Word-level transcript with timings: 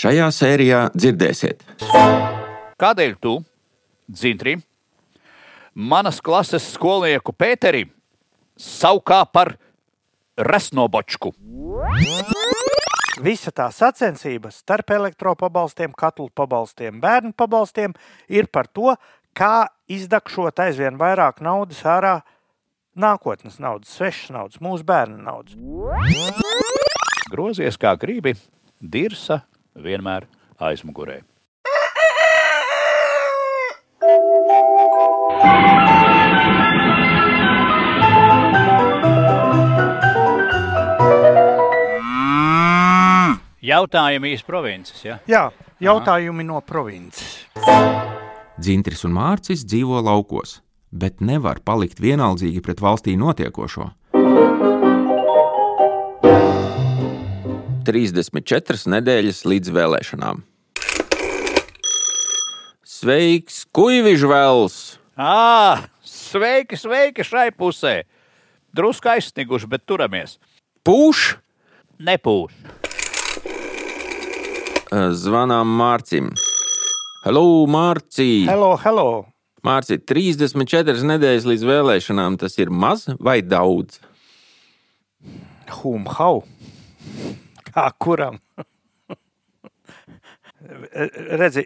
Šajā 0.00 0.30
sērijā 0.32 0.78
dzirdēsiet, 0.96 1.60
Kādēļ 2.80 3.10
tu, 3.20 3.34
Dzintri, 4.08 4.54
manas 5.76 6.22
klases 6.24 6.70
skolnieku 6.72 7.34
Pēteri 7.36 7.82
saukā 8.56 9.18
par 9.28 9.50
resnobočku? 10.40 11.34
Visa 13.20 13.52
tā 13.52 13.66
sacensība 13.76 14.48
starp 14.54 14.94
elektropabalstiem, 14.96 15.92
katlu 15.92 16.30
pabalstiem, 16.32 16.96
bērnu 17.02 17.34
pabalstiem 17.36 17.92
ir 18.32 18.48
par 18.48 18.72
to, 18.72 18.94
kā 19.36 19.68
izdakšot 19.84 20.64
aizvien 20.64 20.96
vairāk 20.96 21.44
naudas 21.44 21.84
ārā, 21.84 22.22
nākotnes 22.96 23.60
naudas, 23.60 23.92
svešas 24.00 24.32
naudas, 24.32 24.64
mūsu 24.64 24.88
bērnu 24.88 25.20
naudas. 25.28 25.60
Grozies 27.28 27.76
kā 27.76 27.92
gribi, 28.00 28.38
dirsa 28.80 29.42
vienmēr 29.84 30.28
aizmugurē. 30.60 31.20
Jautājumi 43.60 44.32
īsti 44.34 44.48
provinces. 44.48 45.02
Ja? 45.04 45.18
Jā, 45.30 45.44
jautājumi 45.84 46.46
no 46.48 46.62
provinces. 46.64 47.44
Dzintris 48.60 49.04
un 49.06 49.14
Mārcis 49.16 49.62
dzīvo 49.68 50.00
laukos, 50.04 50.58
bet 50.90 51.20
nevar 51.24 51.62
palikt 51.64 52.02
vienaldzīgi 52.02 52.64
pret 52.64 52.82
valstī 52.82 53.14
notiekošo. 53.20 53.90
34 57.86 58.90
nedēļas 58.94 59.44
līdz 59.48 59.72
vēlēšanām. 59.76 60.42
Sveiks, 62.84 63.62
Kuivižvēls! 63.72 64.76
À, 65.16 65.88
sveiki, 66.04 66.76
sveiki 66.76 67.24
šai 67.24 67.48
pusē! 67.56 68.02
Drusku 68.76 69.10
aizsniguši, 69.10 69.70
bet 69.70 69.86
turamies. 69.88 70.36
Pūš! 70.86 71.34
Nepūš. 72.00 72.54
Zvanām 74.90 75.72
Mārcim. 75.80 76.30
Hello, 77.24 77.66
Mārci! 77.68 78.46
Hello, 78.48 78.72
hello! 78.80 79.08
Mārci, 79.66 79.98
34 80.00 81.04
nedēļas 81.04 81.48
līdz 81.50 81.66
vēlēšanām 81.68 82.38
tas 82.40 82.56
ir 82.56 82.72
maz 82.72 83.04
vai 83.20 83.40
daudz? 83.44 84.00
Hum, 85.80 86.08
hau! 86.16 86.40
Kā 87.74 87.86
kuram? 87.98 88.38
Redzi, 91.40 91.64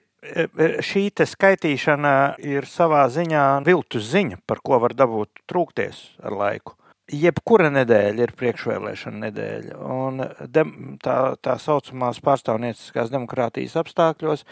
šī 0.86 1.08
skaitīšana 1.26 2.14
ir 2.46 2.68
savā 2.70 3.02
ziņā 3.10 3.44
viltus 3.66 4.06
ziņa, 4.12 4.40
par 4.46 4.62
ko 4.64 4.78
var 4.84 4.94
dabūt 4.96 5.44
trūkties 5.50 6.00
ar 6.22 6.36
laiku. 6.38 6.76
Jebkura 7.12 7.68
nedēļa 7.68 8.24
ir 8.24 8.32
priekšvēlēšana 8.38 9.26
nedēļa. 9.26 9.74
Un 9.92 10.22
dem, 10.48 10.70
tā, 11.04 11.34
tā 11.36 11.58
saucamās 11.60 12.22
pārstāvnieciskās 12.24 13.12
demokrātijas 13.12 13.76
apstākļos 13.82 14.46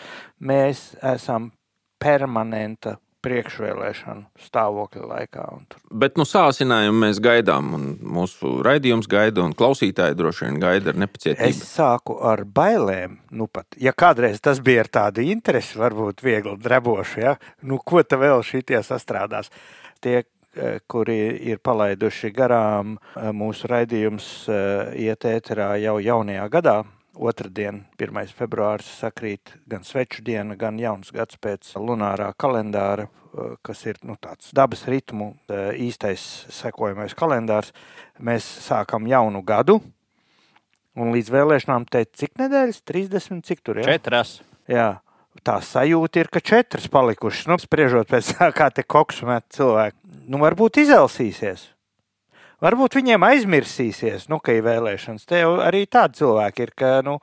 mēs 0.44 0.90
esam 1.14 1.48
permanenta 2.02 2.98
priekšvēlēšanu 3.22 4.46
stāvokļa 4.46 5.06
laikā. 5.08 5.46
Bet 5.90 6.18
nu, 6.20 6.26
sāsinājumu 6.28 7.04
mēs 7.04 7.20
gaidām, 7.22 7.72
un 7.76 7.86
mūsu 8.02 8.58
raidījums 8.66 9.08
gaida, 9.10 9.44
un 9.46 9.54
klausītāji 9.56 10.18
droši 10.18 10.48
vien 10.48 10.60
gaida 10.62 10.90
ar 10.92 10.96
Es 10.96 11.02
nepacietību. 11.04 11.64
sāku 11.66 12.18
ar 12.22 12.44
bailēm. 12.44 13.18
Nu, 13.30 13.46
pat, 13.46 13.66
ja 13.80 13.92
kādreiz 13.92 14.40
tas 14.40 14.60
bija 14.60 14.84
ar 14.84 14.92
tādu 14.92 15.24
interesi, 15.24 15.78
varbūt 15.78 16.22
viegli 16.24 16.56
drebošu, 16.58 17.20
ja? 17.20 17.36
nu, 17.62 17.78
ko 17.78 18.02
te 18.02 18.18
vēl 18.20 18.42
šitie 18.46 18.82
sastrādās. 18.86 19.50
Tie, 20.02 20.24
eh, 20.56 20.80
kuri 20.86 21.36
ir 21.50 21.58
palaiduši 21.62 22.32
garām 22.34 22.96
eh, 22.98 23.30
mūsu 23.32 23.70
raidījums, 23.70 24.48
eh, 24.48 24.96
iet 25.08 25.24
ēterā 25.24 25.76
jau 25.82 25.98
jaunajā 26.02 26.48
gadā. 26.50 26.82
Otradien, 27.12 27.82
1. 28.00 28.32
februāris, 28.32 28.88
sakrīt 29.02 29.58
gan 29.68 29.84
sveču 29.84 30.22
diena, 30.24 30.56
gan 30.56 30.78
jauns 30.80 31.10
gads 31.12 31.36
pēc 31.36 31.74
lunārā 31.76 32.30
kalendāra, 32.40 33.04
kas 33.64 33.86
ir 33.88 33.98
nu, 34.06 34.18
tāds 34.20 34.52
dabas 34.56 34.84
ritmu 34.90 35.32
eh, 35.48 35.72
īstais 35.88 36.22
sekojamais 36.52 37.16
kalendārs. 37.18 37.72
Mēs 38.22 38.46
sākam 38.66 39.08
jaunu 39.08 39.40
gadu, 39.46 39.80
Un 40.92 41.12
līdz 41.14 41.30
vēlēšanām 41.32 41.86
teikt, 41.88 42.16
cik 42.20 42.34
nedēļas? 42.40 42.82
30, 42.84 43.40
cik 43.48 43.62
tur 43.64 43.80
ir? 43.80 43.88
Četras. 43.88 44.36
Jā, 44.68 45.00
tā 45.46 45.56
sajūta 45.64 46.20
ir, 46.20 46.28
ka 46.32 46.42
četras 46.44 46.88
palikušas. 46.92 47.46
Nu, 47.48 47.56
spriežot 47.60 48.10
pēc 48.12 48.34
tā, 48.36 48.50
kā 48.52 48.68
te 48.74 48.84
koks 48.84 49.22
met 49.28 49.46
cilvēki. 49.56 49.96
Nu, 50.28 50.40
varbūt 50.42 50.82
izelsīsies. 50.84 51.70
Varbūt 52.62 52.98
viņiem 53.00 53.24
aizmirsīsies, 53.26 54.28
nu, 54.30 54.38
ka 54.38 54.54
ir 54.54 54.66
vēlēšanas. 54.68 55.24
Te 55.26 55.40
jau 55.40 55.56
arī 55.64 55.86
tādi 55.90 56.20
cilvēki 56.20 56.66
ir, 56.66 56.74
ka, 56.78 56.92
nu, 57.06 57.16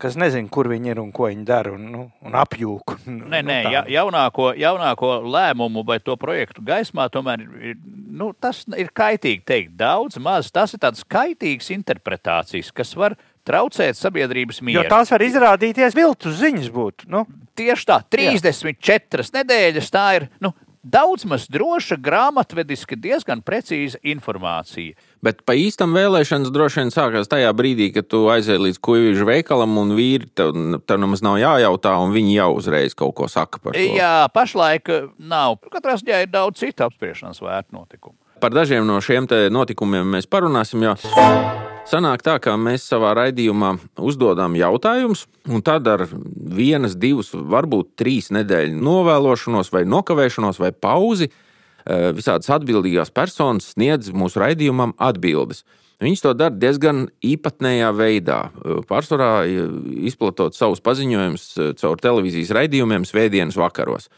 kas 0.00 0.16
nezina, 0.20 0.48
kur 0.52 0.68
viņi 0.70 0.92
ir 0.92 1.00
un 1.02 1.10
ko 1.14 1.28
viņi 1.30 1.44
dara, 1.48 1.74
un, 1.76 1.84
nu, 1.92 2.04
un 2.24 2.36
apjūk. 2.40 2.96
Nē, 3.32 3.42
nē, 3.42 3.58
nu, 3.66 3.74
ja, 3.74 3.84
jaunāko, 3.98 4.50
jaunāko 4.58 5.12
lēmumu 5.26 5.84
vai 5.86 6.00
to 6.02 6.16
projektu 6.20 6.64
gaismā 6.66 7.06
tomēr 7.12 7.44
ir, 7.72 7.78
nu, 8.10 8.32
tas 8.38 8.64
ir 8.76 8.90
kaitīgi 8.94 9.44
teikt 9.46 9.76
daudz, 9.80 10.18
maz. 10.22 10.50
Tas 10.54 10.74
ir 10.74 10.82
tāds 10.82 11.04
kaitīgs 11.06 11.70
interpretācijas, 11.74 12.72
kas 12.74 12.94
var 12.98 13.16
traucēt 13.44 13.98
sabiedrības 13.98 14.60
Jo 14.62 14.68
mieru. 14.70 14.88
tās 14.88 15.10
var 15.12 15.24
izrādīties 15.24 15.96
viltus 15.96 16.38
ziņas 16.40 16.70
būt. 16.74 17.08
Nu, 17.12 17.26
Tieši 17.54 17.86
tā, 17.86 18.00
34 18.10 19.30
nedēļas 19.36 19.90
tā 19.94 20.06
ir 20.18 20.24
nu, 20.42 20.50
daudz 20.84 21.24
maz 21.28 21.46
droša, 21.50 21.96
grāmatvediski 22.04 22.96
diezgan 23.00 23.42
precīza 23.44 23.98
informācija. 24.04 24.94
Bet 25.24 25.42
pa 25.48 25.56
īstam 25.56 25.96
vēlēšanas 25.96 26.52
droši 26.54 26.82
vien 26.82 26.92
sākās 26.94 27.30
tajā 27.32 27.50
brīdī, 27.56 27.90
kad 27.96 28.08
tu 28.12 28.26
aizēji 28.32 28.66
līdz 28.68 28.80
kuģīšu 28.84 29.28
veikalam, 29.28 29.78
un 29.80 29.94
vīri 29.96 30.28
tev 30.36 31.00
nemaz 31.00 31.24
nav 31.24 31.38
jājautā, 31.40 31.96
un 32.04 32.14
viņi 32.14 32.36
jau 32.36 32.50
uzreiz 32.60 32.96
kaut 32.98 33.16
ko 33.18 33.30
saka 33.32 33.62
par 33.62 33.76
to. 33.76 33.84
Jā, 33.96 34.28
pašlaik 34.34 34.92
eh, 34.92 35.06
nav. 35.18 35.58
Katrā 35.72 35.96
ziņā 36.00 36.24
ir 36.26 36.32
daudz 36.32 36.60
citu 36.62 36.86
apspriešanas 36.86 37.42
vērtu 37.44 37.80
notikumu. 37.80 38.18
Par 38.44 38.52
dažiem 38.52 38.84
no 38.84 39.00
šiem 39.00 39.30
notikumiem 39.54 40.18
mēs 40.18 40.28
parunāsim. 40.28 40.84
Jo 40.84 41.72
sanāk 41.88 42.24
tā, 42.24 42.38
ka 42.42 42.56
mēs 42.60 42.86
savā 42.88 43.12
raidījumā 43.18 43.74
uzdodam 44.00 44.56
jautājumus, 44.58 45.26
un 45.50 45.62
tad 45.64 45.88
ar 45.90 46.06
vienas, 46.08 46.96
divas, 47.00 47.32
varbūt 47.34 47.94
trīs 48.00 48.30
nedēļu 48.34 48.80
novēlošanos, 48.84 49.72
vai 49.74 49.84
nokavēšanos, 49.88 50.60
vai 50.62 50.72
pauzi 50.72 51.30
eh, 51.30 52.10
visādas 52.16 52.50
atbildīgās 52.56 53.12
personas 53.14 53.72
sniedz 53.74 54.12
mūsu 54.14 54.42
raidījumam 54.42 54.96
atbildes. 54.98 55.64
Viņas 56.02 56.24
to 56.24 56.32
dara 56.36 56.52
diezgan 56.58 57.06
īpatnējā 57.24 57.90
veidā. 57.96 58.40
Eh, 58.50 58.82
Pārsvarā 58.88 59.32
eh, 59.46 59.64
izplatot 60.10 60.56
savus 60.56 60.82
paziņojumus 60.84 61.48
caur 61.80 62.00
televīzijas 62.00 62.54
raidījumiem 62.58 63.06
svētdienas 63.08 63.58
vakaros. 63.60 64.10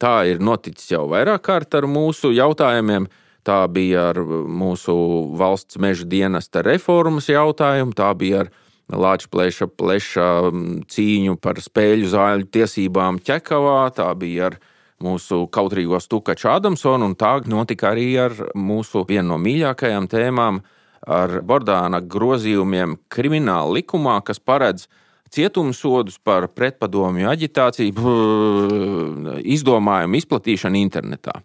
Tā 0.00 0.22
ir 0.30 0.40
noticis 0.40 0.94
jau 0.94 1.04
vairāk 1.12 1.44
kārt 1.44 1.76
ar 1.76 1.84
mūsu 1.90 2.32
jautājumiem. 2.32 3.10
Tā 3.46 3.64
bija 3.72 4.10
ar 4.10 4.20
mūsu 4.20 4.94
valsts 5.40 5.78
meža 5.80 6.04
dienesta 6.04 6.60
reformas 6.66 7.30
jautājumu, 7.30 7.96
tā 7.96 8.10
bija 8.18 8.44
ar 8.44 8.50
Latvijas 8.90 9.62
pleša, 9.78 10.50
mm, 10.50 10.82
cīņu 10.90 11.36
par 11.40 11.60
spēļu 11.62 12.10
zāļu 12.10 12.50
tiesībām 12.50 13.20
Čekavā, 13.22 13.90
tā 13.94 14.10
bija 14.18 14.50
ar 14.50 14.58
mūsu 15.00 15.46
kautrīgo 15.48 16.00
Stukaču 16.00 16.50
Adamsonu, 16.50 17.06
un 17.06 17.14
tā 17.16 17.38
notika 17.46 17.94
arī 17.94 18.18
ar 18.18 18.34
mūsu 18.54 19.04
vienu 19.08 19.28
no 19.32 19.38
mīļākajām 19.38 20.08
tēmām, 20.10 20.60
ar 21.06 21.40
Bordāna 21.40 22.00
grozījumiem 22.00 22.98
krimināla 23.08 23.78
likumā, 23.78 24.20
kas 24.24 24.38
paredz 24.38 24.88
cietumsodus 25.30 26.18
par 26.18 26.48
pretpadomju 26.48 27.30
aģitāciju, 27.30 27.94
brr, 27.96 29.40
izdomājumu 29.56 30.20
izplatīšanu 30.20 30.82
internetā. 30.82 31.40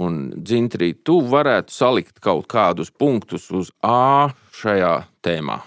Un, 0.00 0.30
Dzintri, 0.40 0.94
tu 1.04 1.18
varētu 1.28 1.72
salikt 1.72 2.20
kaut 2.24 2.46
kādus 2.48 2.88
punktus 2.88 3.50
uz 3.52 3.68
A 3.84 4.32
šajā 4.56 4.94
tēmā. 5.20 5.58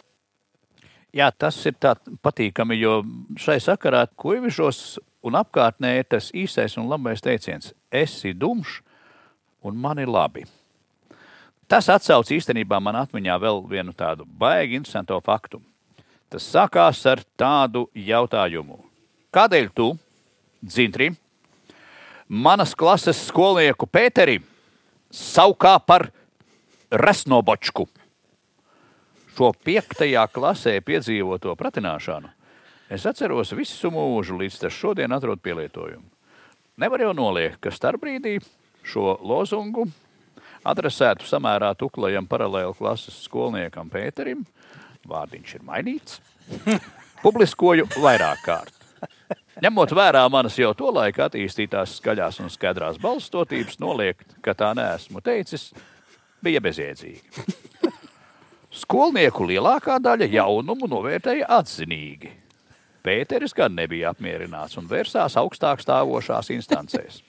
Jā, 1.15 1.29
tas 1.31 1.59
ir 1.69 1.77
patīkami, 2.25 2.75
jo 2.81 2.97
šai 3.39 3.59
sakarā 3.63 4.01
kuģišos 4.19 4.79
un 5.25 5.37
apkārtnē 5.39 5.93
ir 5.99 6.09
tas 6.09 6.31
īsais 6.35 6.75
un 6.81 6.89
labais 6.89 7.21
teiciens: 7.23 7.71
esi 7.93 8.33
dumšs 8.33 8.81
un 9.63 9.77
man 9.77 10.01
ir 10.01 10.11
labi. 10.11 10.43
Tas 11.69 11.87
atsauc 11.89 12.29
īstenībā 12.29 12.81
man 12.81 12.97
atmiņā 12.99 13.37
vēl 13.41 13.63
vienu 13.69 13.93
tādu 13.97 14.25
baigi 14.25 14.77
interesantu 14.77 15.21
faktu. 15.25 15.61
Tas 16.29 16.45
sākās 16.45 16.99
ar 17.09 17.21
tādu 17.37 17.85
jautājumu: 17.93 18.81
Kādēļ 19.33 19.69
tu, 19.73 19.93
Dzintri, 20.65 21.11
manas 22.29 22.75
klases 22.77 23.19
skolnieku 23.27 23.87
Pēteri 23.87 24.39
saukā 25.11 25.77
par 25.85 26.09
resnobočku? 26.91 27.87
Šo 29.35 29.51
piektajā 29.67 30.23
klasē 30.31 30.79
piedzīvoto 30.79 31.53
pratināšanu 31.59 32.31
Es 32.85 33.05
atceros 33.09 33.49
visu 33.57 33.89
mūžu, 33.89 34.35
līdz 34.37 34.59
tas 34.61 34.75
šodien 34.77 35.13
atrod 35.15 35.41
pielietojumu. 35.41 36.05
Nevar 36.77 37.01
jau 37.01 37.15
noliekt, 37.17 37.57
ka 37.63 37.73
starpbrīdī 37.73 38.35
šo 38.85 39.15
lozungu 39.25 39.87
adresētu 40.65 41.25
samērā 41.25 41.71
tuklajam 41.79 42.27
paralēli 42.29 42.77
klases 42.77 43.17
skolniekam 43.25 43.89
Pēterim, 43.89 44.43
vārdiņš 45.09 45.55
ir 45.57 45.65
mainīts, 45.65 46.21
publiskoju 47.25 47.89
vairāk 47.97 48.45
kārt. 48.45 48.84
Ņemot 49.63 49.93
vērā 49.95 50.25
manas 50.27 50.57
jau 50.59 50.73
to 50.75 50.89
laiku 50.91 51.21
attīstītās 51.23 51.93
skaļās 52.01 52.41
un 52.43 52.49
skaidrās 52.51 52.97
balstotības, 52.99 53.77
noliekt, 53.79 54.33
ka 54.43 54.51
tā 54.57 54.73
neesmu 54.75 55.21
teicis, 55.23 55.69
bija 56.43 56.59
bezjēdzīgi. 56.63 57.45
Skolnieku 58.75 59.45
lielākā 59.47 59.95
daļa 60.03 60.27
jaunumu 60.33 60.89
novērtēja 60.91 61.47
atzinīgi. 61.61 62.33
Pēteris 63.05 63.55
gan 63.55 63.77
nebija 63.77 64.11
apmierināts 64.11 64.75
un 64.81 64.89
vērsās 64.89 65.37
augstāk 65.39 65.79
stāvošās 65.79 66.51
instancēs. 66.51 67.21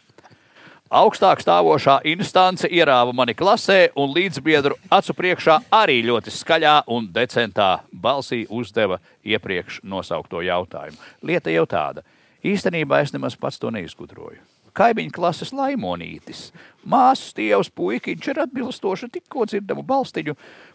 Augstāk 0.86 1.40
stāvošā 1.42 2.00
instance 2.10 2.66
ierāva 2.70 3.14
mani 3.14 3.34
klasē 3.34 3.92
un 3.98 4.10
līdzbiedru 4.14 4.76
acu 4.94 5.14
priekšā 5.18 5.60
arī 5.74 6.00
ļoti 6.06 6.34
skaļā 6.34 6.74
un 6.94 7.08
decentā 7.14 7.70
balsī 7.90 8.44
uzdeva 8.50 8.98
iepriekš 9.26 9.80
nosaukto 9.82 10.42
jautājumu. 10.46 10.98
Lieta 11.26 11.54
jau 11.54 11.66
tāda. 11.70 12.06
Īstenībā 12.44 13.00
es 13.04 13.14
nemaz 13.14 13.36
pats 13.40 13.58
to 13.62 13.70
neizgudroju. 13.74 14.42
Kaimiņu 14.76 15.12
klases 15.14 15.54
laimonītis, 15.56 16.50
māsas 16.84 17.32
tievs 17.36 17.70
puikiņš 17.72 18.28
ar 18.34 18.42
atbilstošu 18.44 19.08
tikko 19.14 19.46
dzirdamu 19.48 19.84
balstiņu, 19.86 20.34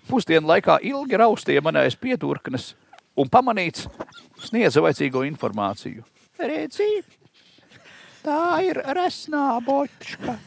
pusdienu 0.10 0.50
laikā 0.50 0.80
ilgi 0.90 1.20
raustīja 1.22 1.62
manais 1.62 1.96
piedurknes 1.96 2.72
un 3.16 3.30
pamanīts 3.30 3.86
sniedza 4.42 4.82
vajadzīgo 4.82 5.22
informāciju. 5.30 6.02
Redzi, 6.42 6.90
tā 8.26 8.42
ir 8.66 8.82
resnā 8.98 9.60
bočka. 9.66 10.40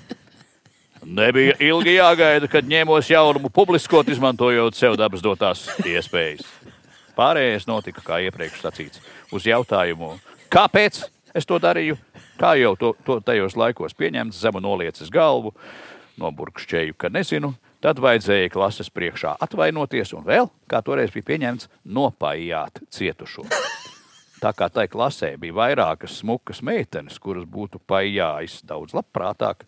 Nebija 1.04 1.54
ilgi 1.60 1.98
jāgaida, 1.98 2.48
kad 2.48 2.66
ņēmos 2.66 3.10
jaunumu 3.12 3.50
publiskot, 3.52 4.08
izmantojot 4.08 4.74
sev 4.74 4.96
dabas 4.96 5.22
dotās 5.22 5.66
iespējas. 5.84 6.46
Pārējais 7.14 7.68
notika, 7.68 8.02
kā 8.02 8.22
iepriekš 8.24 8.62
sacīts, 8.64 9.02
uz 9.30 9.44
jautājumu, 9.46 10.14
kāpēc 10.54 11.02
es 11.34 11.46
to 11.48 11.58
darīju, 11.58 11.98
kā 12.38 12.54
jau 12.60 12.74
to, 12.78 12.94
to 13.06 13.18
tajos 13.26 13.56
laikos 13.58 13.96
pieņemts, 13.98 14.38
zemu 14.40 14.62
noliecis 14.62 15.10
galvu, 15.12 15.54
noburkšķēju, 16.20 16.94
ka 16.98 17.10
nezinu, 17.10 17.54
tad 17.82 17.98
vajadzēja 18.02 18.52
klases 18.54 18.90
priekšā 18.94 19.34
atvainoties 19.44 20.14
un 20.16 20.24
vēl, 20.26 20.50
kā 20.70 20.80
toreiz 20.86 21.12
bija 21.14 21.32
pieņemts, 21.32 21.68
nopājāt 21.84 22.84
cietušo. 22.94 23.48
Tā 24.44 24.52
kā 24.52 24.68
tai 24.68 24.86
klasē 24.92 25.34
bija 25.40 25.56
vairākas 25.56 26.18
smukas 26.20 26.60
meitenes, 26.62 27.18
kuras 27.18 27.46
būtu 27.48 27.80
pajājis 27.88 28.60
daudz 28.68 28.94
labprātāk, 28.96 29.64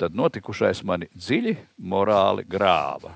tad 0.00 0.16
notikušais 0.16 0.82
mani 0.88 1.10
dziļi 1.14 1.56
morāli 1.78 2.46
grāva. 2.48 3.14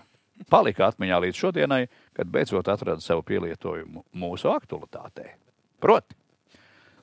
Palika 0.51 0.91
atmiņā 0.91 1.21
līdz 1.25 1.41
šodienai, 1.41 1.85
kad 2.15 2.31
beidzot 2.31 2.69
atrada 2.69 3.03
savu 3.03 3.25
pielietojumu 3.27 4.05
mūsu 4.21 4.51
aktualitātē. 4.53 5.33
Proti, 5.83 6.17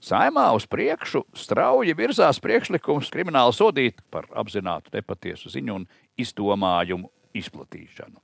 Saimā 0.01 0.48
uz 0.57 0.65
priekšu 0.65 1.24
strauji 1.38 1.94
virzās 1.94 2.39
priekšlikums 2.42 3.12
krimināli 3.13 3.53
sodīt 3.53 4.01
par 4.09 4.25
apzinātu 4.33 4.89
nepatiesu 4.95 5.51
ziņu 5.53 5.75
un 5.77 5.86
izdomājumu 6.18 7.12
izplatīšanu. 7.38 8.18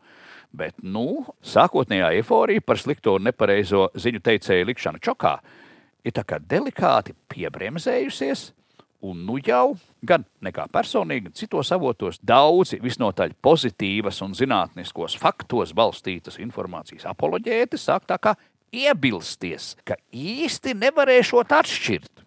Bet, 0.57 0.73
nu, 0.81 1.27
sākotnējā 1.45 2.15
eforija 2.17 2.63
par 2.65 2.81
slikto 2.81 3.17
un 3.19 3.27
nepareizo 3.27 3.91
ziņu 3.93 4.23
teicēju 4.25 4.69
likšanu 4.71 5.03
čokā 5.03 5.35
ir 6.07 6.15
tā 6.15 6.23
kā 6.25 6.39
delikāti 6.41 7.13
piebremzējusies, 7.29 8.47
un 9.05 9.21
nu 9.27 9.37
jau 9.43 9.75
gan 10.01 10.25
nekā 10.41 10.65
personīgi, 10.73 11.27
gan 11.27 11.37
citos 11.37 11.69
avotos 11.75 12.17
daudzi 12.25 12.79
visnotaļ 12.81 13.35
pozitīvas 13.43 14.23
un 14.25 14.33
zinātniskos 14.37 15.17
faktos 15.19 15.75
balstītas 15.77 16.39
informācijas 16.41 17.05
apoloģēti 17.11 17.77
sāk 17.77 18.07
tā 18.09 18.17
kā 18.17 18.33
iebilsties, 18.73 19.75
ka 19.87 19.97
īsti 20.11 20.75
nevarēšot 20.77 21.53
atšķirt, 21.57 22.23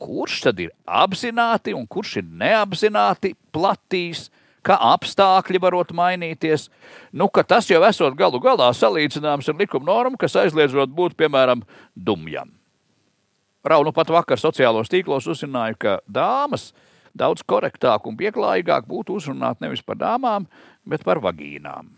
kurš 0.00 0.42
tad 0.46 0.60
ir 0.64 0.72
apzināti 0.84 1.74
un 1.76 1.86
kurš 1.88 2.20
ir 2.22 2.28
neapzināti 2.28 3.34
platīs, 3.52 4.28
ka 4.64 4.76
apstākļi 4.92 5.60
varot 5.62 5.92
mainīties, 5.96 6.68
nu, 7.16 7.28
ka 7.32 7.44
tas 7.44 7.68
jau 7.70 7.80
esot 7.88 8.16
galu 8.16 8.40
galā 8.42 8.68
salīdzināms 8.76 9.48
ar 9.48 9.56
likuma 9.56 9.88
normu, 9.88 10.20
kas 10.20 10.36
aizliedzot 10.36 10.92
būt, 10.92 11.16
piemēram, 11.20 11.64
dumjam. 11.96 12.52
Raunu 13.64 13.92
pat 13.92 14.12
vakar 14.12 14.40
sociālos 14.40 14.88
tīklos 14.92 15.28
uzzināju, 15.28 15.76
ka 15.80 15.96
dāmas 16.08 16.70
daudz 17.16 17.44
korektāk 17.44 18.06
un 18.08 18.16
pieklājīgāk 18.20 18.86
būtu 18.88 19.18
uzrunāt 19.18 19.60
nevis 19.60 19.82
par 19.84 19.98
dāmām, 20.00 20.46
bet 20.88 21.04
par 21.04 21.20
vagīnām. 21.24 21.90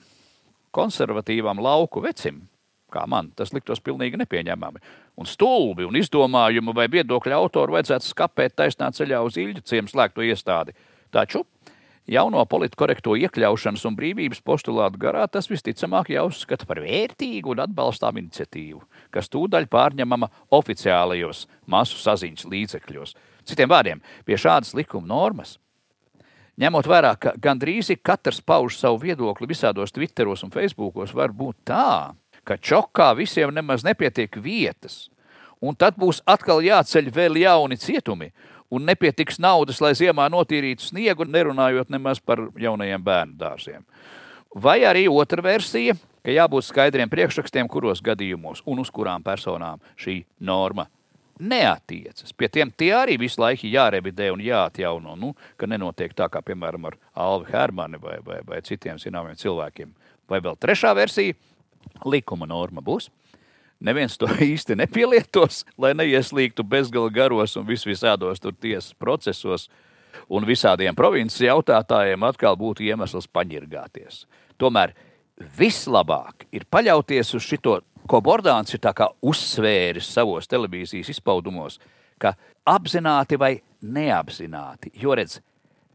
Konservatīvam 0.74 1.60
lauku 1.62 2.02
vecim, 2.02 2.40
kā 2.92 3.04
man, 3.08 3.30
tas 3.36 3.54
liktos 3.56 3.80
pilnīgi 3.84 4.20
nepieņemami. 4.20 4.82
Un 5.20 5.28
stulbi 5.28 5.86
un 5.88 5.96
izdomājumu 5.98 6.74
vai 6.76 6.88
viedokļu 6.92 7.36
autoru 7.36 7.78
vajadzētu 7.78 8.10
skapēt 8.10 8.56
taisnā 8.60 8.90
ceļā 8.94 9.22
uz 9.24 9.38
Ilģu 9.40 9.64
ciemu 9.68 9.92
slēgto 9.92 10.24
iestādi. 10.26 10.76
Taču 11.12 11.44
Jauno 12.10 12.42
politkorekto 12.50 13.14
iekļaušanas 13.14 13.84
un 13.86 13.94
brīvības 13.94 14.40
postulātu 14.42 14.98
garā 15.04 15.22
tas 15.30 15.46
visticamāk 15.46 16.10
jāuzskata 16.10 16.66
par 16.66 16.80
vērtīgu 16.82 17.54
un 17.54 17.62
atbalstām 17.62 18.18
iniciatīvu, 18.18 18.82
kas 19.14 19.30
tūdaļ 19.30 19.68
pārņemama 19.70 20.32
oficiālajos 20.58 21.46
masu 21.70 22.02
saziņas 22.02 22.48
līdzekļos. 22.50 23.14
Citiem 23.46 23.70
vārdiem, 23.70 24.02
pie 24.26 24.34
šādas 24.34 24.74
likuma 24.74 25.14
normas 25.14 25.60
Ņemot 26.60 26.84
vērā, 26.84 27.14
ka 27.16 27.30
gandrīz 27.40 27.88
katrs 28.04 28.42
pauž 28.44 28.76
savu 28.76 28.98
viedokli 29.00 29.48
visādos 29.48 29.94
Twitteros 29.94 30.44
un 30.44 30.52
Facebookos, 30.52 31.14
var 31.16 31.32
būt 31.32 31.56
tā, 31.70 32.12
ka 32.44 32.56
čokā 32.56 33.12
visiem 33.18 33.52
nemaz 33.54 33.84
nepietiek 33.86 34.36
vietas, 34.42 35.08
un 35.60 35.76
tad 35.78 35.98
būs 35.98 36.22
atkal 36.26 36.62
jāceļ 36.64 37.10
vēl 37.14 37.38
jauni 37.42 37.78
cietumi, 37.78 38.32
un 38.72 38.86
nepietiks 38.88 39.38
naudas, 39.42 39.80
lai 39.84 39.92
ziemā 39.98 40.28
notīrītu 40.32 40.88
sniegu, 40.88 41.28
nerunājot 41.28 41.92
nemaz 41.92 42.20
par 42.24 42.40
jaunajiem 42.58 43.04
bērnu 43.04 43.36
dārziem. 43.38 43.84
Vai 44.54 44.82
arī 44.84 45.06
otra 45.08 45.44
versija, 45.44 45.94
ka 46.24 46.32
jābūt 46.32 46.68
skaidriem 46.68 47.10
priekšrakstiem, 47.12 47.68
kuros 47.68 48.02
gadījumos 48.04 48.62
un 48.68 48.82
uz 48.82 48.90
kurām 48.92 49.24
personām 49.24 49.80
šī 50.00 50.22
norma 50.40 50.88
neatiecas. 51.42 52.32
Pie 52.36 52.48
tiem 52.52 52.70
tie 52.76 52.92
arī 52.94 53.16
visu 53.20 53.40
laiku 53.42 53.66
jārevidē 53.70 54.30
un 54.32 54.42
jāatjauno, 54.44 55.16
nu, 55.18 55.32
ka 55.56 55.66
nenotiek 55.66 56.14
tā 56.14 56.28
kā, 56.32 56.42
piemēram, 56.44 56.90
ar 56.90 56.98
Alvi 57.18 57.50
Hermani 57.52 58.00
vai, 58.02 58.18
vai, 58.24 58.40
vai 58.46 58.60
citiem 58.62 59.00
zināmiem 59.00 59.38
cilvēkiem. 59.40 59.92
Vai 60.30 60.40
vēl 60.44 60.56
trešā 60.60 60.94
versija- 60.96 61.34
likuma 62.04 62.46
norma 62.46 62.82
būs 62.84 63.10
neviens 63.82 64.16
to 64.18 64.28
īsti 64.52 64.76
nepielietos, 64.78 65.62
lai 65.78 65.92
neieslīgtu 65.98 66.64
bezgala 66.66 67.12
garos 67.12 67.56
un 67.58 67.66
vis 67.68 67.84
visādos 67.86 68.42
tur 68.42 68.54
tiesas 68.54 68.94
procesos. 68.94 69.68
Un 70.28 70.44
visādiem 70.44 70.92
provinces 70.96 71.40
jautātājiem 71.40 72.20
atkal 72.28 72.56
būtu 72.60 72.84
iemesls 72.84 73.26
paņirgāties. 73.32 74.26
Tomēr 74.60 74.92
vislabāk 75.56 76.44
ir 76.52 76.66
paļauties 76.68 77.32
uz 77.38 77.46
šito, 77.46 77.78
ko 78.06 78.20
Bordāns 78.20 78.74
ir 78.76 78.80
uzsvēris 79.22 80.10
savos 80.12 80.48
televīzijas 80.48 81.08
izpaudumos, 81.14 81.78
ka 82.20 82.34
apzināti 82.68 83.38
vai 83.40 83.54
neapzināti. 83.80 84.92
Jo 85.00 85.16
redz, 85.16 85.40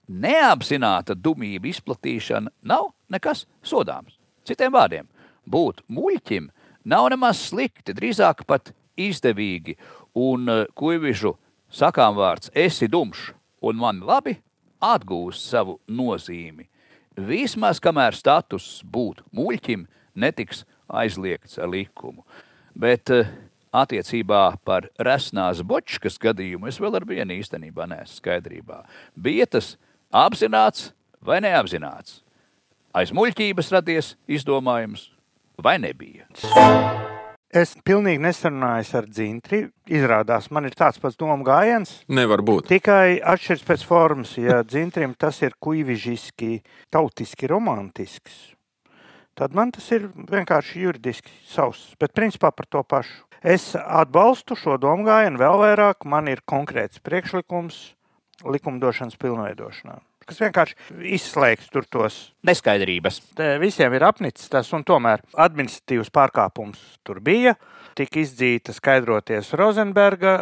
neapzināta 0.09 1.13
dumība 1.13 1.69
izplatīšana 1.69 2.49
nav 2.63 2.89
nekas 3.13 3.45
sodāms. 3.61 4.17
Citiem 4.47 4.73
vārdiem, 4.73 5.05
būt 5.47 5.83
muļķim 5.87 6.49
nav 6.87 7.09
nemaz 7.13 7.41
slikti, 7.49 7.95
drīzāk 7.95 8.45
pat 8.47 8.73
izdevīgi. 8.99 9.77
Un 10.17 10.49
uh, 10.49 10.63
kuivižu 10.77 11.35
sakām 11.69 12.17
vārds 12.17 12.51
esi 12.55 12.89
dumšs 12.89 13.31
un 13.67 13.79
man 13.79 14.01
labi 14.05 14.37
atgūst 14.83 15.49
savu 15.51 15.77
nozīmi. 15.89 16.67
Vismaz 17.17 17.81
kamēr 17.81 18.15
status 18.15 18.81
būt 18.85 19.23
muļķim 19.35 19.87
netiks 20.17 20.63
aizliegts 20.87 21.57
ar 21.61 21.71
likumu. 21.73 22.25
Bet 22.77 23.09
uh, 23.13 23.29
attiecībā 23.73 24.43
par 24.65 24.89
resnās 25.03 25.63
bočkas 25.65 26.17
gadījumu 26.21 26.69
es 26.69 26.79
vēl 26.81 26.99
ar 26.99 27.07
vienu 27.09 27.37
īstenībā 27.37 27.87
neesmu 27.89 28.21
skaidrībā. 28.21 28.83
Bija 29.15 29.49
tas 29.57 29.75
apzināts 30.13 30.91
vai 31.21 31.41
neapzināts? 31.43 32.21
Aiz 32.97 33.11
muļķības 33.13 33.73
radies 33.75 34.15
izdomājums 34.31 35.11
vai 35.63 35.77
nebija? 35.81 36.27
Es 37.47 37.71
pilnīgi 37.87 38.19
nesarunājos 38.19 38.89
ar 38.99 39.05
dzintri. 39.07 39.61
Izrādās, 39.87 40.49
man 40.51 40.67
ir 40.67 40.75
tāds 40.75 40.99
pats 40.99 41.15
domu 41.15 41.45
gājiens. 41.47 41.93
Nevar 42.11 42.43
būt. 42.45 42.67
Tikai 42.73 43.21
atšķiras 43.23 43.63
pēc 43.69 43.85
formas. 43.87 44.33
Ja 44.35 44.59
dzintrim 44.67 45.15
tas 45.15 45.39
ir 45.45 45.55
kuivižiski, 45.63 46.59
tautiski 46.91 47.47
romantisks, 47.47 48.35
tad 49.39 49.55
man 49.55 49.71
tas 49.71 49.87
ir 49.95 50.09
vienkārši 50.27 50.83
juridiski 50.83 51.31
savs. 51.47 51.93
Bet 52.01 52.13
principā 52.17 52.51
par 52.51 52.67
to 52.67 52.83
pašu. 52.83 53.23
Es 53.41 53.71
atbalstu 53.79 54.57
šo 54.59 54.75
domu 54.81 55.07
gājienu 55.07 55.39
vēl 55.39 55.61
vairāk. 55.63 56.03
Man 56.09 56.27
ir 56.27 56.43
konkrēts 56.43 56.99
priekšlikums 57.05 57.79
likumdošanas 58.43 59.15
pilnveidošanā 59.21 60.01
kas 60.27 60.41
vienkārši 60.43 60.75
izslēgs 61.17 61.69
tur 61.73 61.87
tos 61.89 62.17
neskaidrības. 62.47 63.21
Te 63.37 63.53
visiem 63.61 63.95
ir 63.97 64.05
apnicis 64.07 64.51
tas, 64.51 64.69
un 64.75 64.85
tomēr 64.87 65.23
administratīvs 65.47 66.11
pārkāpums 66.13 66.83
tur 67.07 67.21
bija. 67.23 67.55
Tika 67.97 68.21
izdzīta 68.21 68.75
skaidroties 68.75 69.53
Rozenberga, 69.57 70.41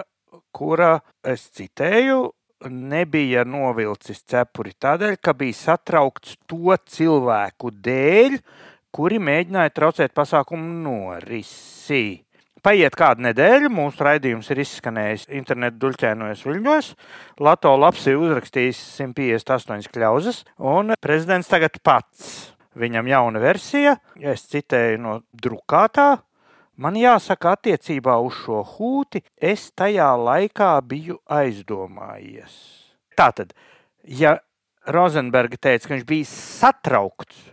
kura, 0.55 0.97
es 1.23 1.47
citēju, 1.55 2.25
nebija 2.71 3.45
novilcis 3.47 4.23
cepuri 4.29 4.73
tādēļ, 4.81 5.17
ka 5.21 5.35
bija 5.37 5.59
satraukts 5.59 6.37
to 6.49 6.75
cilvēku 6.89 7.71
dēļ, 7.85 8.39
kuri 8.95 9.19
mēģināja 9.19 9.75
traucēt 9.75 10.15
pasākumu 10.15 10.79
norisi. 10.85 12.24
Paiet 12.65 12.95
kāda 12.97 13.21
nedēļa, 13.27 13.69
mūsu 13.69 14.01
raidījums 14.07 14.47
ir 14.49 14.63
izskanējis 14.63 15.27
internetu 15.37 15.77
duļķēnojos 15.83 16.39
viļņos. 16.47 16.87
Lato 17.45 17.73
lapsi 17.77 18.15
uzrakstījis 18.17 18.79
158 18.95 19.91
kļauzes, 19.93 20.39
un 20.57 20.95
prezidents 20.97 21.51
tagad 21.51 21.77
pats. 21.85 22.31
Viņam 22.73 23.11
jauna 23.11 23.43
versija, 23.43 23.93
es 24.17 24.47
citēju 24.49 24.97
no 25.03 25.19
drukātā. 25.29 26.07
Man 26.81 26.97
jāsaka, 26.97 27.53
attiecībā 27.53 28.17
uz 28.25 28.41
šo 28.41 28.63
hūti 28.73 29.21
es 29.37 29.69
tajā 29.77 30.09
laikā 30.17 30.73
biju 30.89 31.21
aizdomājies. 31.29 32.57
Tātad, 33.13 33.53
ja 34.09 34.39
Rozenberga 34.89 35.61
teica, 35.61 35.85
ka 35.85 35.99
viņš 35.99 36.09
bija 36.09 36.31
satraukts 36.33 37.51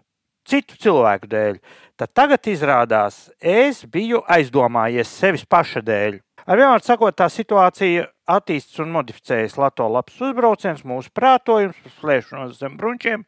citu 0.52 0.76
cilvēku 0.80 1.30
dēļ, 1.32 1.58
tad 2.00 2.12
tagad 2.16 2.48
izrādās, 2.52 3.24
es 3.40 3.82
biju 3.88 4.20
aizdomājies 4.30 5.10
sevis 5.22 5.46
paša 5.48 5.82
dēļ. 5.86 6.20
Ar 6.42 6.58
vienmēr 6.58 6.82
sakot, 6.82 7.14
tā 7.16 7.28
situācija 7.30 8.08
attīstās 8.36 8.82
un 8.82 8.90
modificējas 8.96 9.58
Latvijas 9.60 10.24
uzbrauciens, 10.26 10.82
mūsu 10.88 11.12
prātojums, 11.14 11.78
slēpšanos 12.00 12.58
zem 12.58 12.74
bruņķiem. 12.80 13.22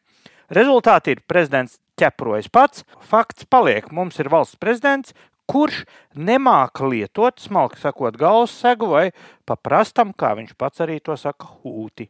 Rezultāti 0.55 1.15
ir 1.15 1.23
prezidents 1.25 1.79
ķeprojas 1.97 2.51
pats. 2.53 2.83
Fakts 3.01 3.47
paliek, 3.49 3.87
mums 3.95 4.19
ir 4.21 4.29
valsts 4.29 4.59
prezidents, 4.61 5.15
kurš 5.49 5.85
nemāca 6.13 6.89
lietot, 6.91 7.39
smalki 7.41 7.79
sakot, 7.81 8.17
galvas 8.19 8.53
segu 8.53 8.91
vai 8.91 9.07
paprastam, 9.47 10.11
kā 10.13 10.35
viņš 10.37 10.53
pats 10.59 10.83
arī 10.85 10.99
to 10.99 11.15
saka, 11.17 11.49
hūti. 11.63 12.09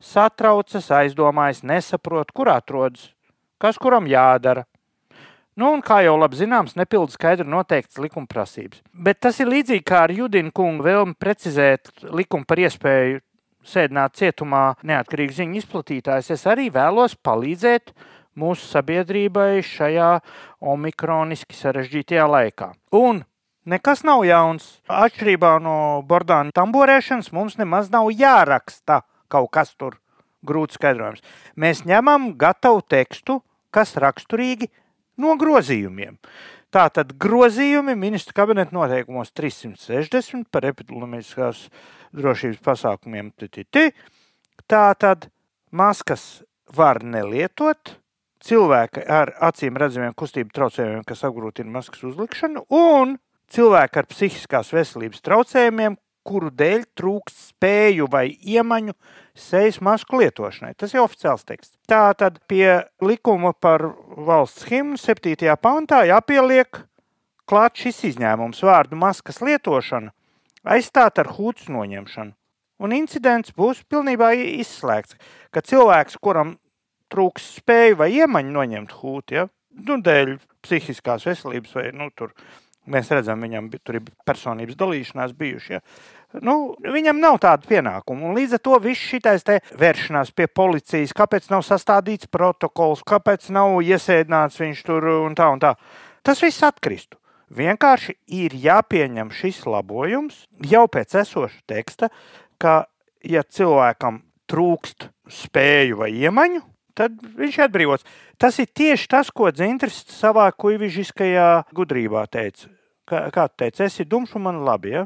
Satraucas, 0.00 0.88
aizdomājas, 0.94 1.64
nesaprot, 1.66 2.32
kur 2.32 2.48
atrodas, 2.52 3.10
kas 3.62 3.78
kuram 3.80 4.08
jādara. 4.10 4.64
Nu, 5.54 5.68
un, 5.70 5.84
kā 5.86 6.00
jau 6.02 6.16
labi 6.18 6.40
zināms, 6.40 6.74
nepilda 6.74 7.14
skaidri 7.14 7.46
noteikts 7.46 8.00
likuma 8.02 8.26
prasības. 8.26 8.80
Bet 8.90 9.20
tas 9.22 9.38
ir 9.38 9.46
līdzīgi 9.52 9.84
kā 9.86 10.00
ar 10.08 10.14
Judina 10.14 10.50
kungu 10.50 10.82
vēlmi 10.82 11.14
precizēt 11.14 11.92
likumu 12.10 12.48
par 12.48 12.58
iespēju 12.64 13.20
sēdināt 13.64 14.18
cietumā 14.18 14.64
neatkarīgu 14.82 15.36
ziņu 15.38 15.60
izplatītājus. 15.62 16.32
Es 16.34 16.44
arī 16.50 16.66
vēlos 16.74 17.14
palīdzēt 17.22 17.94
mūsu 18.34 18.66
sabiedrībai 18.66 19.62
šajā 19.62 20.10
omikroniski 20.74 21.54
sarežģītajā 21.54 22.26
laikā. 22.34 22.72
Un 22.98 23.22
nekas 23.70 24.02
nav 24.02 24.26
jauns. 24.26 24.68
Atšķirībā 24.90 25.56
no 25.62 25.76
bordāna 26.08 26.50
tamborēšanas 26.54 27.30
mums 27.36 27.60
nemaz 27.62 27.94
nav 27.94 28.10
jāraksta 28.10 29.04
kaut 29.30 29.54
kas 29.54 29.70
tur 29.78 30.00
grūti 30.46 30.78
skaidrojams. 30.78 31.24
Mēs 31.56 31.84
ņemam 31.88 32.32
gatavu 32.40 32.82
tekstu, 32.88 33.40
kas 33.74 33.96
raksturīgi 34.00 34.70
no 35.20 35.34
grozījumiem. 35.40 36.18
Tātad 36.74 37.12
grozījumi 37.22 37.94
ministra 37.94 38.34
kabineta 38.40 38.74
noteikumos 38.74 39.30
360 39.38 40.48
par 40.50 40.66
epidemiskās 40.66 41.68
drošības 42.14 42.62
pasākumiem. 42.64 43.30
Tātad 44.70 45.28
maskas 45.70 46.42
var 46.74 47.02
nelietot. 47.04 47.98
Cilvēki 48.44 49.04
ar 49.08 49.30
acīm 49.46 49.78
redzamiem 49.80 50.12
kustību 50.18 50.52
traucējumiem, 50.52 51.04
kas 51.08 51.22
apgrūtina 51.24 51.70
maskas 51.72 52.02
uzlikšanu, 52.04 52.66
un 52.68 53.14
cilvēki 53.54 54.02
ar 54.02 54.08
psihiskās 54.10 54.72
veselības 54.74 55.22
traucējumiem, 55.24 55.96
kuru 56.24 56.50
dēļ 56.54 56.86
trūkst 56.96 57.50
spēju 57.50 58.08
vai 58.10 58.26
iemaņu 58.32 58.96
sejas 59.36 59.80
masku 59.84 60.22
lietošanai. 60.22 60.74
Tas 60.78 60.94
ir 60.94 61.02
oficiāls 61.04 61.44
teksts. 61.46 61.76
Tā 61.90 62.08
tad 62.18 62.40
pie 62.48 62.84
likuma 63.04 63.52
par 63.52 63.84
valsts 64.16 64.66
himnu 64.70 64.98
7. 65.00 65.36
pantā 65.60 66.04
jāpieliek 66.08 66.84
klāt 67.48 67.76
šis 67.80 68.02
izņēmums 68.12 68.62
vārdu 68.64 68.98
maskas 68.98 69.42
lietošana 69.44 70.14
aizstāt 70.64 71.20
ar 71.20 71.30
hūts 71.36 71.68
noņemšanu. 71.68 72.32
Un 72.84 72.94
incidents 72.96 73.54
būs 73.54 73.84
pilnībā 73.86 74.32
izslēgts, 74.34 75.14
ka 75.54 75.62
cilvēks, 75.62 76.18
kuram 76.18 76.56
trūks 77.12 77.52
spēju 77.60 78.00
vai 78.00 78.10
iemaņu 78.16 78.50
noņemt 78.56 78.96
hūti, 78.98 79.38
ja, 79.38 79.46
nu, 79.86 80.00
dēļ 80.02 80.36
psihiskās 80.64 81.26
veselības 81.28 81.76
vai 81.76 81.86
nu, 81.94 82.08
tur 82.16 82.34
Mēs 82.90 83.08
redzam, 83.14 83.40
viņam 83.40 83.70
tur 83.80 83.96
ir 83.96 84.12
personības 84.28 84.76
dalīšanās 84.76 85.32
bijušas. 85.38 85.70
Ja. 85.72 86.40
Nu, 86.44 86.74
viņam 86.82 87.20
nav 87.22 87.38
tādu 87.40 87.68
pienākumu. 87.70 88.28
Un 88.28 88.36
līdz 88.36 88.56
ar 88.58 88.62
to 88.66 88.78
viss 88.82 89.00
šis 89.00 89.46
vēršanās 89.78 90.32
pie 90.34 90.48
policijas, 90.50 91.14
kāpēc 91.16 91.46
nav 91.52 91.62
sastādīts 91.64 92.28
protokols, 92.28 93.04
kāpēc 93.06 93.48
nav 93.54 93.78
iesēdināts 93.80 94.60
viņš 94.60 94.82
tur 94.84 95.06
un 95.14 95.36
tā 95.38 95.48
un 95.54 95.62
tā. 95.62 95.74
Tas 96.26 96.42
viss 96.42 96.64
atkristu. 96.66 97.20
Vienkārši 97.54 98.16
ir 98.34 98.54
jāpieņem 98.56 99.30
šis 99.30 99.62
labojums 99.68 100.46
jau 100.64 100.86
pēc 100.90 101.14
esoša 101.22 101.60
teksta, 101.70 102.10
ka, 102.58 102.86
ja 103.22 103.44
cilvēkam 103.44 104.22
trūkst 104.50 105.08
spēju 105.30 106.00
vai 106.02 106.10
iemaņu, 106.18 106.64
tad 106.98 107.18
viņš 107.38 107.58
ir 107.58 107.66
atbrīvots. 107.66 108.06
Tas 108.40 108.58
ir 108.62 108.70
tieši 108.70 109.10
tas, 109.10 109.30
ko 109.34 109.50
Dzintris 109.54 110.02
savā 110.14 110.46
kuģiskajā 110.56 111.48
gudrībā 111.74 112.26
teica. 112.32 112.70
Kā, 113.04 113.26
kā 113.34 113.48
tu 113.50 113.60
teici, 113.64 113.84
esi 113.84 114.08
dumšs 114.08 114.38
un 114.38 114.46
man 114.46 114.62
labi. 114.64 114.94
Ja? 114.94 115.04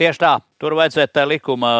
Tieši 0.00 0.22
tā, 0.22 0.32
tur 0.58 0.74
vajadzētu 0.78 1.14
tā 1.14 1.24
likuma 1.28 1.72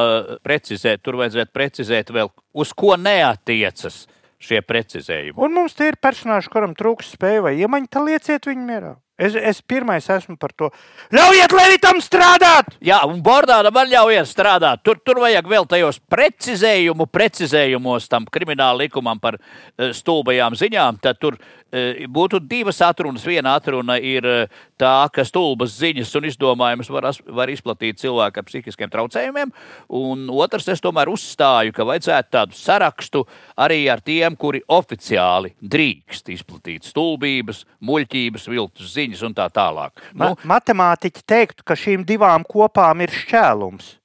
precizēt, 0.45 1.03
tur 1.03 1.17
vajadzētu 1.19 1.55
precizēt 1.57 2.12
vēl, 2.15 2.31
uz 2.53 2.75
ko 2.77 2.95
neatiecas 3.01 4.05
šie 4.43 4.61
precizējumi. 4.67 5.39
Un 5.41 5.57
mums 5.57 5.75
tie 5.79 5.91
ir 5.93 5.99
personāži, 6.03 6.51
kuram 6.53 6.77
trūks 6.79 7.15
spēja 7.17 7.47
vai 7.47 7.57
iemaņa, 7.62 7.91
tad 7.91 8.07
lieciet 8.07 8.47
viņu 8.51 8.67
mierā. 8.69 8.93
Es, 9.21 9.35
es 9.37 9.61
pirmais 9.61 10.07
esmu 10.09 10.38
par 10.40 10.54
to. 10.57 10.71
Ļaujiet 11.12 11.52
Levitam 11.52 11.99
strādāt! 12.00 12.71
Jā, 12.81 13.02
un 13.04 13.21
Bordānam 13.23 13.75
man 13.76 13.90
ļaujiet 13.90 14.31
strādāt. 14.31 14.81
Tur, 14.87 15.02
tur 15.04 15.21
vajag 15.21 15.50
vēl 15.52 15.69
tajos 15.69 15.99
precizējumu, 16.11 17.04
precizējumos 17.12 18.09
tam 18.09 18.25
krimināla 18.25 18.87
likumam 18.87 19.21
par 19.21 19.37
uh, 19.37 19.90
stulbajām 19.92 20.57
ziņām. 20.57 21.02
Tad 21.04 21.21
tur 21.21 21.37
uh, 21.37 22.00
būtu 22.09 22.40
divas 22.40 22.81
atrunas. 22.83 23.26
Viena 23.28 23.52
atruna 23.61 23.99
ir 24.00 24.25
uh, 24.25 24.62
tā, 24.81 24.95
ka 25.12 25.26
stulbas 25.28 25.76
ziņas 25.76 26.14
un 26.16 26.31
izdomājumus 26.33 26.90
var, 26.97 27.11
var 27.37 27.52
izplatīt 27.52 28.00
cilvēki 28.00 28.40
ar 28.40 28.49
psihiskiem 28.49 28.95
traucējumiem. 28.97 29.52
Un 30.00 30.25
otrs, 30.33 30.73
es 30.73 30.81
tomēr 30.81 31.12
uzstāju, 31.12 31.76
ka 31.76 31.85
vajadzētu 31.85 32.33
tādu 32.33 32.57
sarakstu 32.57 33.26
arī 33.61 33.85
ar 33.92 34.00
tiem, 34.00 34.40
kuri 34.40 34.64
oficiāli 34.73 35.52
drīkst 35.61 36.33
izplatīt 36.33 36.88
stulbības, 36.88 37.66
muļķības, 37.85 38.49
viltus 38.49 38.97
ziņas 38.97 39.02
ziņas 39.03 39.25
un 39.29 39.35
tā 39.37 39.49
tālāk. 39.53 40.05
Ma 40.15 40.33
nu, 40.33 40.39
matemātiķi 40.49 41.27
teiktu, 41.29 41.67
ka 41.67 41.77
šīm 41.79 42.07
divām 42.09 42.47
kopām 42.49 43.05
ir 43.05 43.13
šķēlums. 43.23 43.99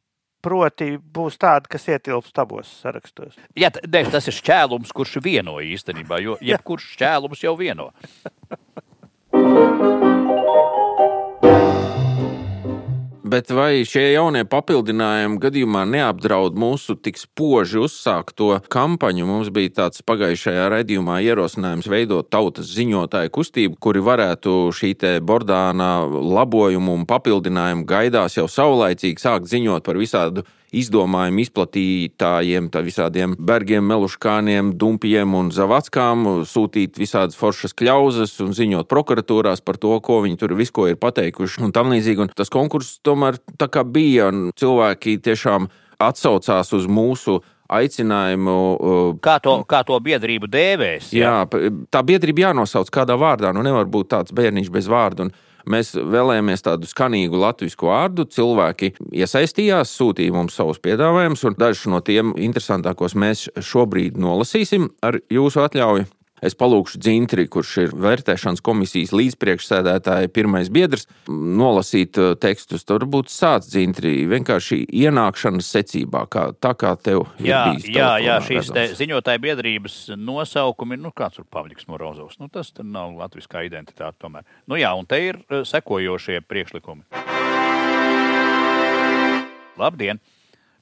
Proti, 0.48 0.94
būs 0.98 1.36
tāda, 1.42 1.68
kas 1.68 1.88
ietilpst 1.90 2.38
abos 2.40 2.70
sarakstos. 2.84 3.36
Jā, 3.58 3.72
tas 3.74 4.30
ir 4.30 4.38
šķēlums, 4.38 4.94
kurš 4.96 5.18
vieno 5.26 5.58
īstenībā, 5.66 6.22
jo 6.24 6.38
jebkurš 6.46 6.94
šķēlums 6.94 7.44
jau 7.44 7.58
vieno. 7.60 7.90
Bet 13.28 13.50
vai 13.52 13.82
šie 13.84 14.14
jaunie 14.14 14.46
papildinājumi 14.48 15.40
gadījumā 15.44 15.82
neapdraud 15.90 16.56
mūsu 16.56 16.94
tik 16.96 17.18
spoži 17.20 17.82
uzsākto 17.84 18.54
kampaņu? 18.72 19.26
Mums 19.28 19.50
bija 19.52 19.74
tāds 19.82 20.04
pagājušajā 20.08 20.70
raidījumā 20.72 21.18
ierosinājums 21.26 21.90
veidot 21.92 22.30
tautas 22.32 22.70
ziņotāju 22.78 23.34
kustību, 23.36 23.80
kuri 23.84 24.04
varētu 24.06 24.54
šī 24.72 24.94
bordāna 25.28 25.90
labojumu 26.08 26.96
un 26.96 27.04
papildinājumu 27.10 27.84
gaidās 27.90 28.38
jau 28.40 28.48
saulaicīgi 28.48 29.20
sākt 29.20 29.52
ziņot 29.52 29.84
par 29.84 30.00
visādu 30.00 30.46
izdomājumu 30.76 31.42
izplatītājiem, 31.46 32.68
tā 32.74 32.82
visādiem 32.84 33.36
bergiem, 33.40 33.86
meluškāniem, 33.88 34.74
dumpiem 34.80 35.36
un 35.38 35.52
zavackām, 35.56 36.28
sūtīt 36.48 37.00
visādas 37.00 37.40
foršas 37.40 37.76
kļauzes 37.78 38.36
un 38.44 38.54
ziņot 38.58 38.90
prokuratūrās 38.92 39.64
par 39.64 39.80
to, 39.80 39.96
ko 40.04 40.22
viņi 40.26 40.40
tur 40.42 40.56
visko 40.60 40.90
ir 40.92 41.00
pateikuši 41.00 41.64
un 41.68 41.76
tam 41.76 41.94
līdzīgi. 41.96 42.26
Un 42.26 42.34
tas 42.36 42.52
konkurss 42.54 43.00
tomēr 43.06 43.40
tā 43.60 43.70
kā 43.72 43.86
bija, 43.88 44.32
un 44.34 44.50
cilvēki 44.58 45.20
tiešām 45.24 45.70
atsaucās 46.04 46.74
uz 46.76 46.86
mūsu 46.92 47.40
aicinājumu. 47.72 48.56
Uh, 48.76 49.10
kā 49.24 49.38
to, 49.44 49.58
kā 49.68 49.82
to 49.88 49.98
biedrību 50.04 50.50
dēvēs? 50.52 51.12
Jā, 51.16 51.44
jā 51.48 51.72
tā 51.92 52.04
biedrība 52.08 52.48
jānosauc 52.48 52.92
kādā 52.94 53.18
vārdā. 53.20 53.52
Nu, 53.56 53.64
nevar 53.66 53.90
būt 53.92 54.12
tāds 54.14 54.36
bērniņš 54.36 54.72
bez 54.74 54.88
vārda. 54.92 55.28
Un 55.28 55.34
Mēs 55.68 55.94
vēlējāmies 55.96 56.64
tādu 56.66 56.88
skanīgu 56.90 57.40
latviešu 57.42 57.90
vārdu. 57.90 58.28
Cilvēki 58.32 58.94
iesaistījās, 59.12 59.92
sūtīja 60.00 60.36
mums 60.36 60.56
savus 60.58 60.80
piedāvājumus, 60.84 61.44
un 61.50 61.58
dažus 61.60 61.90
no 61.92 62.02
tiem 62.06 62.34
interesantākos 62.40 63.18
mēs 63.20 63.48
šobrīd 63.60 64.20
nolasīsim 64.22 64.90
ar 65.04 65.20
jūsu 65.34 65.66
atļauju. 65.68 66.08
Es 66.46 66.54
palūkšu 66.58 67.00
Dzintri, 67.02 67.48
kurš 67.50 67.72
ir 67.82 67.94
vērtēšanas 67.98 68.62
komisijas 68.66 69.14
līdzpriekšsēdētāja 69.18 70.30
pirmais 70.34 70.70
biedrs, 70.74 71.08
nolasīt 71.28 72.20
uh, 72.22 72.36
tekstus. 72.38 72.86
Tur 72.86 73.08
būtu 73.10 73.34
sācis 73.34 73.74
Dzintri 73.74 74.14
vienkārši 74.30 74.84
ienākšanas 74.86 75.72
secībā, 75.74 76.28
kā, 76.30 76.52
tā 76.62 76.76
kā 76.78 76.94
tev 77.02 77.26
jā, 77.42 77.64
ir 77.74 77.82
bijis. 77.82 77.90
Jā, 77.98 78.12
jā 78.22 78.38
šīs 78.46 78.72
ziņotāja 79.02 79.42
biedrības 79.42 79.98
nosaukumi, 80.14 81.00
nu 81.02 81.10
kāds 81.16 81.42
ir 81.42 81.50
Pavļiks 81.50 81.90
Morozovs, 81.90 82.38
nu 82.42 82.52
tas 82.54 82.70
nav 82.84 83.18
latviskā 83.18 83.66
identitāte 83.66 84.22
tomēr. 84.22 84.46
Nu 84.70 84.78
jā, 84.78 84.94
un 84.94 85.10
te 85.10 85.22
ir 85.32 85.42
uh, 85.50 85.66
sekojošie 85.66 86.44
priekšlikumi. 86.46 87.08
Labdien! 89.78 90.22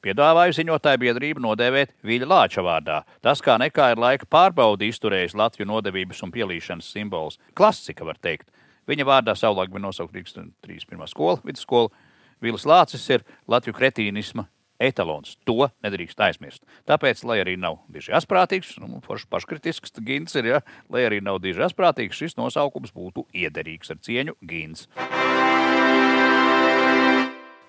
Piedāvāju 0.06 0.54
ziņotāju 0.54 1.00
biedrību 1.02 1.42
nodēvēt 1.42 1.96
Viļa 2.06 2.28
Lāča 2.30 2.62
vārdā. 2.62 3.00
Tas 3.26 3.40
kā 3.42 3.56
nekā 3.58 3.88
ir 3.96 4.02
laika 4.04 4.28
pārbaudi 4.30 4.92
izturējis 4.92 5.34
Latviju 5.34 5.66
nodevības 5.72 6.22
un 6.28 6.34
pielīšanas 6.36 6.92
simbols. 6.94 7.40
Klasika, 7.58 8.06
var 8.06 8.20
teikt. 8.22 8.52
Viņa 8.86 9.08
vārdā 9.10 9.34
savulaik 9.34 9.74
bija 9.74 9.88
nosaukta 9.88 10.20
Rīgas 10.20 10.38
31. 10.38 11.10
skola, 11.10 11.42
vidusskola. 11.42 11.90
Vīls 12.38 12.68
Lācis 12.70 13.08
ir 13.16 13.26
Latviju 13.50 13.80
kretīnisma 13.80 14.46
etalons. 14.78 15.40
To 15.50 15.72
nedrīkst 15.82 16.22
aizmirst. 16.22 16.62
Tāpēc, 16.86 17.26
lai 17.26 17.40
arī 17.42 17.58
nav 17.58 17.82
diži 17.90 18.14
asprātīgs, 18.14 18.76
nu, 18.84 19.02
paškritisks 19.02 19.98
gins 20.06 20.38
ir, 20.38 20.54
ja, 20.54 20.66
lai 20.94 21.08
arī 21.10 21.24
nav 21.26 21.42
diži 21.42 21.66
asprātīgs, 21.66 22.22
šis 22.22 22.38
nosaukums 22.38 22.94
būtu 22.94 23.26
iederīgs 23.34 23.96
ar 23.96 24.04
cieņu 24.06 24.38
gins. 24.46 24.86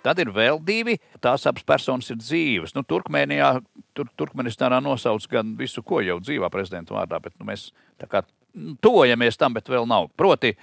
Tad 0.06 0.20
ir 0.22 0.30
vēl 0.30 0.60
divi. 0.62 0.94
Tās 1.22 1.48
abas 1.50 1.64
personas 1.66 2.10
ir 2.12 2.20
dzīves. 2.20 2.76
Nu, 2.76 2.84
Turkmēnijā, 2.86 3.56
tur, 3.96 4.10
Turkmenistānā 4.20 4.78
nosauc 4.84 5.24
gan 5.32 5.56
visu, 5.58 5.82
ko 5.82 5.98
jau 6.04 6.20
dzīvā 6.22 6.50
prezidenta 6.52 6.94
vārdā, 6.94 7.18
bet 7.22 7.34
nu, 7.40 7.48
mēs 7.48 7.72
tā 7.98 8.06
kā 8.10 8.22
tojamies 8.84 9.40
tam, 9.40 9.56
bet 9.56 9.66
vēl 9.70 9.88
nav. 9.88 10.06
Proti, 10.18 10.54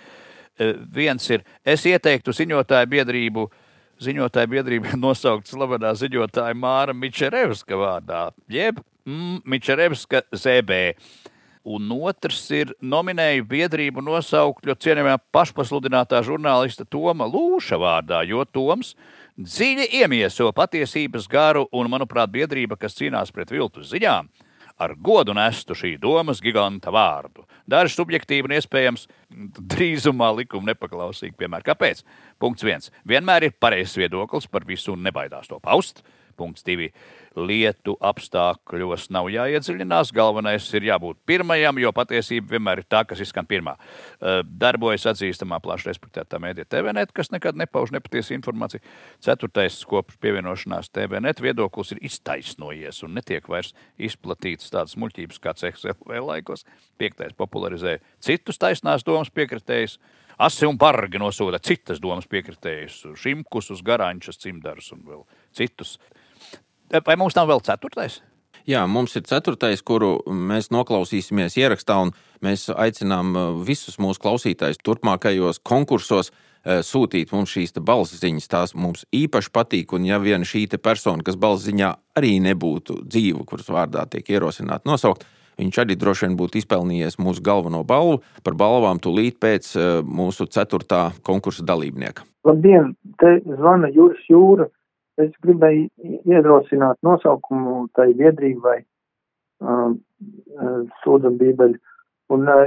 viens 0.95 1.27
ir, 1.33 1.43
es 1.65 1.83
ieteiktu 1.89 2.35
ziņotāju 2.35 2.91
biedrību. 2.95 3.49
Ziņotāja 4.03 4.49
biedrība 4.49 4.95
nosaukt 5.05 5.51
slavenā 5.51 5.93
ziņotāja 5.99 6.55
Māra 6.57 6.95
Mičerevska 6.97 7.77
vārdā, 7.77 8.29
jeb 8.51 8.79
mm, 9.05 9.43
Mičerevska 9.45 10.23
ZB. 10.33 10.95
Un 11.63 11.91
otrs 11.95 12.41
ir 12.51 12.73
nominēju 12.83 13.45
biedrību 13.47 14.01
nosaukt 14.03 14.65
ļoti 14.67 14.89
cienījamā 14.89 15.15
pašpasludinātā 15.31 16.19
žurnālista 16.27 16.83
Toma 16.83 17.23
Lūša 17.29 17.79
vārdā, 17.79 18.19
jo 18.27 18.43
Toms 18.43 18.91
ir 18.91 19.21
dziļi 19.37 19.89
iemieso 19.99 20.51
patiesības 20.53 21.27
garu 21.29 21.65
un, 21.73 21.89
manuprāt, 21.91 22.31
biedrība, 22.33 22.77
kas 22.79 22.97
cīnās 22.97 23.33
pret 23.33 23.51
viltus 23.53 23.89
ziņām, 23.93 24.29
ar 24.83 24.95
godu 24.95 25.33
nestu 25.37 25.75
šī 25.77 25.95
domas 26.01 26.41
giganta 26.43 26.91
vārdu. 26.93 27.45
Daži 27.69 27.95
subjektīvi 27.95 28.49
un 28.49 28.55
iespējams 28.57 29.07
drīzumā 29.73 30.31
likuma 30.37 30.73
nepaklausīgi. 30.73 31.37
Piemēram, 31.39 31.65
kāpēc? 31.71 32.03
Punkts 32.41 32.65
viens. 32.65 32.91
Vienmēr 33.07 33.47
ir 33.47 33.55
pareizs 33.59 33.95
viedoklis 33.97 34.49
par 34.51 34.67
visu 34.67 34.93
un 34.93 35.05
nebaidās 35.05 35.49
to 35.49 35.59
paust. 35.63 36.03
Punkts 36.37 36.65
divi 36.65 36.89
lietu 37.33 37.95
apstākļos 38.03 39.07
nav 39.13 39.29
jāiedziļinās. 39.33 40.11
Galvenais 40.13 40.67
ir 40.77 40.87
jābūt 40.89 41.19
pirmajam, 41.25 41.79
jo 41.81 41.91
patiesība 41.95 42.55
vienmēr 42.55 42.83
ir 42.83 42.87
tā, 42.89 43.03
kas 43.09 43.23
izskan 43.25 43.47
pirmā. 43.49 43.75
Darbojas 44.45 45.07
atzīstamā 45.13 45.59
plaši 45.63 45.89
respektētā 45.89 46.39
mēdīte 46.43 46.69
TVNet, 46.75 47.13
kas 47.15 47.31
nekad 47.33 47.57
nepauž 47.59 47.93
nepatiesu 47.95 48.35
informāciju. 48.37 48.83
Ceturtais 49.23 49.79
kopš 49.89 50.19
pievienošanās 50.23 50.91
TVNet 50.93 51.41
viedoklis 51.43 51.95
ir 51.95 52.03
iztaisnojies 52.09 53.03
un 53.07 53.17
netiek 53.17 53.47
vairs 53.49 53.73
izplatīts 53.97 54.73
tādas 54.73 54.97
muļķības 55.01 55.41
kā 55.43 55.55
CXLV 55.57 56.21
laikos. 56.27 56.67
Piektais 57.01 57.33
popularizē 57.37 57.97
citus 58.23 58.61
taisnās 58.61 59.05
domas 59.05 59.33
piekritējus. 59.33 59.97
Asi 60.41 60.65
un 60.65 60.79
bargi 60.81 61.19
nosūta 61.21 61.59
citas 61.61 61.99
domas 62.01 62.25
piekritējus, 62.29 63.03
šimkus 63.21 63.69
uz 63.75 63.83
garāņšas 63.85 64.39
cimdarus 64.41 64.89
un 64.95 65.03
vēl 65.05 65.21
citus. 65.53 65.99
Vai 66.93 67.17
mums 67.17 67.33
nav 67.33 67.49
vēl 67.49 67.63
ceturtais? 67.65 68.19
Jā, 68.69 68.85
mums 68.87 69.15
ir 69.17 69.25
ceturtais, 69.27 69.81
kuru 69.83 70.21
mēs 70.29 70.69
noklausīsimies 70.71 71.57
ierakstā, 71.59 71.97
un 72.05 72.13
mēs 72.45 72.69
aicinām 72.69 73.33
uh, 73.35 73.45
visus 73.65 73.97
mūsu 73.99 74.21
klausītājus 74.23 74.79
turpmākajos 74.85 75.59
konkursos 75.67 76.29
uh, 76.31 76.79
sūtīt 76.85 77.33
mums 77.35 77.51
šīs 77.51 77.73
balss 77.83 78.15
ziņas. 78.21 78.47
Tās 78.47 78.75
mums 78.77 79.03
īpaši 79.11 79.51
patīk, 79.51 79.95
un 79.97 80.05
ja 80.07 80.19
viena 80.21 80.47
šī 80.47 80.67
persona, 80.77 81.25
kas 81.25 81.35
balss 81.35 81.65
ziņā 81.65 81.89
arī 82.15 82.37
nebūtu 82.45 83.01
dzīva, 83.03 83.43
kuras 83.49 83.67
vārdā 83.67 84.05
tiek 84.07 84.29
ierosināta 84.31 84.87
nosaukt, 84.87 85.25
viņš 85.59 85.81
arī 85.83 85.97
droši 85.99 86.29
vien 86.29 86.37
būtu 86.39 86.61
izpelnījies 86.61 87.19
mūsu 87.19 87.43
galveno 87.43 87.83
balvu 87.83 88.21
par 88.45 88.55
balvām 88.55 89.01
tūlīt 89.03 89.41
pēc 89.43 89.73
uh, 89.75 89.89
mūsu 90.05 90.47
ceturtā 90.47 91.09
konkursa 91.25 91.65
dalībnieka. 91.67 92.23
Labdien, 92.47 92.93
te 93.19 93.41
zvana 93.43 93.91
Jūras 93.91 94.23
Jūra. 94.31 94.69
Es 95.21 95.29
gribēju 95.45 95.89
iedrošināt 96.25 96.97
nosaukumu 97.05 97.87
tai 97.93 98.09
biedrībai 98.17 98.79
um, 99.61 99.99
uh, 100.57 100.79
Sūdzam 101.03 101.37
Bībeļu. 101.41 101.77
Un 102.33 102.49
uh, 102.49 102.63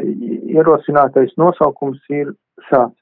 ierosinātais 0.54 1.35
nosaukums 1.40 1.98
ir 2.14 2.30
šāds. 2.68 2.94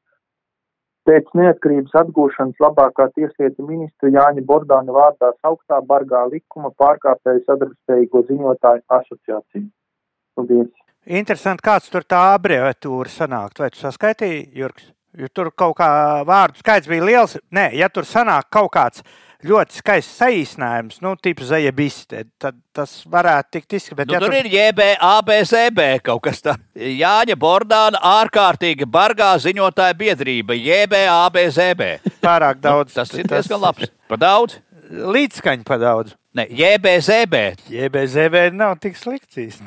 Pēc 1.05 1.27
neatkarības 1.37 1.93
atgūšanas 2.01 2.63
labākā 2.65 3.11
tieslietu 3.13 3.67
ministra 3.69 4.09
Jāņa 4.09 4.47
Bordāna 4.49 4.95
vārdā 4.97 5.35
sauktā 5.43 5.83
bargā 5.85 6.23
likuma 6.31 6.71
pārkāpēju 6.81 7.45
sadarbspējīgo 7.45 8.23
ziņotāju 8.31 8.83
asociāciju. 8.99 9.69
Paldies! 10.35 10.73
Interesanti, 11.05 11.61
kāds 11.67 11.91
tur 11.93 12.07
tā 12.09 12.23
abreviatūra 12.39 13.13
sanākt. 13.13 13.61
Vai 13.61 13.69
tu 13.75 13.83
saskaitīji, 13.83 14.47
Jurgs? 14.57 14.89
Jo 15.15 15.29
tur 15.31 15.53
kaut 15.55 15.77
kā 15.79 15.89
vārdu 16.27 16.59
skaits 16.59 16.89
bija 16.91 17.05
liels. 17.05 17.37
Nē, 17.55 17.69
ja 17.77 17.91
tur 17.93 18.09
sanāk 18.09 18.49
kaut 18.51 18.73
kāds 18.75 19.05
ļoti 19.45 19.79
skaists 19.81 20.19
saīsinājums, 20.21 21.01
nu, 21.05 21.15
tips 21.21 21.51
zajabiste, 21.51 22.25
tad 22.41 22.57
tas 22.75 22.97
varētu 23.11 23.57
tikt 23.57 23.77
izskatīts. 23.79 24.09
Nu, 24.09 24.17
ja 24.17 24.23
tur, 24.23 24.33
tur 24.33 24.39
ir 24.41 24.49
JBABZB 24.53 25.85
kaut 26.07 26.25
kas 26.27 26.43
tāds. 26.45 26.65
Jāņa 26.75 27.37
Bordāna 27.41 28.01
ārkārtīgi 28.23 28.89
bargā 28.91 29.35
ziņotāja 29.45 29.97
biedrība 30.01 30.57
JBABZB. 30.59 31.91
Pārāk 32.25 32.63
daudz. 32.65 32.97
tas 32.97 33.13
ir 33.15 33.29
diezgan 33.31 33.63
labs. 33.63 33.93
Pa 34.11 34.21
daudz? 34.21 34.59
Līdzskaņa 34.91 35.65
pa 35.67 35.81
daudz. 35.81 36.17
Ne, 36.35 36.49
JBZB. 36.51 37.45
JBZB 37.71 38.49
nav 38.57 38.79
tik 38.83 38.99
slikts. 38.99 39.63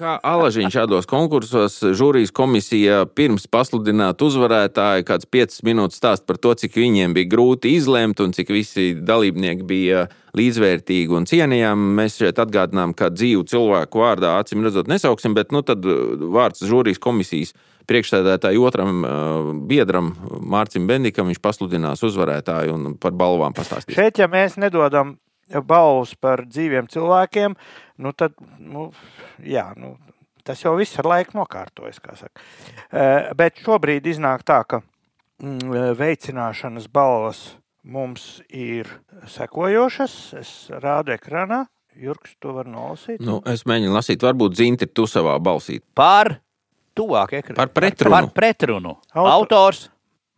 Kā 0.00 0.14
alažiņš 0.24 0.72
šādos 0.72 1.04
konkursos, 1.04 1.74
žūrijas 1.98 2.30
komisija 2.32 3.02
pirms 3.12 3.42
pasludināt 3.52 4.22
uzvarētāju, 4.24 5.04
kāds 5.04 5.28
5 5.28 5.58
minūtes 5.68 6.00
stāst 6.00 6.24
par 6.24 6.38
to, 6.40 6.54
cik 6.56 6.78
viņiem 6.80 7.12
bija 7.18 7.28
grūti 7.34 7.74
izlemt 7.76 8.22
un 8.24 8.32
cik 8.32 8.48
visi 8.54 8.94
dalībnieki 8.96 9.66
bija 9.68 10.06
līdzvērtīgi 10.40 11.12
un 11.18 11.28
cienījami. 11.28 11.92
Mēs 12.00 12.16
šeit 12.16 12.40
atgādinām, 12.40 12.96
ka 12.96 13.10
dzīvu 13.12 13.44
cilvēku 13.52 14.00
vārdā 14.00 14.38
acīm 14.40 14.64
redzot 14.64 14.88
nesauksim, 14.88 15.36
bet 15.36 15.52
nu, 15.52 15.60
tad 15.68 15.84
uh, 15.84 16.16
vārds 16.32 16.64
žūrijas 16.64 17.02
komisijas 17.04 17.52
priekšsēdētāju 17.90 18.64
otram 18.70 19.04
uh, 19.04 19.54
biedram, 19.68 20.14
Mārcim 20.40 20.88
Bendikam, 20.88 21.28
viņš 21.28 21.44
pasludinās 21.44 22.08
uzvarētāju 22.08 22.78
un 22.78 22.94
par 22.96 23.12
balvām 23.12 23.52
pastāstīs. 23.52 24.00
Šeit, 24.00 24.24
ja 24.24 24.32
mēs 24.32 24.56
nedodam 24.56 25.18
balvas 25.66 26.14
par 26.16 26.46
dzīviem 26.48 26.88
cilvēkiem, 26.88 27.56
nu 28.00 28.12
tad, 28.16 28.36
nu, 28.62 28.88
jā, 29.46 29.66
nu, 29.80 29.94
tas 30.46 30.62
jau 30.64 30.74
viss 30.78 30.98
ar 31.00 31.08
laiku 31.10 31.38
nokārtojas. 31.38 32.00
Uh, 32.02 33.30
bet 33.38 33.60
šobrīd 33.64 34.06
iznāk 34.10 34.44
tā, 34.48 34.60
ka 34.68 34.82
mm, 35.42 35.94
veicināšanas 35.98 36.88
balvas 36.92 37.42
mums 37.82 38.40
ir 38.48 38.88
sekojošas. 39.30 40.16
Es 40.40 40.54
rādu 40.82 41.14
ekranā. 41.16 41.64
Jurks, 42.00 42.36
to 42.40 42.54
var 42.54 42.68
nolasīt. 42.70 43.18
Nu, 43.24 43.40
es 43.50 43.64
mēģinu 43.68 43.96
lasīt, 43.96 44.22
varbūt 44.22 44.54
Zinti, 44.56 44.86
tu 44.86 45.08
savā 45.10 45.34
balsī. 45.42 45.80
Par 45.96 46.36
tuvāk 46.96 47.34
ekrānu. 47.40 47.58
Par 47.58 47.72
pretrunu. 47.74 48.14
Par 48.14 48.28
pretrunu. 48.36 48.94
Auto... 49.10 49.32
Autors. 49.32 49.88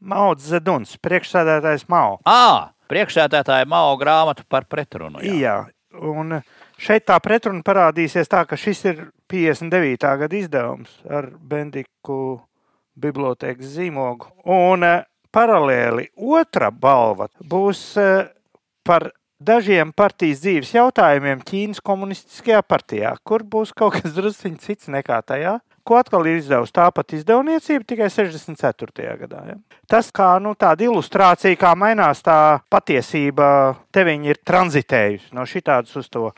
Mauds 0.02 0.48
Zeduns, 0.50 0.96
priekšsēdētājs 0.98 1.84
Mao. 1.92 2.16
À, 2.26 2.72
priekšsēdētāja 2.90 3.68
Mao 3.70 3.92
grāmatu 4.00 4.42
par 4.50 4.66
pretrunu. 4.66 5.22
Jā, 5.22 5.36
jā 5.38 5.54
un 6.00 6.40
šeit 6.82 7.06
tā 7.08 7.18
pretruna 7.22 7.62
parādīsies 7.66 8.30
tā, 8.30 8.42
ka 8.48 8.58
šis 8.58 8.84
ir 8.90 9.02
59. 9.30 10.12
gada 10.24 10.38
izdevums 10.38 10.98
ar 11.08 11.30
Bendiku 11.38 12.40
bibliotekas 12.98 13.76
zīmogu. 13.76 14.28
Un 14.44 14.86
eh, 14.86 15.02
paralēli 15.32 16.10
otra 16.16 16.70
balva 16.70 17.28
būs 17.40 17.84
eh, 18.00 18.30
par 18.84 19.10
dažiem 19.42 19.92
partijas 19.96 20.42
dzīves 20.44 20.72
jautājumiem 20.76 21.42
Ķīnas 21.46 21.82
komunistiskajā 21.84 22.62
partijā, 22.66 23.16
kur 23.26 23.42
būs 23.42 23.74
kaut 23.76 23.98
kas 23.98 24.14
drusciņš 24.16 24.66
cits 24.66 24.90
nekā 24.92 25.20
tajā. 25.26 25.58
ko 25.82 25.96
atkal 25.98 26.26
ir 26.30 26.36
izdevusi 26.38 26.70
tā 26.76 26.84
pati 26.94 27.16
izdevniecība 27.18 27.82
tikai 27.82 28.06
64. 28.06 29.16
gadā. 29.24 29.40
Ja? 29.48 29.56
Tas 29.90 30.12
kā 30.14 30.28
nu, 30.38 30.54
tāda 30.54 30.86
ilustrācija, 30.86 31.58
kā 31.58 31.72
mainās 31.74 32.22
tā 32.22 32.60
patiesība, 32.70 33.74
te 33.90 34.04
viņi 34.06 34.30
ir 34.30 34.38
tranzitējusi 34.46 35.34
no 35.34 35.42
šitādas 35.42 35.96
uz 35.98 36.06
to. 36.06 36.30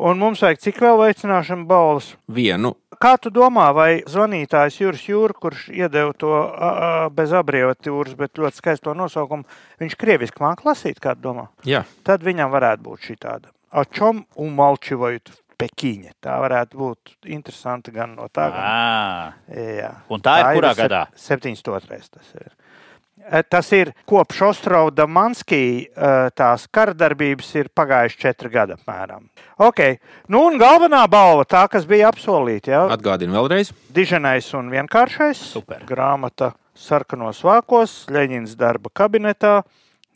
Un 0.00 0.16
mums 0.22 0.40
vajag 0.40 0.60
cik 0.64 0.78
vēl 0.80 0.96
veicināšanu 1.02 1.66
balvas? 1.68 2.14
Vienu. 2.32 2.72
Kā 3.00 3.14
tu 3.20 3.30
domā, 3.32 3.66
vai 3.76 4.02
zvanītājs 4.08 4.78
Juris 4.80 5.02
Jūra, 5.08 5.36
kurš 5.36 5.66
iedeva 5.72 6.12
to 6.16 6.30
a, 6.36 7.08
bez 7.12 7.32
abreviatūras, 7.36 8.16
bet 8.16 8.40
ļoti 8.40 8.60
skaisto 8.60 8.94
nosaukumu, 8.96 9.44
viņš 9.80 9.96
krieviski 10.00 10.42
māca 10.44 10.68
lasīt, 10.70 11.00
kā 11.00 11.14
tu 11.16 11.24
domā? 11.30 11.46
Jā, 11.68 11.82
Tad 12.04 12.24
viņam 12.24 12.52
varētu 12.52 12.84
būt 12.88 13.06
šī 13.10 13.16
tāda. 13.24 13.52
Ačom 13.72 14.24
un 14.40 14.54
malčivojot 14.58 15.32
Pekiņa. 15.60 16.14
Tā 16.24 16.38
varētu 16.40 16.78
būt 16.80 17.10
interesanti 17.36 17.92
gan 17.92 18.14
no 18.16 18.28
tā, 18.32 18.46
gan 18.48 18.64
À, 18.64 19.32
Jā. 19.52 19.90
Un 20.08 20.22
tā 20.24 20.38
ir 20.40 20.56
kurā 20.56 20.70
sep- 20.72 20.86
gadā? 20.86 21.02
72. 21.20 22.08
Tas 22.16 22.30
ir. 22.40 22.48
E, 23.28 23.42
Tas 23.42 23.68
ir 23.76 23.92
kopš 24.08 24.40
Ostrauda 24.48 25.04
Manskī, 25.06 25.86
e, 25.86 26.12
tās 26.36 26.64
karadarbības 26.72 27.50
ir 27.60 27.68
pagājuši 27.76 28.18
četri 28.22 28.50
gadi 28.50 28.74
apmēram. 28.78 29.26
Ok, 29.60 29.82
nu 30.32 30.46
un 30.48 30.56
galvenā 30.60 31.02
balva, 31.10 31.44
tā, 31.44 31.66
kas 31.70 31.84
bija 31.86 32.08
apsolīta, 32.10 32.72
jau 32.72 32.86
atgādinu 32.94 33.36
vēlreiz. 33.36 33.72
diženais 33.92 34.48
un 34.54 34.70
vienkāršais. 34.72 35.36
Super. 35.52 35.84
Grāmata 35.86 36.54
Sarkanos 36.74 37.42
vākos, 37.44 38.06
Leņķins 38.08 38.56
darba 38.56 38.88
kabinetā, 38.94 39.62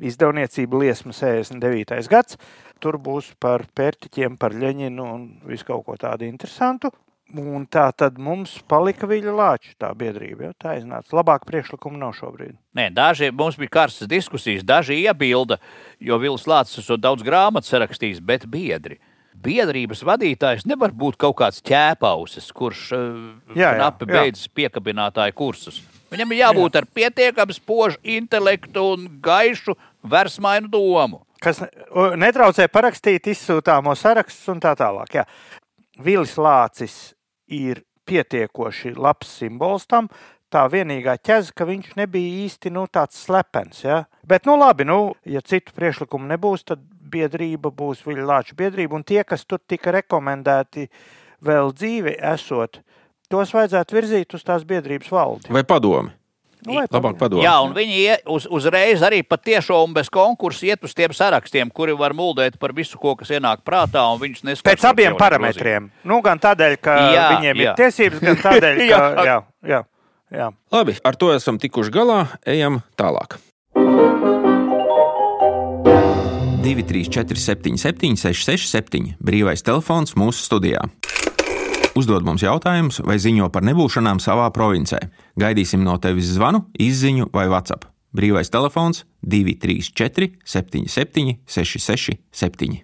izdevniecība 0.01 0.81
Liesma 0.81 1.13
69. 1.13 2.09
gads. 2.09 2.39
Tur 2.81 2.99
būs 2.99 3.35
par 3.41 3.63
pērtiķiem, 3.77 4.37
par 4.39 4.53
Leņķinu 4.53 5.05
un 5.15 5.27
visu 5.47 5.65
kaut 5.69 5.85
ko 5.87 5.95
tādu 6.01 6.27
interesantu. 6.27 6.91
Un 7.33 7.65
tā 7.67 7.87
tad 7.97 8.19
mums 8.21 8.59
palika 8.69 9.09
Viļņa 9.09 9.33
Lāča 9.35 9.73
tā 9.81 9.89
biedrība. 9.97 10.51
Ja? 10.51 10.53
Tā 10.61 10.75
iznāca. 10.79 11.17
Labāk 11.17 11.47
priekšlikumu 11.49 11.97
nav 11.99 12.13
šobrīd. 12.19 12.53
Nē, 12.77 12.91
daži 12.95 13.31
mums 13.35 13.57
bija 13.59 13.73
karstas 13.81 14.11
diskusijas, 14.11 14.63
daži 14.67 15.01
iebilda, 15.01 15.57
jo 15.99 16.19
Vils 16.21 16.45
Lācis 16.47 16.85
ir 16.85 17.01
daudz 17.01 17.25
grāmatu 17.27 17.71
sarakstījis, 17.71 18.21
bet 18.21 18.45
biedri. 18.51 19.01
Biedrības 19.45 20.05
vadītājs 20.07 20.69
nevar 20.69 20.93
būt 20.95 21.17
kaut 21.21 21.39
kāds 21.41 21.65
ķēpausis, 21.65 22.53
kurš 22.55 22.85
Jā, 22.93 23.57
jā, 23.57 23.73
knapi 23.81 24.07
jā. 24.07 24.13
beidzis 24.13 24.53
piekabinātāju 24.55 25.35
kursus. 25.37 25.81
Viņam 26.15 26.37
ir 26.37 26.43
jābūt 26.45 26.79
ar 26.79 26.87
pietiekami 26.87 27.57
spožu 27.57 27.99
intelektu 28.05 28.85
un 28.95 29.09
gaišu 29.25 29.75
versmainu 30.07 30.71
domu. 30.71 31.25
Kas 31.43 31.65
netraucē 32.21 32.69
parakstīt 32.73 33.27
izsūtāmo 33.33 33.97
sarakstus 33.99 34.47
un 34.55 34.63
tā 34.63 34.77
tālāk. 34.79 35.19
Jā. 35.19 35.27
Vilis 36.05 36.39
Lācis 36.41 37.14
ir 37.49 37.83
pietiekoši 38.09 38.95
labs 38.97 39.39
simbols 39.41 39.89
tam. 39.91 40.09
Tā 40.53 40.69
vienīgā 40.71 41.17
ķēze, 41.19 41.51
ka 41.57 41.67
viņš 41.67 41.95
nebija 41.99 42.45
īsti 42.45 42.71
nu, 42.71 42.85
tāds 42.87 43.19
slepens. 43.25 43.81
Ja? 43.83 44.05
Bet, 44.23 44.45
nu, 44.47 44.55
labi, 44.61 44.87
nu, 44.87 45.15
ja 45.27 45.43
citu 45.43 45.75
priekšlikumu 45.75 46.29
nebūs, 46.31 46.63
tad 46.69 46.83
biedrība 47.11 47.73
būs 47.75 48.05
Lāča 48.07 48.55
biedrība. 48.55 48.95
Un 48.95 49.03
tie, 49.03 49.25
kas 49.27 49.43
tur 49.45 49.59
tika 49.67 49.91
rekomendēti 49.97 50.87
vēl 51.45 51.73
dzīvi 51.75 52.15
esot, 52.35 52.79
tos 53.29 53.55
vajadzētu 53.57 53.99
virzīt 53.99 54.37
uz 54.39 54.47
tās 54.47 54.63
biedrības 54.69 55.11
valdi. 55.11 55.51
Vai 55.51 55.65
padomi? 55.67 56.15
Nu, 56.65 56.81
Labāk 56.81 57.19
padomi. 57.21 57.45
Jā, 57.45 57.59
un 57.65 57.75
viņi 57.77 58.19
uz, 58.33 58.47
uzreiz 58.49 59.03
arī 59.05 59.21
patiešām 59.27 59.91
un 59.91 59.97
bez 59.97 60.09
konkursa 60.13 60.71
iet 60.71 60.85
uz 60.87 60.95
tiem 60.97 61.13
sarakstiem, 61.13 61.71
kuri 61.75 61.93
var 61.99 62.15
muldēt 62.17 62.57
par 62.61 62.73
visu, 62.77 62.97
ko, 63.01 63.13
kas 63.21 63.33
ienāk 63.37 63.61
prātā. 63.67 64.05
Pēc 64.65 64.87
abiem 64.89 65.17
parametriem. 65.21 65.91
Nu, 66.09 66.21
gan 66.25 66.41
tādēļ, 66.41 66.77
ka 66.81 66.97
jā, 66.97 67.11
Jā, 67.15 67.27
viņiem 67.37 67.61
jā. 67.61 67.73
ir 67.75 67.83
tiesības, 67.83 68.23
gan 68.25 68.41
tādēļ, 68.45 68.85
ka. 68.93 69.01
Jā. 69.01 69.25
jā, 69.25 69.39
jā, 69.75 69.81
jā. 70.33 70.53
Labi, 70.73 70.97
ar 71.05 71.21
to 71.21 71.33
esam 71.37 71.61
tikuši 71.61 71.93
galā. 71.95 72.23
Ejam 72.49 72.81
tālāk. 72.97 73.37
234, 76.65 77.37
77, 77.37 78.17
667, 78.17 79.17
brīvais 79.21 79.61
telefons 79.67 80.17
mūsu 80.17 80.47
studijā. 80.49 80.81
Uzdod 81.95 82.25
mums 82.27 82.43
jautājumus 82.43 82.97
vai 83.07 83.21
ziņo 83.23 83.47
par 83.55 83.63
nebūšanām 83.69 84.19
savā 84.19 84.49
provincē. 84.55 84.99
Gaidīsim 85.39 85.85
no 85.87 85.95
tevis 86.03 86.33
zvanu, 86.35 86.65
izziņu 86.75 87.29
vai 87.31 87.47
WhatsApp. 87.47 87.87
Brīvais 88.15 88.51
telefons 88.51 89.05
234, 89.23 90.33
77, 90.43 91.37
667. 91.47 92.83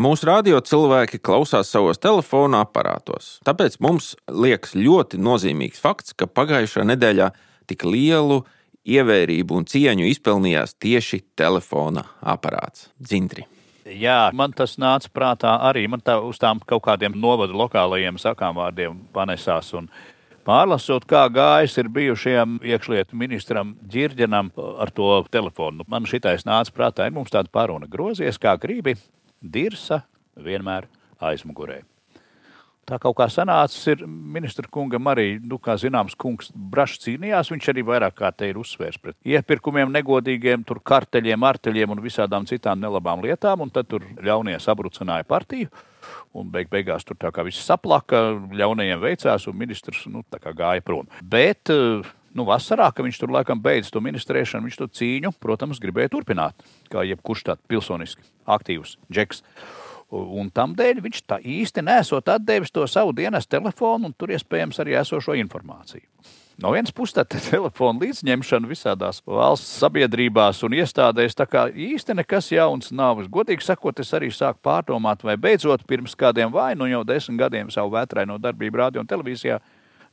Mūsu 0.00 0.28
radio 0.30 0.62
cilvēki 0.64 1.20
klausās 1.20 1.68
savos 1.74 2.00
telefona 2.00 2.62
aparātos. 2.64 3.36
Tāpēc 3.44 3.76
mums 3.84 4.14
liekas 4.32 4.72
ļoti 4.78 5.20
nozīmīgs 5.20 5.84
fakts, 5.84 6.16
ka 6.16 6.24
pagājušā 6.24 6.88
nedēļā 6.88 7.28
tik 7.68 7.84
lielu 7.84 8.40
ievērību 8.88 9.60
un 9.60 9.68
cieņu 9.68 10.08
izpelnījās 10.08 10.78
tieši 10.80 11.20
telefona 11.36 12.08
aparāts 12.24 12.88
Dzintri. 12.96 13.44
Jā, 13.84 14.30
man 14.36 14.52
tas 14.52 14.76
nāca 14.80 15.08
prātā 15.12 15.54
arī. 15.64 15.86
Man 15.88 16.02
tā 16.04 16.18
uz 16.20 16.38
tām 16.40 16.60
kaut 16.68 16.84
kādiem 16.84 17.16
novadu 17.16 17.56
lokālajiem 17.56 18.18
sakām 18.20 18.58
vārdiem 18.60 18.98
panesās. 19.14 19.72
Un 19.78 19.88
Pārlasot, 20.40 21.04
kā 21.04 21.26
gājis 21.28 21.76
ir 21.82 21.90
bijušajam 21.92 22.56
iekšlietu 22.64 23.18
ministram 23.20 23.74
Girģenam 23.92 24.48
ar 24.80 24.90
to 24.96 25.10
telefonu. 25.30 25.84
Man 25.86 26.08
šitais 26.08 26.46
nāca 26.48 26.72
prātā, 26.74 27.06
ir 27.06 27.14
mums 27.14 27.30
tāda 27.30 27.52
paruna 27.52 27.86
grozies, 27.90 28.40
kā 28.40 28.56
gribi, 28.58 28.96
dirsa 29.44 30.00
vienmēr 30.40 30.88
aizmugurē. 31.20 31.82
Tā 32.88 32.96
kaut 32.98 33.14
kā 33.18 33.26
sanācis, 33.30 33.82
ir 33.92 34.00
ministra 34.06 34.66
kungam 34.72 35.10
arī, 35.12 35.34
nu, 35.46 35.60
kā 35.62 35.76
zināms, 35.78 36.16
kungs 36.18 36.48
brašs 36.54 37.02
cīnījās. 37.04 37.52
Viņš 37.52 37.68
arī 37.70 37.84
vairāk 37.86 38.16
kā 38.18 38.30
te 38.34 38.48
ir 38.50 38.58
uzsvērs 38.58 38.98
pret 39.02 39.16
iepirkumiem, 39.26 39.92
negodīgiem, 39.94 40.64
tur 40.66 40.80
karteļiem, 40.82 41.44
arteļiem 41.46 41.94
un 41.94 42.02
visādām 42.02 42.48
citām 42.50 42.80
nelabām 42.82 43.22
lietām. 43.22 43.62
Un 43.62 43.70
tad 43.74 43.90
tur 43.90 44.06
ļaunie 44.18 44.56
sabrucināja 44.62 45.28
partiju. 45.28 45.70
Un 46.34 46.48
beig 46.50 46.70
beigās 46.70 47.04
tur 47.06 47.18
tā 47.20 47.30
kā 47.34 47.44
viss 47.46 47.62
saplaka, 47.66 48.22
ļaunajiem 48.56 49.02
veicās, 49.02 49.46
un 49.50 49.58
ministrs 49.60 50.06
nu, 50.10 50.24
gāja 50.30 50.82
prom. 50.82 51.10
Bet 51.22 51.70
eh, 51.74 52.06
nu, 52.34 52.46
vasarā, 52.48 52.88
kad 52.94 53.06
viņš 53.06 53.20
tur 53.20 53.34
laikam 53.34 53.60
beidz 53.62 53.90
to 53.92 54.02
ministrēšanu, 54.02 54.68
viņš 54.68 54.80
to 54.80 54.88
cīņu, 55.00 55.34
protams, 55.42 55.82
gribēja 55.82 56.14
turpināt. 56.14 56.66
Kā 56.90 57.04
jebkurš 57.06 57.46
tāds 57.50 57.66
pilsoniski 57.70 58.26
aktīvs 58.50 58.96
džeks. 59.10 59.44
Un 60.10 60.50
tam 60.50 60.74
dēļ 60.74 61.04
viņš 61.04 61.22
tā 61.30 61.38
īsti 61.38 61.84
nesot 61.86 62.28
atdevis 62.32 62.72
to 62.74 62.82
savu 62.90 63.12
dienas 63.14 63.46
telefonu 63.46 64.10
un 64.10 64.14
tur 64.18 64.32
iespējams 64.34 64.82
arī 64.82 64.96
esošo 64.98 65.36
informāciju. 65.38 66.02
No 66.60 66.74
vienas 66.74 66.92
puses, 66.92 67.14
tā 67.16 67.24
telefona 67.52 68.02
līdzņemšana 68.02 68.68
visādās 68.68 69.22
valsts 69.24 69.78
sabiedrībās 69.80 70.60
un 70.66 70.74
iestādēs 70.76 71.38
tā 71.38 71.46
kā 71.48 71.68
īsti 71.70 72.18
nekas 72.18 72.50
jauns 72.52 72.90
nav. 72.92 73.22
Godīgi 73.32 73.64
sakot, 73.64 74.02
es 74.02 74.12
arī 74.16 74.28
sāku 74.34 74.60
pārdomāt, 74.66 75.24
vai 75.24 75.38
beidzot 75.40 75.86
pirms 75.88 76.18
kādiem 76.18 76.52
vai 76.52 76.74
nu 76.76 76.90
jau 76.90 77.04
desmit 77.06 77.40
gadiem 77.40 77.70
savu 77.72 77.94
vētraino 77.94 78.36
darbību 78.42 78.82
radio 78.82 79.04
un 79.04 79.08
televīzijā, 79.08 79.56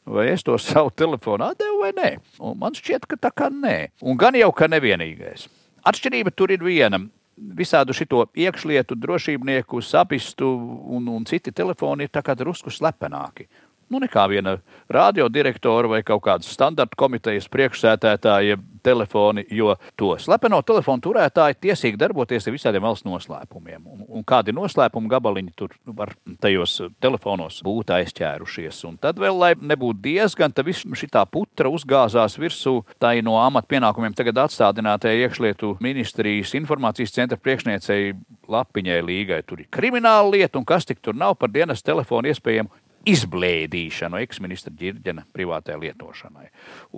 vai 0.08 0.30
es 0.32 0.46
to 0.46 0.56
savu 0.70 0.94
telefonu 0.96 1.50
atdevu 1.50 1.82
vai 1.84 1.92
nē. 1.98 2.16
Un 2.40 2.56
man 2.62 2.78
šķiet, 2.78 3.10
ka 3.10 3.20
tā 3.28 3.34
kā 3.34 3.52
nē. 3.52 3.78
Un 4.06 4.22
gan 4.22 4.38
jau, 4.38 4.54
ka 4.56 4.70
nevienīgais. 4.72 5.50
Atšķirība 5.88 6.32
tur 6.36 6.54
ir 6.56 6.64
viena 6.64 7.02
visādu 7.38 7.94
šito 7.94 8.26
iekšlietu, 8.36 8.96
drošībnieku, 8.98 9.82
sapistu 9.82 10.50
un, 10.98 11.08
un 11.14 11.26
citi 11.26 11.52
telefoni 11.52 12.08
ir 12.08 12.14
drusku 12.36 12.74
slepenāki. 12.74 13.48
Nu, 13.88 14.02
nekā 14.04 14.26
viena 14.28 14.58
radiodirektora 14.92 15.88
vai 15.88 16.02
kaut 16.04 16.26
kādas 16.26 16.50
standarta 16.52 16.98
komitejas 17.00 17.48
priekšsētētāja 17.52 18.58
telefoni, 18.84 19.46
jo 19.52 19.74
to 20.00 20.14
slepeno 20.20 20.60
telefonu 20.64 21.04
turētāji 21.04 21.58
tiesīgi 21.66 22.00
darboties 22.00 22.48
ar 22.48 22.56
visādiem 22.56 22.84
valsts 22.84 23.08
noslēpumiem. 23.08 23.86
Un, 23.88 24.06
un 24.20 24.26
kādi 24.28 24.56
noslēpumu 24.56 25.12
gabaliņi 25.12 25.54
tur 25.60 25.76
var 25.86 26.14
tajos 26.44 26.78
telefonos 27.04 27.62
būt 27.68 27.94
aizķērušies. 27.98 28.80
Un 28.90 28.98
tad 29.04 29.20
vēl, 29.24 29.40
lai 29.40 29.52
nebūtu 29.56 30.04
diezgan, 30.08 30.56
tad 30.56 30.68
viss 30.68 30.84
šī 30.88 31.10
putra 31.32 31.72
uzgāzās 31.72 32.36
virsū 32.40 32.82
tai 33.00 33.22
no 33.24 33.38
amatpienākumiem 33.42 34.16
tagad 34.16 34.44
atstādinātajai 34.46 35.24
iekšlietu 35.28 35.78
ministrijas 35.84 36.56
informācijas 36.60 37.16
centra 37.16 37.40
priekšniecei 37.40 38.12
Lapiņai 38.48 39.00
Līgai. 39.04 39.42
Tur 39.48 39.64
ir 39.64 39.72
krimināla 39.72 40.32
lieta, 40.32 40.60
un 40.60 40.68
kas 40.68 40.88
tik 40.88 41.00
tur 41.04 41.16
nav 41.16 41.36
par 41.40 41.52
dienas 41.52 41.84
telefonu 41.84 42.32
iespējamu 42.32 42.72
izblēdīšanu 43.08 44.20
eksministra 44.22 44.74
ģirģena 44.78 45.26
privātajai 45.34 45.80
lietošanai. 45.86 46.48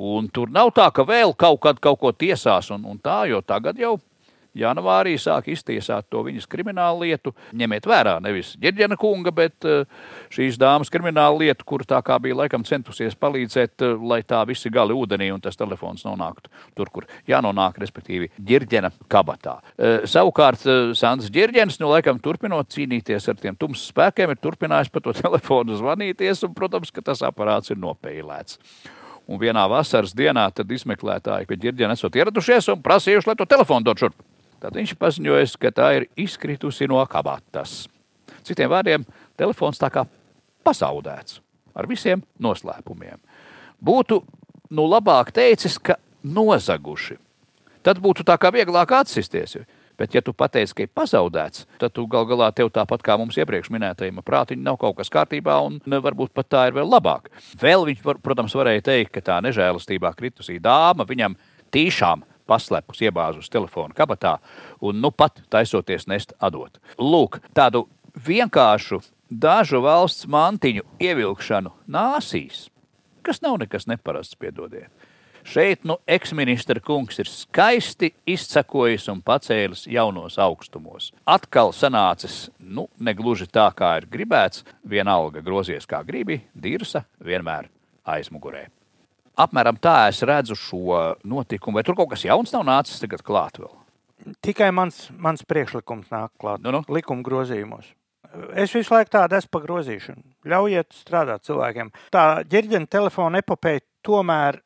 Un 0.10 0.30
tur 0.34 0.52
nav 0.54 0.74
tā, 0.76 0.90
ka 0.96 1.06
vēl 1.08 1.36
kaut 1.40 1.62
kad 1.66 1.82
kaut 1.84 2.00
ko 2.02 2.14
tiesās, 2.14 2.72
un, 2.76 2.86
un 2.90 3.02
tā, 3.04 3.24
jo 3.30 3.42
tagad 3.46 3.80
jau 3.80 3.98
janvārī 4.58 5.16
sāk 5.20 5.50
iztiesāt 5.54 6.08
to 6.10 6.24
viņas 6.26 6.48
kriminālu 6.50 7.06
lietu. 7.06 7.34
Ņemiet 7.58 7.88
vērā 7.90 8.18
nevis 8.24 8.56
ģērģena 8.62 8.98
kunga, 9.00 9.34
bet 9.36 9.68
eh, 9.68 9.86
šīs 10.34 10.60
dāmas 10.62 10.92
kriminālu 10.94 11.44
lietu, 11.44 11.66
kur 11.68 11.86
tā 11.88 12.02
kā 12.06 12.18
bija 12.22 12.38
laikam 12.42 12.66
centusies 12.68 13.18
palīdzēt, 13.20 13.76
eh, 13.86 13.96
lai 14.12 14.22
tā 14.28 14.42
visi 14.50 14.72
gali 14.74 14.96
ūdenī 14.98 15.32
un 15.34 15.44
tas 15.44 15.58
telefons 15.60 16.06
nonāktu 16.08 16.52
tur, 16.78 16.92
kur 16.94 17.08
jānonāk, 17.30 17.80
respektīvi 17.82 18.32
ģērģena 18.40 18.94
kabatā. 19.12 19.60
Eh, 19.78 20.06
savukārt 20.10 20.66
Sandrs 20.98 21.32
Ģērģens, 21.34 21.80
nu 21.82 21.92
laikam 21.94 22.22
turpinot 22.22 22.72
cīnīties 22.74 23.30
ar 23.30 23.40
tiem 23.40 23.58
tumsas 23.60 23.92
spēkiem, 23.94 24.34
ir 24.34 24.42
turpinājis 24.42 24.94
pa 24.94 25.04
to 25.04 25.16
telefonu 25.24 25.78
zvanīties, 25.80 26.46
un, 26.48 26.56
protams, 26.58 26.94
ka 26.94 27.06
tas 27.06 27.24
aparāts 27.26 27.74
ir 27.74 27.82
nopēlēts. 27.82 28.60
Un 29.30 29.38
vienā 29.38 29.68
vasaras 29.70 30.16
dienā 30.18 30.48
tad 30.58 30.72
izmeklētāji 30.74 31.46
pie 31.46 31.58
ģirģena 31.62 31.94
esot 31.94 32.16
ieradušies 32.18 32.72
un 32.74 32.82
prasījuši, 32.82 33.30
lai 33.30 33.36
to 33.38 33.46
telefonu 33.46 33.86
dod 33.86 34.02
šurp. 34.02 34.16
Tad 34.60 34.76
viņš 34.76 34.96
paziņoja, 35.00 35.46
ka 35.60 35.72
tā 35.72 35.90
ir 36.00 36.08
izkritusi 36.20 36.88
no 36.92 37.00
kabatas. 37.08 37.86
Citiem 38.44 38.72
vārdiem, 38.72 39.06
telefons 39.40 39.80
tā 39.80 39.92
kā 39.94 40.06
pazaudēts 40.68 41.40
ar 41.80 41.88
visiem 41.88 42.22
noslēpumiem. 42.42 43.20
Būtu 43.80 44.20
nu 44.76 44.86
labāk 44.90 45.32
teicis, 45.36 45.78
ka 45.80 45.98
nozaguši. 46.24 47.18
Tad 47.86 48.02
būtu 48.04 48.26
tā 48.28 48.36
kā 48.40 48.52
vieglāk 48.54 48.92
atsisties. 49.00 49.58
Bet, 50.00 50.14
ja 50.16 50.22
tu 50.24 50.32
pateici, 50.32 50.72
ka 50.72 50.86
ir 50.86 50.92
pazaudēts, 50.96 51.66
tad 51.80 51.92
tu 51.92 52.06
gal 52.08 52.24
galā 52.28 52.48
tev 52.56 52.70
tāpat 52.72 53.02
kā 53.04 53.18
mums 53.20 53.36
iepriekš 53.36 53.68
minētajam, 53.76 54.22
prātiņa 54.24 54.64
nav 54.64 54.78
kaut 54.80 54.96
kas 54.96 55.12
kārtībā, 55.12 55.58
un 55.68 55.82
varbūt 55.84 56.32
pat 56.32 56.48
tā 56.48 56.62
ir 56.70 56.78
vēl 56.78 56.88
labāk. 56.88 57.28
Vēl 57.60 57.84
viņš, 57.90 58.06
var, 58.06 58.22
protams, 58.24 58.56
varēja 58.56 58.86
teikt, 58.94 59.12
ka 59.18 59.26
tā 59.28 59.42
nežēlastībā 59.44 60.14
kritusī 60.16 60.56
dāma 60.64 61.04
viņam 61.10 61.36
tīšām 61.76 62.24
paslepus 62.50 63.04
iebāzus 63.06 63.52
telefonu 63.54 63.96
kabatā 63.98 64.38
un 64.82 65.00
nu 65.04 65.12
pat 65.12 65.44
taisoties 65.54 66.08
nest 66.10 66.34
atdot. 66.40 66.82
Lūk, 66.98 67.40
tādu 67.54 67.86
vienkāršu 68.26 69.02
dažu 69.30 69.84
valsts 69.86 70.28
mantiņu 70.30 70.86
ievilkšanu 71.00 71.74
nāsīs, 71.88 72.68
kas 73.22 73.44
nav 73.46 73.60
nekas 73.62 73.88
neparasts, 73.90 74.38
piedodiet. 74.40 74.90
Šeit 75.50 75.86
nu 75.88 75.96
eksministra 76.06 76.82
kungs 76.84 77.18
ir 77.22 77.30
skaisti 77.32 78.12
izcakojis 78.28 79.08
un 79.10 79.22
pacēlis 79.26 79.86
jaunos 79.90 80.36
augstumos. 80.42 81.14
Atkal 81.26 81.72
sanācis, 81.74 82.50
nu, 82.60 82.90
negluži 83.00 83.48
tā, 83.48 83.70
kā 83.74 83.96
ir 84.02 84.10
gribēts, 84.12 84.66
vienalga 84.84 85.42
grozies 85.46 85.88
kā 85.90 86.04
gribi, 86.06 86.42
dirsa 86.54 87.06
vienmēr 87.24 87.72
aizmugurē. 88.06 88.68
Apmēram 89.40 89.78
tā 89.80 90.10
es 90.12 90.20
redzu 90.28 90.58
šo 90.60 90.98
notikumu, 91.24 91.80
vai 91.80 91.86
tur 91.88 91.96
kaut 91.96 92.12
kas 92.12 92.26
jauns 92.28 92.52
nav 92.56 92.66
nācis 92.68 93.00
tagad 93.00 93.24
klāt 93.26 93.62
vēl? 93.62 93.72
Tikai 94.44 94.68
mans, 94.76 95.06
mans 95.16 95.46
priekšlikums 95.48 96.12
nāk 96.12 96.34
klāt 96.42 96.64
Nu, 96.66 96.74
nu. 96.76 96.84
likuma 96.92 97.24
grozījumos. 97.24 97.94
Es 98.60 98.74
visu 98.76 98.94
laiku 98.94 99.16
tādu 99.16 99.38
esmu 99.40 99.54
par 99.56 99.64
grozīšanu. 99.64 100.22
Ļaujiet 100.52 100.92
strādāt 100.94 101.48
cilvēkiem. 101.48 101.90
Tā 102.14 102.26
ģērģena 102.52 102.92
telefona 102.92 103.42
epopeja 103.42 103.82
tomēr 104.06 104.60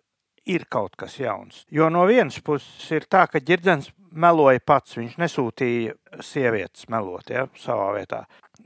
ir 0.50 0.66
kaut 0.72 0.98
kas 1.00 1.16
jauns. 1.22 1.64
Jo 1.72 1.88
no 1.94 2.04
vienas 2.10 2.42
puses 2.44 2.90
ir 2.92 3.06
tā, 3.08 3.24
ka 3.32 3.40
ģirdzens 3.40 3.92
meloja 4.12 4.62
pats, 4.66 4.98
viņš 5.00 5.16
nesūtīja 5.22 5.96
sievietes 6.22 6.90
melot 6.92 7.32
ja, 7.32 7.48
savā 7.60 7.94
vietā. 7.96 8.24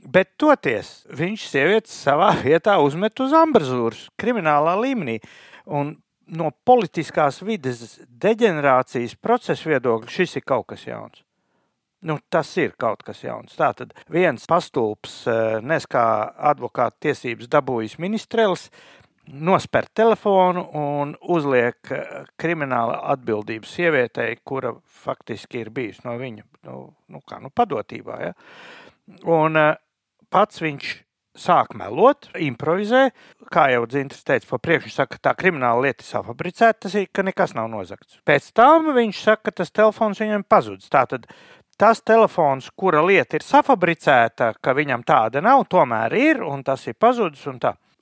Bet 0.08 0.34
toties 0.40 1.06
viņš 1.14 1.46
sievietes 1.50 1.94
savā 1.94 2.32
vietā 2.42 2.76
uzmet 2.82 3.18
uz 3.22 3.34
ambrazūras 3.36 4.08
kriminālā 4.20 4.76
līmenī. 4.82 5.18
Un 5.68 5.96
no 6.28 6.50
politiskās 6.64 7.42
vides 7.44 7.98
deģenerācijas 8.08 9.16
procesa 9.20 9.70
viedokļa 9.70 10.12
šis 10.12 10.38
ir 10.40 10.46
kaut 10.48 10.68
kas 10.72 10.86
jauns. 10.88 11.24
Nu, 12.08 12.20
tas 12.30 12.50
ir 12.60 12.76
kaut 12.78 13.02
kas 13.02 13.24
jauns. 13.24 13.56
Tātad 13.58 13.90
viens 14.12 14.44
pastulps, 14.46 15.24
nes 15.66 15.86
kā 15.90 16.04
advokāta 16.52 17.08
tiesības 17.08 17.50
dabūjis 17.50 17.96
ministrēlis, 17.98 18.68
nosper 19.32 19.86
telefonu 19.94 20.62
un 20.72 21.14
uzliek 21.20 21.92
eh, 21.92 22.06
krimināla 22.40 23.00
atbildību 23.14 23.68
sievietei, 23.68 24.38
kura 24.44 24.72
faktiski 25.04 25.62
ir 25.62 25.72
bijusi 25.74 26.04
no 26.06 26.16
viņa 26.20 26.44
nu, 26.68 26.78
nu, 27.12 27.20
kā, 27.28 27.40
nu, 27.42 27.50
padotībā. 27.54 28.18
Ja? 28.22 28.32
Un 29.28 29.60
eh, 29.60 29.74
pats 30.30 30.62
viņš 30.64 30.94
sāk 31.38 31.74
melot, 31.78 32.28
improvizē. 32.38 33.08
Kā 33.52 33.68
jau 33.72 33.84
Dzintrs 33.88 34.24
teica, 34.26 34.48
pa 34.50 34.60
priekšu 34.62 34.92
saka, 34.92 35.16
ka 35.16 35.28
tā 35.30 35.34
krimināla 35.38 35.86
lieta 35.86 36.04
ir 36.04 36.08
safabricēta, 36.10 36.82
tas 36.84 36.96
ir, 36.98 37.08
ka 37.14 37.24
nekas 37.26 37.54
nav 37.56 37.70
nozagts. 37.72 38.18
Pēc 38.28 38.50
tam 38.56 38.92
viņš 38.96 39.22
saka, 39.24 39.48
ka 39.48 39.60
tas 39.62 39.72
telefons 39.72 40.20
viņam 40.22 40.44
pazudis. 40.48 40.90
Tātad 40.92 41.28
tas 41.78 42.02
telefons, 42.02 42.70
kura 42.76 43.02
lieta 43.06 43.38
ir 43.38 43.46
safabricēta, 43.46 44.52
ka 44.60 44.74
viņam 44.74 45.04
tāda 45.06 45.42
nav, 45.44 45.64
tomēr 45.70 46.16
ir, 46.18 46.42
un 46.42 46.64
tas 46.66 46.86
ir 46.90 46.98
pazudis. 46.98 47.46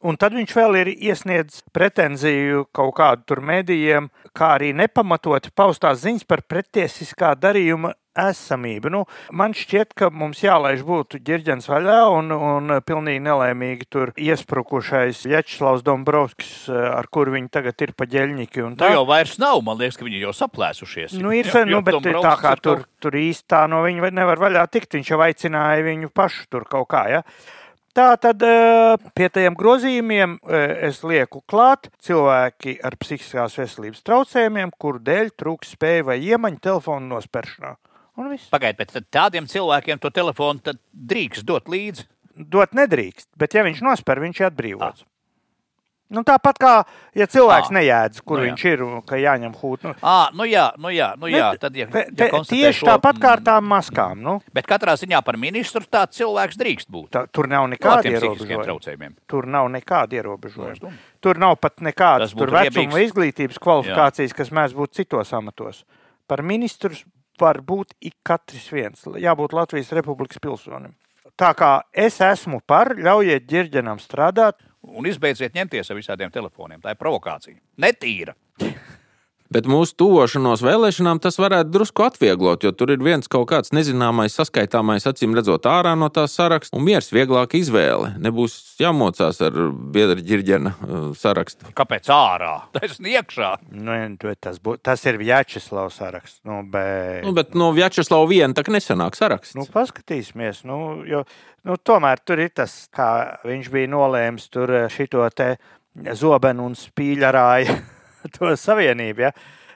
Un 0.07 0.19
tad 0.21 0.35
viņš 0.37 0.53
vēl 0.57 0.81
ir 0.81 0.89
iesniedzis 0.93 1.65
pretenziju 1.75 2.67
kaut 2.77 2.95
kādu 2.99 3.25
tur 3.29 3.41
medijiem, 3.45 4.11
kā 4.37 4.55
arī 4.57 4.73
nepamatot 4.77 5.49
paustās 5.57 6.03
ziņas 6.05 6.27
par 6.29 6.45
pretiesiskā 6.49 7.35
darījuma 7.41 7.95
esamību. 8.17 8.93
Nu, 8.93 9.03
man 9.37 9.55
šķiet, 9.57 9.95
ka 9.99 10.11
mums 10.15 10.43
jālaiž 10.45 10.85
būtu 10.87 11.21
ģirģens 11.27 11.69
vaļā 11.71 11.99
un, 12.15 12.33
un 12.33 12.77
pilnīgi 12.87 13.23
nelēmīgi 13.27 13.89
tur 13.93 14.13
iesprukušais 14.17 15.25
Vjačslavs 15.29 15.85
Dombrovskis, 15.87 16.55
ar 16.73 17.09
kuru 17.13 17.37
viņi 17.37 17.53
tagad 17.59 17.87
ir 17.87 17.95
pa 17.97 18.09
ģeļņiki. 18.11 18.67
Nu 18.77 18.93
jau 18.97 19.05
vairs 19.09 19.37
nav, 19.43 19.61
man 19.67 19.81
liekas, 19.81 19.99
ka 20.01 20.09
viņi 20.09 20.25
jau 20.25 20.35
saplēsušies. 20.37 21.19
Nu 21.23 21.35
ir, 21.37 21.51
jo, 21.51 21.67
nu, 21.69 21.83
bet 21.87 22.01
tā 22.05 22.35
kā 22.41 22.57
tur, 22.63 22.87
tur 23.03 23.19
īsti 23.21 23.49
tā 23.53 23.67
no 23.71 23.83
viņa 23.87 24.13
nevar 24.17 24.43
vaļā 24.43 24.67
tikt, 24.73 24.99
viņš 24.99 25.13
jau 25.15 25.23
aicināja 25.27 25.87
viņu 25.87 26.13
pašu 26.15 26.51
tur 26.53 26.67
kaut 26.71 26.91
kā, 26.93 27.07
ja. 27.13 27.23
Tā 27.97 28.11
tad 28.21 28.43
eh, 28.45 29.05
pie 29.17 29.31
tiem 29.33 29.55
grozījumiem 29.57 30.35
eh, 30.37 30.73
es 30.91 30.99
lieku 31.01 31.41
klāt 31.49 31.89
cilvēki 32.05 32.75
ar 32.85 32.97
psihiskās 33.01 33.57
veselības 33.57 34.05
traucējumiem, 34.05 34.75
kuru 34.77 35.01
dēļ 35.07 35.33
trūks 35.41 35.73
spēja 35.79 36.05
vai 36.11 36.19
iemaņa 36.27 36.61
telefonu 36.69 37.15
nosperšanā. 37.15 37.73
Pagaidiet, 38.17 38.93
bet 38.95 39.11
tādiem 39.13 39.49
cilvēkiem 39.51 40.01
to 40.01 40.11
telefonu 40.15 40.77
drīkst 40.93 41.45
dot 41.49 41.69
līdzi? 41.69 42.07
Dot 42.37 42.73
nedrīkst, 42.77 43.31
bet 43.37 43.57
ja 43.57 43.65
viņš 43.65 43.83
nosper, 43.85 44.21
viņš 44.21 44.41
ir 44.41 44.49
atbrīvots. 44.51 45.05
Ah. 45.05 45.13
Nu, 46.07 46.23
tāpat 46.23 46.59
kā, 46.63 46.73
ja 47.19 47.27
cilvēks 47.27 47.73
à, 47.73 47.75
nejēdz, 47.75 48.21
kur 48.23 48.39
nu, 48.39 48.45
jā. 48.45 48.51
viņš 48.53 48.65
ir 48.71 48.83
ka 49.09 49.19
jāņem 49.19 49.55
hūta. 49.59 49.89
Nu. 49.89 49.95
À, 50.07 50.29
nu 50.39 50.47
jā, 50.47 50.69
nu 50.79 50.93
jā, 50.95 51.09
nu 51.19 51.31
jā. 51.31 51.49
Tad, 51.59 51.75
ja, 51.75 51.89
te, 51.91 52.05
te, 52.15 52.29
ja 52.31 52.43
tieši 52.47 52.79
šo, 52.79 52.87
tāpat 52.93 53.19
kā 53.25 53.33
ar 53.35 53.43
tām 53.49 53.67
maskām. 53.67 54.21
Nu. 54.23 54.37
Bet 54.55 54.69
katrā 54.71 54.95
ziņā 55.01 55.19
par 55.27 55.39
ministru 55.43 55.83
tāds 55.83 56.15
cilvēks 56.21 56.61
drīkst 56.61 56.93
būt. 56.95 57.09
Tā, 57.17 57.25
tur 57.27 57.51
nav 57.51 57.67
nekāda 57.73 58.13
ierobežojuma. 58.13 59.11
Tur 59.27 59.51
nav 59.51 59.67
nekāda 59.75 60.21
ierobežojuma. 60.21 60.95
Tur 61.27 61.43
nav 61.43 61.59
pat 61.59 61.83
nekādas 61.83 62.39
vecuma 62.39 63.03
izglītības 63.03 63.59
kvalifikācijas, 63.67 64.31
jā. 64.31 64.39
kas 64.39 64.55
mēdz 64.55 64.79
būt 64.79 65.01
citos 65.01 65.35
amatos. 65.35 65.83
Par 66.31 66.47
ministru 66.47 66.95
var 67.41 67.61
būt 67.65 67.97
ik 68.01 68.17
katrs 68.27 68.69
viens. 68.73 69.05
Jābūt 69.21 69.57
Latvijas 69.57 69.93
Republikas 69.97 70.43
pilsonim. 70.43 70.95
Tā 71.37 71.51
kā 71.53 71.71
es 71.93 72.17
esmu 72.25 72.63
par, 72.65 72.95
ļaujiet 72.97 73.45
ģirģenam 73.51 74.01
strādāt, 74.01 74.63
un 74.87 75.09
izbeidziet 75.09 75.57
ņemties 75.57 75.91
ar 75.91 75.99
visādiem 75.99 76.33
telefoniem. 76.33 76.81
Tā 76.81 76.95
ir 76.95 77.01
provokācija. 77.01 77.59
Netīra. 77.83 78.37
Bet 79.57 79.65
mūsu 79.73 79.95
tuvošanos 79.97 80.61
vēlēšanām 80.61 81.17
tas 81.25 81.39
varētu 81.41 81.71
drusku 81.73 82.05
atvieglot, 82.05 82.67
jo 82.67 82.75
tur 82.77 82.91
ir 82.93 83.01
viens 83.01 83.31
kaut 83.33 83.47
kāds 83.49 83.73
nezināmais, 83.73 84.35
saskaitāmais, 84.37 85.07
acīm 85.09 85.33
redzot, 85.39 85.65
ārā 85.71 85.95
no 85.97 86.11
tā 86.13 86.27
saraksta, 86.29 86.77
un 86.77 86.85
miers 86.85 87.09
vieglāk 87.15 87.55
izvēle. 87.57 88.11
Nebūs 88.21 88.59
jāmocās 88.83 89.41
ar 89.47 89.57
biedra 89.95 90.21
ģirģena 90.21 90.75
uh, 90.75 91.07
sarakstu. 91.17 91.73
Kāpēc 91.79 92.13
ārā? 92.13 92.53
Tas 92.77 92.99
ir 93.01 93.09
iekšā. 93.15 93.55
Nu, 93.73 93.97
tas, 94.37 94.61
bū, 94.61 94.77
tas 94.77 95.09
ir 95.09 95.23
Vjačeslavs 95.23 96.03
saraksts. 96.03 96.43
Nu, 96.45 96.61
bet... 96.61 97.25
Nu, 97.25 97.33
bet 97.41 97.57
no 97.57 97.71
Vjačeslava 97.73 98.29
viena 98.29 98.53
tā 98.53 98.67
nesenāk 98.69 99.17
saraksts. 99.17 99.57
Nu, 99.57 99.65
paskatīsimies. 99.73 100.67
Nu, 100.69 101.01
jo, 101.09 101.25
nu, 101.65 101.81
tomēr 101.81 102.21
tur 102.29 102.45
ir 102.45 102.53
tas, 102.61 102.83
kā 102.93 103.41
viņš 103.49 103.73
bija 103.73 103.95
nolēmis 103.97 104.53
tur 104.53 104.83
uh, 104.83 104.87
šito 104.93 105.25
te 105.33 105.55
zobenu 106.13 106.69
un 106.69 106.77
spīļarāju 106.77 107.81
to 108.37 108.57
savienību. 108.61 109.29
Ja? 109.29 109.33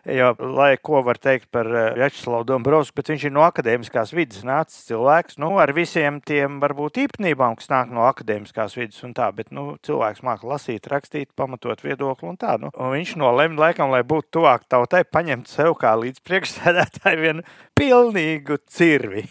Jo, 0.08 0.30
lai 0.56 0.78
ko 0.80 1.02
var 1.04 1.18
teikt 1.20 1.50
par 1.52 1.68
eh, 1.68 1.90
Vjačeslavu 1.98 2.46
Dombrovskiju, 2.48 2.96
bet 2.96 3.10
viņš 3.12 3.24
ir 3.28 3.34
no 3.36 3.42
akadēmiskās 3.44 4.14
vidas 4.16 4.40
nācis 4.48 4.86
cilvēks, 4.88 5.36
nu, 5.42 5.50
ar 5.60 5.74
visiem 5.76 6.22
tiem 6.24 6.56
varbūt 6.62 7.02
īpatnībām, 7.02 7.58
kas 7.60 7.68
nāk 7.68 7.92
no 7.92 8.06
akadēmiskās 8.08 8.78
vidas 8.78 9.02
un 9.04 9.12
tā, 9.16 9.28
bet, 9.36 9.50
nu, 9.52 9.74
cilvēks 9.84 10.24
māca 10.24 10.48
lasīt, 10.48 10.88
rakstīt, 10.88 11.34
pamatot 11.36 11.84
viedokli 11.84 12.32
un 12.32 12.40
tā, 12.40 12.56
nu. 12.62 12.72
Un 12.80 12.94
viņš 12.96 13.12
nolēma, 13.20 13.60
laikam, 13.66 13.92
lai 13.92 14.00
būtu 14.08 14.38
tuvāk 14.38 14.64
tautai, 14.72 15.04
paņemt 15.04 15.52
sev 15.52 15.76
kā 15.82 15.92
līdz 16.00 16.24
priekšsēdētāju 16.24 17.20
vienu 17.26 17.44
pilnīgu 17.76 18.56
cirvi. 18.72 19.26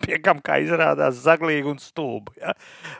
piekam, 0.06 0.40
kā 0.44 0.58
izrādās, 0.62 1.20
zaglīgi 1.24 1.70
un 1.70 1.80
stulbi. 1.82 2.34
Ja? 2.40 2.54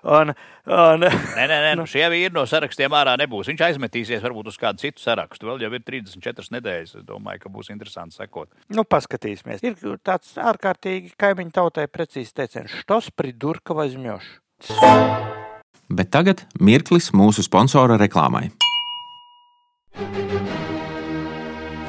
Un, 0.05 0.33
un, 0.67 1.07
nē, 1.37 1.45
nē, 1.45 1.59
nē 1.67 1.73
nu, 1.81 1.87
šie 1.91 2.07
vīri 2.13 2.33
no 2.37 2.47
sarakstiem 2.49 2.95
ārā 2.97 3.17
nebūs. 3.21 3.51
Viņš 3.51 3.65
aizmetīsies 3.71 4.25
varbūt 4.25 4.53
uz 4.53 4.61
kādu 4.61 4.85
citu 4.85 5.03
sarakstu. 5.03 5.49
Vēl 5.51 5.67
jau 5.67 5.73
ir 5.77 5.85
34 5.87 6.57
nedēļas. 6.59 6.97
Es 7.01 7.07
domāju, 7.09 7.45
ka 7.45 7.53
būs 7.53 7.73
interesanti 7.75 8.19
sekot. 8.19 8.51
Nu, 8.75 8.85
paskatīsimies. 8.89 9.65
Ir 9.67 10.01
tāds 10.05 10.35
ārkārtīgi 10.41 11.15
kaimiņu 11.21 11.55
tautai 11.61 11.87
precīzi 11.91 12.35
teiciens- 12.43 12.75
štos 12.85 13.11
pridurka 13.15 13.77
vazmjoš. 13.77 14.27
Bet 15.91 16.11
tagad 16.15 16.45
mirklis 16.61 17.11
mūsu 17.11 17.43
sponsora 17.43 17.99
reklāmai. 17.99 18.51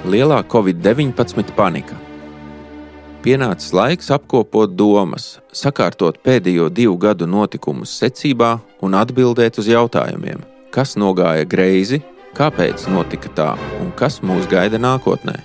Lielā 0.05 0.41
Covid-19 0.49 1.53
panika 1.53 2.10
Pienācis 3.21 3.69
laiks 3.69 4.07
apkopot 4.09 4.71
domas, 4.73 5.35
sakārtot 5.53 6.15
pēdējo 6.25 6.71
divu 6.73 6.95
gadu 6.97 7.27
notikumus 7.29 7.91
secībā 7.99 8.55
un 8.81 8.95
atbildēt 8.97 9.59
uz 9.61 9.69
jautājumiem, 9.69 10.39
kas 10.73 10.95
nogāja 10.97 11.45
greizi, 11.45 11.99
kāpēc 12.33 12.87
notika 12.89 13.29
tā 13.37 13.51
un 13.77 13.93
kas 13.93 14.23
mūs 14.25 14.49
gaida 14.49 14.81
nākotnē. 14.81 15.37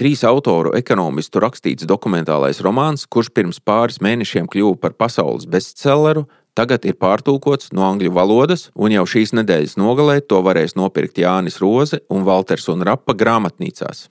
Trīs 0.00 0.24
autoru 0.24 0.72
ekonomistu 0.80 1.44
rakstīts 1.44 1.84
dokumentālais 1.84 2.62
romāns, 2.64 3.04
kurš 3.04 3.34
pirms 3.36 3.60
pāris 3.60 4.00
mēnešiem 4.00 4.48
kļuva 4.48 4.80
par 4.80 4.96
pasaules 4.96 5.44
bestselleru, 5.44 6.24
tagad 6.56 6.88
ir 6.88 6.96
pārtulkots 6.96 7.74
no 7.76 7.84
angļu 7.84 8.16
valodas, 8.16 8.70
un 8.72 8.96
jau 8.96 9.04
šīs 9.04 9.36
nedēļas 9.36 9.76
nogalē 9.76 10.22
to 10.24 10.40
varēs 10.40 10.72
nopirkt 10.80 11.20
Jānis 11.20 11.60
Roze 11.60 12.00
un 12.08 12.24
Walters 12.24 12.70
un 12.72 12.80
Rapa 12.80 13.12
grāmatnīcās. 13.12 14.06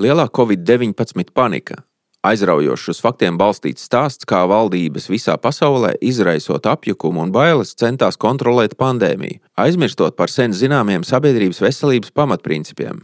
Lielā 0.00 0.24
Covid-19 0.32 1.34
panika. 1.34 1.82
Aizraujošs 2.24 2.94
uz 2.94 3.00
faktiem 3.04 3.36
balstīts 3.36 3.84
stāsts, 3.84 4.24
kā 4.24 4.40
valdības 4.48 5.10
visā 5.12 5.34
pasaulē, 5.36 5.90
izraisot 6.00 6.64
apjukumu 6.70 7.20
un 7.26 7.32
bailes, 7.34 7.74
centās 7.76 8.16
kontrolēt 8.16 8.78
pandēmiju, 8.80 9.42
aizmirstot 9.60 10.16
par 10.16 10.32
sen 10.32 10.54
zināmiem 10.56 11.04
sabiedrības 11.04 11.60
veselības 11.60 12.14
pamatprincipiem. 12.16 13.02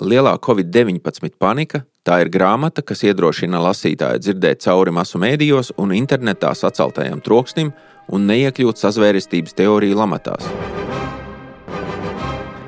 Lielā 0.00 0.36
Covid-19 0.38 1.34
panika 1.40 1.82
tā 2.06 2.20
ir 2.22 2.30
grāmata, 2.30 2.84
kas 2.86 3.02
iedrošina 3.08 3.58
lasītāju 3.66 4.22
dzirdēt 4.22 4.62
cauri 4.62 4.94
masu 4.94 5.18
mēdījos 5.18 5.74
un 5.82 5.96
internetā 5.96 6.54
saceltajam 6.54 7.24
troksnim 7.26 7.74
un 8.06 8.30
neiekļūt 8.30 8.86
sazvērestības 8.86 9.58
teoriju 9.58 9.98
lamatās. 9.98 10.46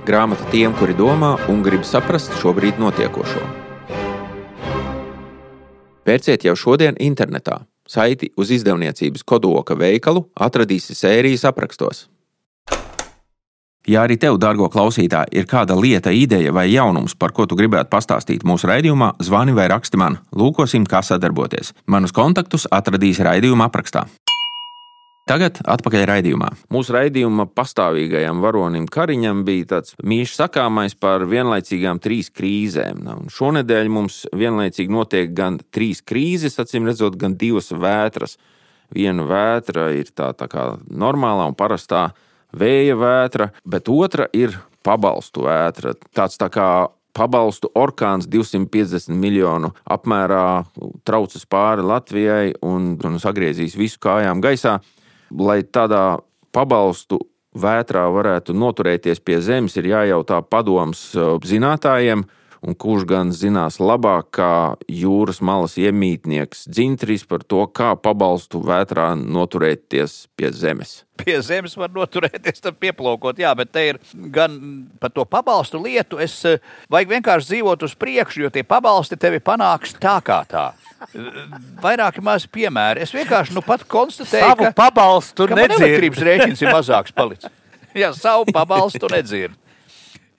Grāmata 0.03 0.43
tiem, 0.51 0.73
kuri 0.75 0.97
domā 0.99 1.37
un 1.47 1.61
grib 1.63 1.85
saprast 1.87 2.33
šobrīd 2.41 2.81
notiekošo. 2.83 3.43
Pērciet 6.03 6.43
jau 6.43 6.57
šodien 6.59 6.99
internetā. 6.99 7.61
Saiti 7.87 8.33
uz 8.35 8.51
izdevniecības 8.51 9.23
kodoka 9.23 9.77
veikalu 9.79 10.25
atradīsi 10.35 10.97
sērijas 10.99 11.47
aprakstos. 11.47 12.09
Ja 13.87 14.03
arī 14.07 14.15
tev, 14.19 14.41
dārgo 14.43 14.69
klausītāj, 14.71 15.31
ir 15.35 15.47
kāda 15.51 15.75
lieta, 15.79 16.11
ideja 16.15 16.51
vai 16.55 16.69
jaunums, 16.71 17.15
par 17.19 17.35
ko 17.35 17.47
tu 17.51 17.59
gribētu 17.59 17.91
pastāstīt 17.91 18.43
mūsu 18.47 18.71
raidījumā, 18.71 19.13
zvani 19.23 19.55
vai 19.55 19.69
raksti 19.71 19.99
man. 19.99 20.19
Lūkosim, 20.35 20.87
kā 20.87 21.03
sadarboties. 21.03 21.75
Manus 21.87 22.15
kontaktus 22.15 22.67
atradīs 22.71 23.23
raidījuma 23.23 23.71
aprakstā. 23.71 24.07
Tagad 25.23 25.61
atpakaļ 25.71 26.03
raidījumā. 26.11 26.49
Mūsu 26.75 26.97
raidījuma 26.97 27.45
pastāvīgajam 27.55 28.41
varonim 28.43 28.89
Kariņam 28.91 29.45
bija 29.47 29.69
tāds 29.77 29.95
mīļš 30.03 30.33
sakāmais 30.35 30.97
par 30.99 31.23
vienlaicīgām 31.31 32.01
trīs 32.03 32.33
krīzēm. 32.35 33.05
Un 33.07 33.29
šonadēļ 33.31 33.91
mums 33.95 34.17
vienlaicīgi 34.35 34.91
notiek 34.91 35.31
gan 35.37 35.61
trīs 35.71 36.01
krīzes, 36.03 36.59
acīm 36.59 36.89
redzot, 36.91 37.15
gan 37.21 37.37
divas 37.39 37.71
vētras. 37.71 38.35
Viena 38.93 39.23
vētra 39.29 39.93
ir 39.95 40.11
tā, 40.11 40.33
tā 40.35 40.49
kā 40.51 40.65
normālā 40.91 41.47
un 41.53 41.55
parastā 41.55 42.09
vēja 42.59 42.97
vētra, 42.99 43.53
bet 43.63 43.91
otra 43.93 44.27
ir 44.35 44.57
pabalstu 44.83 45.47
vētra. 45.47 45.95
Tāds 46.11 46.41
tā 46.41 46.49
kā 46.51 46.67
pabalstu 47.15 47.71
orkāns 47.79 48.27
250 48.27 49.15
miljonu 49.23 49.71
apmērā 49.87 50.65
traucas 51.07 51.47
pāri 51.47 51.87
Latvijai 51.87 52.57
un, 52.67 52.97
un 52.99 53.23
sagriezīs 53.23 53.79
visu 53.79 54.03
kājām 54.03 54.43
gaisā 54.43 54.81
lai 55.39 55.63
tādā 55.63 56.21
pabalstu 56.53 57.21
vētrā 57.53 58.07
varētu 58.13 58.55
noturēties 58.57 59.21
pie 59.21 59.41
zemes, 59.45 59.77
ir 59.77 59.91
jājautā 59.93 60.41
padoms 60.45 61.11
uh, 61.17 61.37
zinātājiem, 61.45 62.25
un 62.63 62.77
kurš 62.79 63.07
gan 63.11 63.33
zinās 63.35 63.81
labāk, 63.83 64.29
kā 64.39 64.53
jūras 64.87 65.41
malas 65.43 65.75
iemītnieks 65.81 66.69
dzintris 66.71 67.25
par 67.29 67.43
to, 67.43 67.65
kā 67.67 67.93
pabalstu 67.99 68.63
vētrā 68.63 69.13
noturēties 69.19 70.27
pie 70.39 70.53
zemes. 70.55 71.01
Pie 71.23 71.37
zemes 71.45 71.75
var 71.79 71.91
noturēties, 71.95 72.63
tad 72.63 72.79
pieplaukot, 72.83 73.39
jā, 73.39 73.53
bet 73.59 73.73
te 73.75 73.85
ir 73.91 73.99
gan 74.35 74.55
par 75.03 75.13
to 75.15 75.27
pabalstu 75.29 75.83
lietu. 75.83 76.19
Es 76.23 76.39
uh, 76.49 76.59
vajag 76.91 77.17
vienkārši 77.17 77.51
dzīvot 77.53 77.87
uz 77.87 77.97
priekšu, 77.99 78.47
jo 78.47 78.53
tie 78.55 78.65
pabalsti 78.67 79.19
tevi 79.21 79.43
panāks 79.43 79.95
tā 80.01 80.17
kā 80.25 80.43
tā 80.49 80.71
vairāki 81.83 82.23
mazi 82.25 82.51
piemēri. 82.53 83.03
Es 83.03 83.15
vienkārši 83.15 83.57
nu 83.57 83.63
pat 83.67 83.85
konstatēju, 83.91 84.53
savu 84.53 84.69
ka 84.69 84.75
pabalstu 84.85 85.49
ka 85.51 85.59
elektrības 85.67 86.23
rēķins 86.29 86.63
ir 86.63 86.73
mazāks 86.73 87.15
palicis. 87.15 87.51
Jā, 88.03 88.13
savu 88.17 88.47
pabalstu 88.55 89.11
nedzird. 89.13 89.59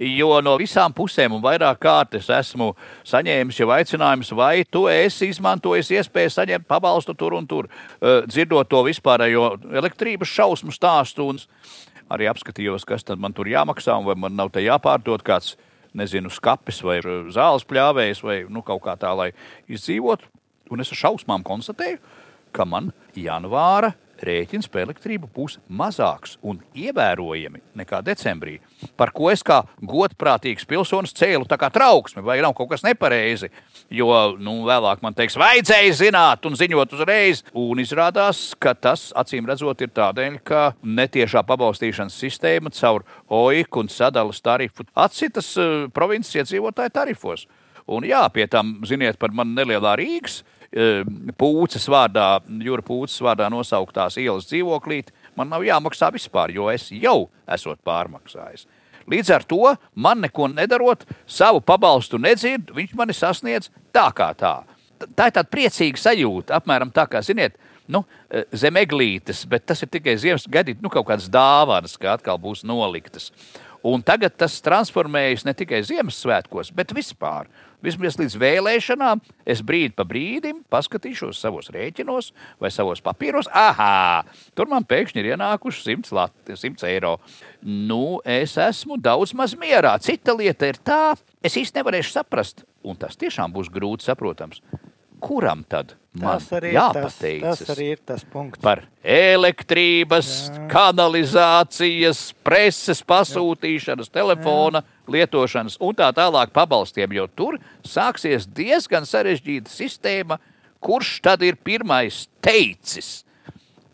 Jo 0.04 0.40
no 0.44 0.56
visām 0.60 0.92
pusēm 0.96 1.38
un 1.38 1.42
vairāk 1.44 1.78
kārtas 1.84 2.28
esmu 2.34 2.74
saņēmis 3.08 3.60
jau 3.62 3.70
aicinājumus, 3.72 4.34
vai 4.36 4.66
tu 4.68 4.86
esi 4.92 5.30
izmantojis 5.32 5.92
iespēju 5.96 6.34
saņemt 6.34 6.68
pabalstu 6.68 7.16
tur 7.16 7.38
un 7.38 7.48
tur, 7.48 7.70
dzirdot 8.02 8.68
to 8.68 8.82
vispārējo 8.88 9.46
elektrības 9.72 10.34
šausmu 10.34 10.76
stāstu. 10.76 11.30
Arī 12.12 12.28
apskatījos, 12.28 12.84
kas 12.86 13.06
tad 13.08 13.22
man 13.22 13.34
tur 13.34 13.48
jāmaksā, 13.48 13.96
un 13.96 14.10
vai 14.10 14.18
man 14.20 14.36
nav 14.36 14.52
te 14.54 14.66
jāpārdod 14.66 15.24
kāds, 15.26 15.56
nezinu, 15.96 16.32
skapis 16.34 16.82
vai 16.84 17.00
zāles 17.32 17.66
pļāvējs 17.70 18.24
vai 18.26 18.38
nu, 18.50 18.64
kaut 18.66 18.84
kā 18.84 18.98
tā, 19.00 19.14
lai 19.16 19.32
izdzīvotu. 19.72 20.28
Un 20.74 20.82
es 20.84 20.92
ar 20.92 21.00
šausmām 21.00 21.46
konstatēju, 21.46 22.02
ka 22.52 22.66
man 22.68 22.92
janvāra 23.16 23.94
rēķins 24.28 24.70
par 24.72 24.84
elektrību 24.86 25.30
būs 25.36 25.58
mazāks 25.68 26.38
un 26.42 26.60
ievērojami 26.76 27.62
nekā 27.80 28.02
decembrī. 28.06 28.58
Par 29.00 29.14
ko 29.16 29.30
es 29.32 29.44
kā 29.46 29.62
godprātīgs 29.80 30.68
pilsonis 30.70 31.16
cēlu 31.18 31.48
tā 31.50 31.58
kā 31.62 31.70
trauksmi, 31.74 32.24
vai 32.26 32.40
nav 32.44 32.56
kaut 32.58 32.72
kas 32.72 32.86
nepareizi. 32.86 33.52
Jo 33.94 34.36
nu, 34.40 34.62
vēlāk 34.68 35.04
man 35.04 35.16
teiks, 35.18 35.38
vajadzēja 35.40 35.98
zināt 36.00 36.48
un 36.50 36.58
ziņot 36.60 36.96
uzreiz. 36.98 37.44
Un 37.54 37.82
izrādās, 37.84 38.46
ka 38.60 38.74
tas 38.74 39.12
acīm 39.20 39.48
redzot 39.50 39.82
ir 39.84 39.92
tādēļ, 39.94 40.40
ka 40.48 40.64
netiešā 40.84 41.44
pabalstīšanas 41.48 42.18
sistēma 42.24 42.74
caur 42.74 43.06
OIK 43.30 43.82
un 43.84 43.92
sadalas 43.92 44.42
tarifu 44.44 44.88
atsitas 44.94 45.54
uh, 45.60 45.86
provinces 45.94 46.42
iedzīvotāju 46.42 46.94
tarifos. 46.94 47.48
Un 47.88 48.06
jā, 48.08 48.22
pie 48.32 48.48
tam, 48.48 48.78
ziniet, 48.88 49.18
par 49.20 49.34
mani 49.36 49.58
nelielā 49.58 49.98
Rīgas 50.00 50.42
pūces 51.38 51.86
vārdā, 51.90 52.28
jūra 52.66 52.82
pūces 52.86 53.22
vārdā 53.22 53.50
nosauktās 53.54 54.18
ielas 54.18 54.48
dzīvoklīt, 54.50 55.12
man 55.38 55.52
nav 55.52 55.66
jāmaksā 55.66 56.10
vispār, 56.14 56.54
jo 56.56 56.70
es 56.74 56.90
jau 56.92 57.28
esmu 57.46 57.76
pārmaksājis. 57.86 58.66
Līdz 59.10 59.34
ar 59.36 59.44
to 59.44 59.74
man 59.94 60.22
neko 60.24 60.48
nedarot, 60.48 61.04
savu 61.28 61.62
pabalstu 61.62 62.18
nedzird, 62.22 62.72
viņš 62.74 62.96
mani 62.96 63.14
sasniedz 63.14 63.70
tā 63.94 64.08
kā 64.16 64.32
tā. 64.38 64.62
Tā 65.04 65.28
ir 65.28 65.36
tāda 65.36 65.50
priecīga 65.52 66.00
sajūta, 66.00 66.56
apmēram 66.62 66.94
tā 66.96 67.04
kā, 67.12 67.20
ziniet, 67.22 67.58
nu, 67.92 68.06
e, 68.32 68.46
zem 68.56 68.80
eglītes, 68.80 69.44
bet 69.50 69.66
tas 69.68 69.84
ir 69.84 69.92
tikai 69.92 70.16
ziemas 70.18 70.48
gaidīt, 70.48 70.80
nu, 70.82 70.92
kaut 70.94 71.10
kādas 71.10 71.28
dāvanas, 71.32 71.98
kā 72.00 72.16
atkal 72.16 72.40
būs 72.40 72.64
noliktas. 72.64 73.30
Un 73.84 74.00
tagad 74.06 74.38
tas 74.40 74.62
transformējas 74.64 75.44
ne 75.44 75.54
tikai 75.60 75.82
Ziemassvētkos, 75.84 76.72
bet 76.76 76.94
vispār. 76.96 77.50
Vismaz 77.84 78.16
līdz 78.16 78.38
vēlēšanām 78.40 79.20
es 79.44 79.60
brīdi 79.60 79.92
pa 79.98 80.06
brīdim 80.08 80.62
paskatīšos 80.72 81.42
savos 81.44 81.68
rēķinos 81.76 82.30
vai 82.64 82.72
savos 82.72 83.04
papīros. 83.04 83.50
Ah, 83.52 84.24
tur 84.56 84.72
man 84.72 84.88
pēkšņi 84.88 85.20
ir 85.20 85.34
ienākuši 85.34 85.84
100, 85.90 86.14
lat, 86.16 86.38
100 86.48 86.88
eiro. 86.94 87.18
Nu, 87.60 88.22
es 88.24 88.56
esmu 88.56 88.96
daudz 89.04 89.36
maz 89.36 89.58
mierā. 89.60 89.98
Cita 90.00 90.32
lieta 90.38 90.72
ir 90.72 90.80
tā, 90.80 91.02
es 91.44 91.60
īsti 91.60 91.82
nevarēšu 91.82 92.16
saprast, 92.16 92.64
un 92.88 92.96
tas 92.96 93.20
tiešām 93.20 93.52
būs 93.52 93.68
grūti 93.74 94.08
saprotams 94.08 94.64
kuram 95.24 95.64
tad 95.70 95.96
tas 96.20 96.50
arī, 96.54 96.74
tas, 96.76 97.16
tas 97.18 97.62
arī 97.74 97.88
ir 97.96 98.02
tas 98.06 98.24
punkts. 98.30 98.62
Par 98.62 98.84
elektrības, 99.02 100.30
Jā. 100.52 100.66
kanalizācijas, 100.72 102.22
preses 102.46 103.02
pasūtīšanas, 103.02 104.12
telefona 104.14 104.84
Jā. 104.84 105.14
lietošanas 105.16 105.80
un 105.82 105.98
tā 105.98 106.12
tālāk 106.14 106.54
pabalstiem, 106.54 107.16
jo 107.18 107.28
tur 107.34 107.58
sāksies 107.88 108.46
diezgan 108.46 109.08
sarežģīta 109.10 109.74
sistēma, 109.74 110.40
kurš 110.84 111.18
tad 111.26 111.44
ir 111.48 111.58
pirmais 111.58 112.28
teicis, 112.44 113.24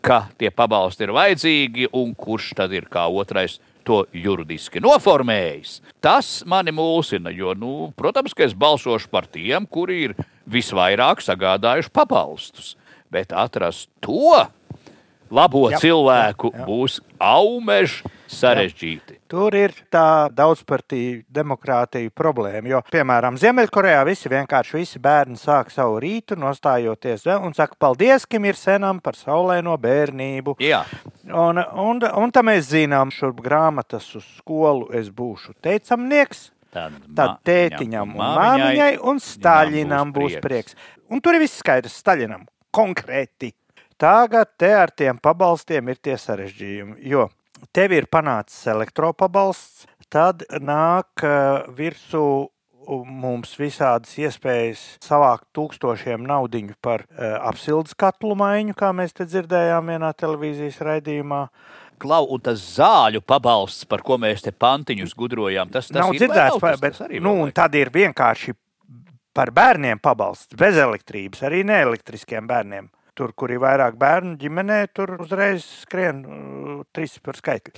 ka 0.01 0.25
tie 0.39 0.51
pabalsti 0.51 1.07
ir 1.07 1.15
vajadzīgi 1.15 1.91
un 1.95 2.13
kurš 2.15 2.53
tad 2.59 2.73
ir 2.75 2.87
kā 2.91 3.07
otrais 3.07 3.59
to 3.89 4.03
juridiski 4.13 4.81
noformējis. 4.83 5.79
Tas 6.03 6.43
mani 6.49 6.73
mulsina, 6.75 7.33
jo, 7.33 7.55
nu, 7.57 7.73
protams, 7.97 8.35
ka 8.37 8.45
es 8.45 8.53
balsošu 8.53 9.09
par 9.11 9.25
tiem, 9.29 9.65
kuri 9.65 10.03
ir 10.09 10.15
visvairāk 10.49 11.23
sagādājuši 11.25 11.93
pabalstus. 11.93 12.75
Bet 13.09 13.33
atrast 13.33 13.89
to 14.05 14.37
labo 15.33 15.69
Jā, 15.73 15.81
cilvēku 15.81 16.53
jā, 16.53 16.61
jā. 16.61 16.67
būs 16.69 16.99
aumeži 17.17 18.13
sarežģīti. 18.29 19.19
Tur 19.31 19.55
ir 19.57 19.73
tā 19.91 20.29
daudzpartiju 20.33 21.23
demokrātija 21.33 22.13
problēma. 22.15 22.69
Jo, 22.69 22.81
piemēram, 22.91 23.37
Ziemeļkorejā 23.41 24.03
visi 24.07 24.31
vienkārši 24.31 24.77
visi 24.77 25.01
bērni 25.03 25.39
sāk 25.39 25.73
savu 25.73 25.99
rītu, 26.03 26.37
nostājoties 26.39 27.27
un 27.39 27.55
saka, 27.57 27.77
paldies 27.79 28.27
Kim 28.29 28.45
ir 28.45 28.57
senam 28.59 29.01
par 29.03 29.17
saulēno 29.19 29.77
bērnību. 29.81 30.57
Jā, 30.63 30.83
Un, 31.29 31.59
un, 31.61 31.99
un 32.01 32.31
tā 32.33 32.41
mēs 32.45 32.71
zinām, 32.71 33.11
šurp 33.13 33.43
grāmatas 33.45 34.07
uz 34.17 34.25
skolu 34.39 34.87
es 34.97 35.11
būšu 35.13 35.53
teicamnieks. 35.61 36.49
tad, 36.73 36.95
Tad 37.15 37.39
tētiņam 37.45 38.15
un 38.15 38.23
māmiņai 38.37 38.91
un 39.01 39.21
Staļinam 39.21 40.13
būs 40.13 40.37
būs 40.37 40.41
prieks. 40.41 40.75
Un 41.09 41.21
tur 41.21 41.37
ir 41.37 41.43
viss 41.45 41.61
skaidrs 41.61 41.97
Staļinam 42.01 42.47
konkrēti. 42.73 43.53
Tagad 43.99 44.55
te 44.57 44.71
ar 44.73 44.93
tiem 44.95 45.17
pabalstiem 45.19 45.89
ir 45.89 45.97
tie 46.01 46.15
sarežģījumi, 46.17 47.01
jo 47.11 47.27
tev 47.75 47.95
ir 47.95 48.07
panācis 48.11 48.67
elektropabalsts, 48.71 49.87
tad 50.09 50.45
nāk 50.59 51.25
eh, 51.25 51.67
virsū 51.77 52.49
mums 52.89 53.51
visādas 53.59 54.15
iespējas 54.17 54.81
savākt 55.03 55.45
tūkstošiem 55.53 56.23
naudiņu 56.25 56.73
par 56.81 57.03
uh, 57.05 57.35
apsildes 57.49 57.93
katlu 57.99 58.33
maiņu, 58.39 58.73
kā 58.73 58.89
mēs 58.95 59.13
te 59.13 59.27
dzirdējām 59.29 59.91
vienā 59.93 60.09
televīzijas 60.17 60.79
raidījumā. 60.87 61.43
Klau, 61.99 62.23
un 62.33 62.41
tas 62.41 62.63
zāļu 62.79 63.21
pabalsts, 63.27 63.85
par 63.89 64.01
ko 64.07 64.17
mēs 64.21 64.41
te 64.45 64.53
pantiņus 64.55 65.13
gudrojām, 65.19 65.69
tas, 65.69 65.91
tas 65.91 65.99
Nav 65.99 66.15
ir 66.15 66.23
dzirdēts, 66.23 66.55
vēl, 66.55 66.63
tas, 66.63 66.81
bet 66.81 66.95
tas 66.95 67.05
arī 67.09 67.21
nu, 67.23 67.35
un 67.43 67.51
tad 67.53 67.75
ir 67.77 67.91
vienkārši 67.93 68.55
par 69.35 69.51
bērniem 69.55 69.99
pabalsts, 70.01 70.55
bez 70.57 70.79
elektrības, 70.79 71.43
arī 71.45 71.61
neelektriskiem 71.67 72.47
bērniem. 72.49 72.89
Tur, 73.19 73.33
kur 73.35 73.51
ir 73.51 73.59
vairāk 73.59 73.97
bērnu 73.99 74.37
ģimenē, 74.39 74.79
tur 74.95 75.17
uzreiz 75.19 75.65
skrien 75.81 76.21
uh, 76.23 76.75
trīs 76.95 77.17
par 77.19 77.35
skaitli. 77.35 77.73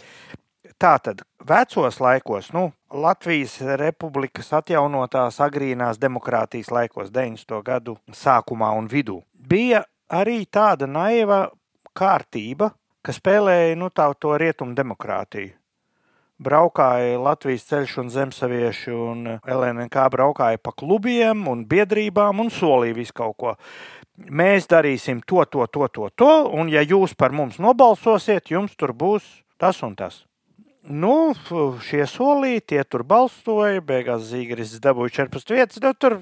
Tātad, 0.81 1.23
vecos 1.49 1.97
laikos, 2.01 2.51
nu, 2.53 2.67
Latvijas 2.93 3.55
republikas 3.81 4.51
atjaunotās 4.53 5.39
agrīnās 5.41 5.97
demokrātijas 6.01 6.69
laikos, 6.73 7.09
90. 7.13 7.57
gadu 7.65 7.95
sākumā 8.17 8.69
un 8.77 8.89
vidū, 8.91 9.17
bija 9.33 9.81
arī 10.13 10.43
tāda 10.45 10.89
naiva 10.89 11.47
kārtība, 11.97 12.69
ka 13.01 13.17
spēlēja 13.17 13.81
nu, 13.81 13.89
tā, 13.89 14.11
to 14.21 14.35
rietumu 14.37 14.77
demokrātiju 14.77 15.55
braukāja 16.41 17.19
Latvijas 17.21 17.65
ceļš 17.69 17.97
un 18.01 18.09
zemsavieši 18.13 18.93
un 18.95 19.25
LNK 19.45 20.07
braukāja 20.15 20.61
pa 20.61 20.73
klubiem 20.73 21.45
un 21.51 21.65
biedrībām 21.69 22.41
un 22.43 22.49
solīja 22.53 22.97
visu 22.97 23.15
kaut 23.17 23.37
ko. 23.37 23.55
Mēs 24.29 24.67
darīsim 24.71 25.23
to, 25.25 25.45
to, 25.49 25.65
to, 25.71 25.87
to, 25.87 26.09
to, 26.15 26.33
un 26.53 26.69
ja 26.71 26.83
jūs 26.85 27.15
par 27.17 27.33
mums 27.35 27.61
nobalsosiet, 27.63 28.51
jums 28.53 28.75
tur 28.77 28.93
būs 28.93 29.25
tas 29.61 29.81
un 29.85 29.95
tas. 29.97 30.23
Nu, 30.81 31.35
šie 31.85 32.07
solīja, 32.09 32.61
tie 32.71 32.79
tur 32.89 33.03
balsoja, 33.05 33.83
beigās 33.85 34.23
Zīgris 34.31 34.73
dabūja 34.81 35.13
14 35.19 35.53
vietas. 35.53 35.77
Nu, 35.83 35.91
tur, 35.93 36.15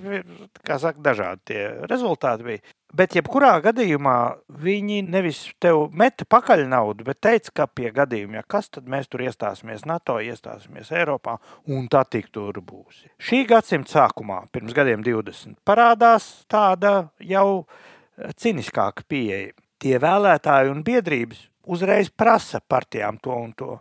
kā 0.68 0.76
saka, 0.84 1.00
dažādi 1.00 1.54
tie 1.54 1.62
rezultāti 1.88 2.44
bija. 2.44 2.74
Bet, 2.90 3.14
jebkurā 3.16 3.54
gadījumā, 3.62 4.16
viņi 4.50 5.04
nevis 5.06 5.44
tev 5.62 5.94
meta 5.94 6.26
pakaļ 6.26 6.64
naudu, 6.72 7.06
bet 7.08 7.22
teica, 7.22 7.54
ka 7.62 7.68
pie 7.70 7.92
gadījuma, 7.94 8.40
ja 8.40 8.48
kas 8.50 8.72
tad 8.74 8.90
mēs 8.90 9.08
tur 9.08 9.22
iestāsimies 9.24 9.86
NATO, 9.88 10.18
iestāsimies 10.26 10.90
Eiropā, 10.98 11.38
un 11.70 11.86
tā 11.88 12.02
tik 12.10 12.32
tur 12.34 12.58
būs. 12.60 13.06
Šī 13.22 13.44
gadsimta 13.48 13.94
sākumā, 13.94 14.42
pirms 14.52 14.74
gadiem 14.76 15.06
20, 15.06 15.60
parādās 15.70 16.32
tāda 16.50 17.12
jau 17.22 17.64
ciniskāka 18.40 19.06
pieeja. 19.08 19.54
Tie 19.80 19.96
vēlētāji 20.02 20.74
un 20.74 20.84
biedrības 20.84 21.46
uzreiz 21.70 22.10
prasa 22.12 22.60
partijām 22.60 23.20
to 23.24 23.36
un 23.36 23.54
to. 23.56 23.78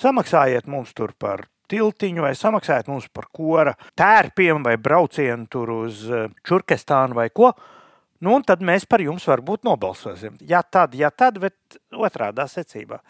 Samaksājiet 0.00 0.68
mums 0.70 0.94
tur 0.96 1.12
par 1.18 1.44
tiltiņu, 1.70 2.24
vai 2.24 2.32
samaksājiet 2.38 2.88
mums 2.90 3.08
par 3.12 3.28
kora 3.32 3.74
tērpiem, 3.98 4.62
vai 4.64 4.76
braucienu 4.80 5.46
tur 5.50 5.74
uz 5.82 6.06
eh, 6.08 6.30
Čurkestānu 6.46 7.18
vai 7.18 7.28
ko. 7.34 7.52
Nu, 8.20 8.34
un 8.36 8.44
tad 8.44 8.62
mēs 8.64 8.84
par 8.88 9.00
jums 9.00 9.24
varbūt 9.28 9.64
nobalsosim. 9.64 10.36
Ja 10.44 10.60
tad, 10.62 10.94
ja 10.98 11.08
tad, 11.10 11.38
bet 11.40 11.80
otrādā 11.92 12.44
secībā. 12.50 13.00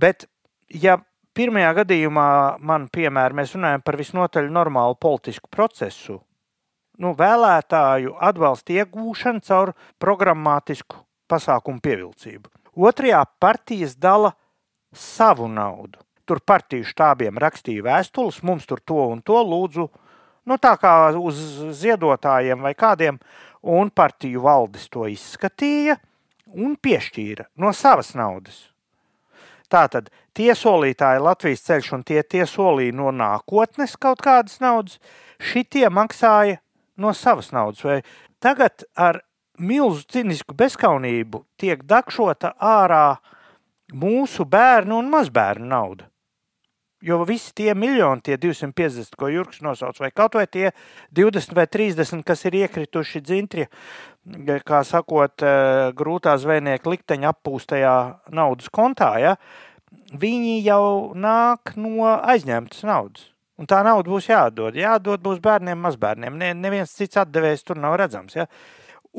Bet, 0.00 0.24
ja 0.72 0.96
pirmajā 1.36 1.74
gadījumā, 1.82 2.30
man 2.64 2.86
piemēram, 2.92 3.42
mēs 3.42 3.52
runājam 3.56 3.84
par 3.84 3.98
visnotaļ 4.00 4.48
normālu 4.52 4.96
politisku 5.00 5.50
procesu, 5.52 6.20
nu, 7.00 7.14
vēlētāju 7.16 8.14
atbalstu 8.20 8.76
iegūšanu 8.80 9.42
caur 9.46 9.72
programmatisku 10.02 11.00
pasākumu 11.30 11.82
pievilcību. 11.84 12.50
Otrajā 12.76 13.24
partijas 13.42 13.96
dala 13.98 14.34
savu 14.94 15.48
naudu. 15.50 16.00
Tur 16.28 16.42
partiju 16.46 16.86
štābiem 16.86 17.38
rakstīja 17.42 17.82
vēstules, 17.88 18.42
mums 18.46 18.68
tur 18.70 18.82
to 18.86 19.00
un 19.10 19.22
to 19.26 19.40
lūdzu, 19.42 19.88
nu, 20.46 20.58
tā 20.62 20.76
kā 20.78 21.10
uz 21.18 21.40
ziedotājiem 21.80 22.62
vai 22.62 22.74
kādiem, 22.78 23.18
un 23.62 23.90
partiju 23.90 24.44
valdes 24.46 24.86
to 24.92 25.08
izskatīja 25.10 25.98
un 26.54 26.76
piešķīra 26.76 27.50
no 27.58 27.72
savas 27.76 28.14
naudas. 28.18 28.68
Tātad 29.70 30.08
tie 30.34 30.50
solītāji 30.58 31.22
Latvijas 31.22 31.62
ceļš 31.66 31.92
un 31.94 32.02
tie, 32.06 32.22
tie 32.22 32.46
solīja 32.46 32.96
no 32.96 33.12
nākotnes 33.14 33.94
kaut 33.98 34.22
kādas 34.24 34.58
naudas, 34.62 34.98
šitie 35.38 35.86
maksāja 35.90 36.58
no 37.00 37.14
savas 37.16 37.50
naudas. 37.56 37.82
Vai 37.84 38.00
tagad 38.42 38.84
ar 38.96 39.22
milzu 39.60 40.06
cinisku 40.08 40.54
bezskaunību 40.56 41.44
tiek 41.60 41.82
dakšota 41.88 42.54
ārā 42.56 43.18
mūsu 43.92 44.46
bērnu 44.48 45.00
un 45.00 45.10
mazbērnu 45.12 45.68
nauda. 45.70 46.06
Jo 47.00 47.22
visi 47.24 47.54
tie 47.56 47.72
miljoni, 47.72 48.20
tie 48.20 48.36
250, 48.36 49.14
ko 49.16 49.30
Jurks 49.32 49.62
nosauc, 49.64 49.96
vai 50.02 50.10
kaut 50.12 50.34
vai 50.36 50.44
tie 50.44 50.68
20 51.16 51.54
vai 51.56 51.64
30, 51.64 52.20
kas 52.28 52.44
ir 52.44 52.58
iekrituši 52.58 53.22
dzintri, 53.24 53.64
kā 54.68 54.82
sakot, 54.84 55.40
eh, 55.40 55.92
grūtā 55.96 56.36
zvejnieka 56.36 56.92
likteņa 56.92 57.32
appūstajā 57.32 57.96
naudas 58.36 58.68
kontā, 58.68 59.14
ja, 59.16 59.36
viņi 60.12 60.60
jau 60.62 61.14
nāk 61.16 61.72
no 61.76 62.04
aizņemtas 62.20 62.84
naudas. 62.84 63.30
Un 63.60 63.68
tā 63.68 63.82
nauda 63.84 64.08
būs 64.08 64.30
jāatdod. 64.30 64.78
Jāatdod 64.80 65.20
būs 65.24 65.40
bērniem, 65.44 65.80
mazbērniem. 65.84 66.36
Ne, 66.40 66.52
neviens 66.56 66.94
cits 66.96 67.20
atdevējs 67.20 67.66
tur 67.68 67.80
nav 67.80 67.98
redzams. 68.00 68.38
Ja? 68.38 68.46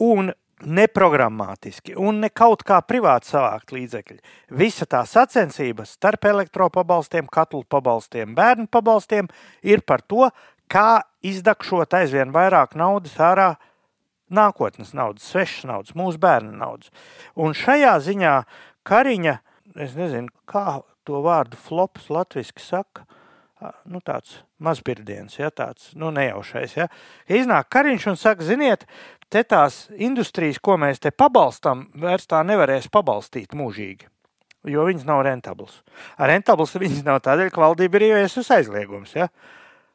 Un 0.02 0.32
neprogrammātiski, 0.62 1.96
un 1.98 2.20
ne 2.22 2.30
kaut 2.30 2.64
kā 2.68 2.80
privāti 2.86 3.32
savākt 3.32 3.74
līdzekļi. 3.74 4.20
Visa 4.58 4.86
tā 4.90 5.02
sacensība 5.10 5.88
starp 5.90 6.28
elektropabalstiem, 6.30 7.30
katlu 7.32 7.64
pabalstiem, 7.70 8.36
bērnu 8.38 8.68
pabalstiem 8.72 9.30
ir 9.66 9.82
par 9.82 10.04
to, 10.06 10.30
kā 10.72 11.02
izdakšot 11.26 11.98
aizvien 11.98 12.34
vairāk 12.34 12.78
naudas 12.80 13.18
ārā 13.20 13.56
nākotnes 14.32 14.94
naudas, 14.96 15.26
svešas 15.28 15.68
naudas, 15.68 15.96
mūsu 15.98 16.22
bērnu 16.22 16.54
naudas. 16.56 16.92
Un 17.36 17.58
šajā 17.58 17.98
ziņā 18.06 18.36
Kariņa, 18.88 19.36
es 19.82 19.98
nezinu, 19.98 20.32
kā 20.50 20.82
to 21.06 21.20
vārdu 21.26 21.60
flops 21.60 22.08
latviski 22.14 22.64
saka, 22.64 23.06
nu, 23.90 24.02
tāds 24.06 24.40
mazbirdiens, 24.62 25.38
ja, 25.40 25.52
tāds 25.54 25.92
nu, 25.98 26.10
nejaušais. 26.16 26.78
Ja. 26.78 26.88
Iznāk 27.30 27.70
Kariņš 27.74 28.08
un 28.12 28.18
saka, 28.20 28.46
ziniet, 28.46 28.88
te 29.32 29.44
tās 29.48 29.86
industrijas, 29.96 30.60
ko 30.64 30.78
mēs 30.82 31.02
te 31.04 31.14
pabalstam, 31.14 31.88
vairs 32.02 32.28
tā 32.30 32.42
nevarēs 32.48 32.90
pabalstīt 32.92 33.56
mūžīgi. 33.58 34.10
Jo 34.70 34.86
viņas 34.86 35.08
nav 35.08 35.24
rentablas. 35.26 35.80
Rentablas 36.22 36.76
viņas 36.78 37.06
nav 37.06 37.22
tādēļ, 37.26 37.50
ka 37.54 37.64
valdība 37.64 37.98
ir 37.98 38.12
ieviesusi 38.12 38.54
aizliegums. 38.60 39.16
Ja? 39.18 39.32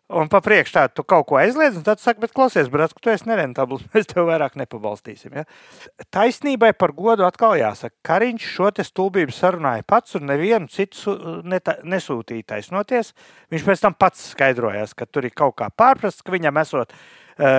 Un 0.07 0.29
pa 0.31 0.39
priekšu 0.39 0.71
tādu 0.77 0.93
tu 0.95 1.03
kaut 1.03 1.25
ko 1.27 1.39
aizliedz, 1.41 1.75
un 1.81 1.83
tad 1.83 1.99
saka, 1.99 2.21
bet 2.23 2.31
klausies, 2.35 2.69
brāl, 2.71 2.93
ka 2.95 3.03
tu 3.03 3.11
esi 3.11 3.27
nerentabls. 3.27 3.83
Mēs 3.95 4.07
tev 4.07 4.29
vairāk 4.29 4.55
nepabalstīsim. 4.61 5.35
Ja? 5.35 5.43
Taisnībai 6.15 6.71
par 6.79 6.95
godu 6.95 7.27
atkal 7.27 7.57
jāsaka, 7.59 7.97
Kariņš 8.07 8.47
šo 8.53 8.71
te 8.77 8.87
stulbību 8.87 9.35
sarunāja 9.35 9.83
pats 9.87 10.15
un 10.15 10.29
nevienu 10.31 10.71
citu 10.71 11.17
neta- 11.43 11.81
nesūtīja 11.83 12.53
taisnoties. 12.55 13.17
Viņš 13.51 13.67
pēc 13.67 13.83
tam 13.83 13.99
pats 13.99 14.31
skaidrojās, 14.37 14.95
ka 14.95 15.11
tur 15.11 15.27
ir 15.27 15.35
kaut 15.35 15.59
kā 15.59 15.73
pārprasts, 15.75 16.23
ka 16.23 16.35
viņam 16.37 16.63
esot 16.63 16.95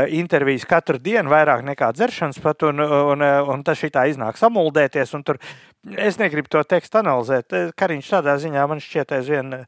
intervijas 0.09 0.65
katru 0.65 0.97
dienu 0.97 1.30
vairāk 1.30 1.61
nekā 1.65 1.91
dzeršanas 1.93 2.39
pat, 2.41 2.63
un, 2.65 2.82
un, 2.82 3.21
un, 3.21 3.25
un 3.53 3.63
tas 3.65 3.78
šitā 3.78 4.07
iznāk 4.09 4.39
samuldēties. 4.39 5.13
Tur, 5.25 5.38
es 5.95 6.17
negribu 6.17 6.49
to 6.49 6.63
tekstu 6.63 7.01
analizēt. 7.01 7.53
Eh, 7.53 7.69
Kariņš 7.78 8.09
tādā 8.15 8.38
ziņā 8.41 8.65
man 8.69 8.82
šķiet 8.84 9.13
aizvien 9.19 9.53
uh, 9.59 9.67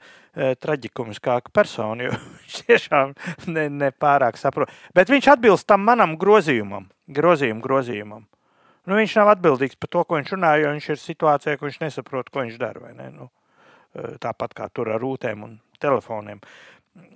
traģikumiskāka 0.63 1.53
persona, 1.53 2.09
jo 2.09 2.17
viņš 2.41 2.59
tiešām 2.67 3.13
ne, 3.53 3.69
ne 3.69 3.91
pārāk 3.91 4.39
saprot. 4.41 4.73
Bet 4.95 5.11
viņš 5.13 5.31
atbilst 5.35 5.67
tam 5.69 5.85
manam 5.87 6.17
grozījumam, 6.19 6.89
grozījumu 7.07 7.63
grozījumam. 7.65 8.25
Nu, 8.89 8.97
viņš 8.97 9.19
nav 9.19 9.35
atbildīgs 9.35 9.77
par 9.77 9.91
to, 9.93 10.03
ko 10.07 10.17
viņš 10.17 10.31
runā, 10.33 10.55
jo 10.57 10.71
viņš 10.73 10.87
ir 10.89 11.01
situācijā, 11.01 11.57
ka 11.57 11.67
viņš 11.67 11.81
nesaprot, 11.83 12.31
ko 12.33 12.45
viņš 12.45 12.55
dara. 12.61 12.93
Ne? 12.97 13.11
Nu, 13.13 13.29
eh, 13.93 14.15
tāpat 14.21 14.57
kā 14.57 14.69
tur 14.73 14.89
ar 14.95 15.01
rūtēm 15.03 15.43
un 15.45 15.59
telefoniem. 15.79 16.41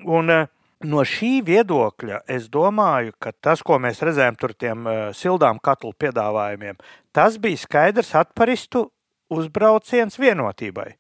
Un, 0.06 0.30
eh, 0.30 0.46
no 0.88 1.04
šī 1.08 1.38
viedokļa 1.48 2.24
es 2.32 2.50
domāju, 2.52 3.14
ka 3.22 3.32
tas, 3.34 3.64
ko 3.66 3.80
mēs 3.82 4.02
redzējām 4.04 4.40
tur 4.40 4.54
tiem 4.58 4.88
uh, 4.88 4.98
sildām 5.16 5.62
katlu 5.64 5.94
piedāvājumiem, 6.00 6.80
tas 7.16 7.40
bija 7.42 7.62
skaidrs 7.62 8.14
atparistu 8.20 8.88
uzbrauciens 9.34 10.20
vienotībai. 10.20 10.94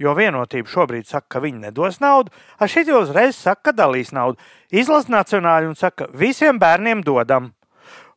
Jo 0.00 0.16
vienotība 0.18 0.70
šobrīd 0.70 1.06
saka, 1.06 1.36
ka 1.36 1.42
viņi 1.44 1.68
nedos 1.68 2.00
naudu, 2.02 2.32
ar 2.58 2.70
šī 2.70 2.88
uzreiz 2.96 3.36
saka, 3.38 3.70
ka 3.70 3.76
dalīs 3.84 4.10
naudu. 4.14 4.40
Izlasa 4.74 5.12
nacionāli 5.12 5.70
un 5.70 5.78
saka, 5.78 6.08
visiem 6.10 6.58
bērniem 6.58 7.04
dodam. 7.06 7.52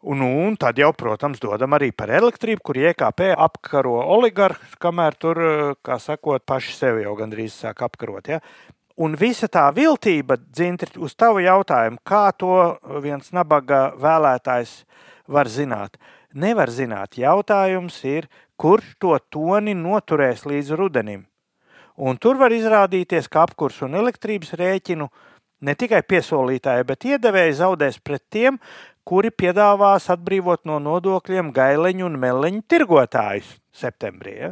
Un, 0.08 0.22
un 0.22 0.56
tad 0.58 0.78
jau, 0.78 0.92
protams, 0.94 1.40
dodam 1.42 1.74
arī 1.74 1.90
par 1.92 2.10
elektrību, 2.14 2.62
kur 2.64 2.78
IKP 2.80 3.32
apkaro 3.34 3.98
oligarhus, 4.16 4.78
kamēr 4.82 5.18
tur, 5.20 5.42
kā 5.86 5.98
sakot, 6.02 6.46
paši 6.46 6.76
sevi 6.78 7.06
jau 7.06 7.16
gandrīz 7.18 7.58
sāk 7.58 7.82
apkarot. 7.86 8.30
Ja? 8.30 8.42
Un 8.98 9.14
visa 9.14 9.46
tā 9.46 9.68
viltība, 9.70 10.40
dzintri, 10.42 10.96
uz 10.98 11.14
tavu 11.14 11.44
jautājumu, 11.46 12.00
kā 12.02 12.32
to 12.34 12.78
viens 13.04 13.30
nabaga 13.30 13.92
vēlētājs 14.02 14.72
var 15.30 15.50
zināt? 15.54 16.00
Nevar 16.34 16.72
zināt. 16.74 17.20
Jautājums 17.22 18.00
ir, 18.10 18.26
kurš 18.58 18.96
to 18.98 19.14
toni 19.30 19.76
noturēs 19.78 20.48
līdz 20.50 20.74
rudenim. 20.80 21.28
Un 21.98 22.18
tur 22.18 22.38
var 22.42 22.54
izrādīties, 22.54 23.30
ka 23.30 23.46
apkursu 23.46 23.86
un 23.86 23.98
elektrības 24.02 24.56
rēķinu 24.58 25.08
ne 25.62 25.74
tikai 25.78 26.04
piesolītāji, 26.06 26.86
bet 26.90 27.08
iedevēji 27.10 27.58
zaudēs 27.62 28.02
pret 28.02 28.24
tiem, 28.34 28.58
kuri 29.08 29.30
piedāvās 29.30 30.10
atbrīvot 30.14 30.66
no 30.66 30.82
nodokļiem 30.84 31.54
gaileņu 31.56 32.10
un 32.10 32.20
meleņu 32.22 32.66
tirgotājus 32.70 33.56
septembrī. 33.78 34.36
Ja? 34.42 34.52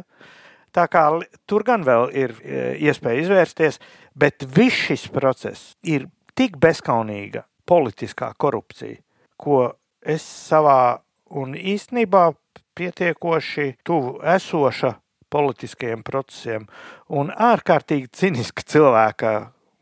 Tā 0.76 0.84
kā 0.92 1.06
tur 1.48 1.64
gan 1.64 1.84
vēl 1.86 2.10
ir 2.12 2.34
e, 2.42 2.60
iespēja 2.84 3.24
izvērsties, 3.24 3.80
bet 4.12 4.44
viss 4.56 4.86
šis 4.90 5.06
process 5.12 5.72
ir 5.82 6.08
tik 6.36 6.58
bezskaunīga 6.60 7.46
politiskā 7.66 8.34
korupcija, 8.36 9.00
ko 9.40 9.72
es 10.04 10.22
savā 10.22 10.98
un 11.32 11.56
īstenībā 11.56 12.28
pietiekoši 12.76 13.72
tuvu 13.86 14.18
esoša 14.36 14.92
politiskajiem 15.32 16.04
procesiem 16.06 16.66
un 17.08 17.32
ārkārtīgi 17.32 18.12
ciniska 18.14 18.62
cilvēka 18.68 19.32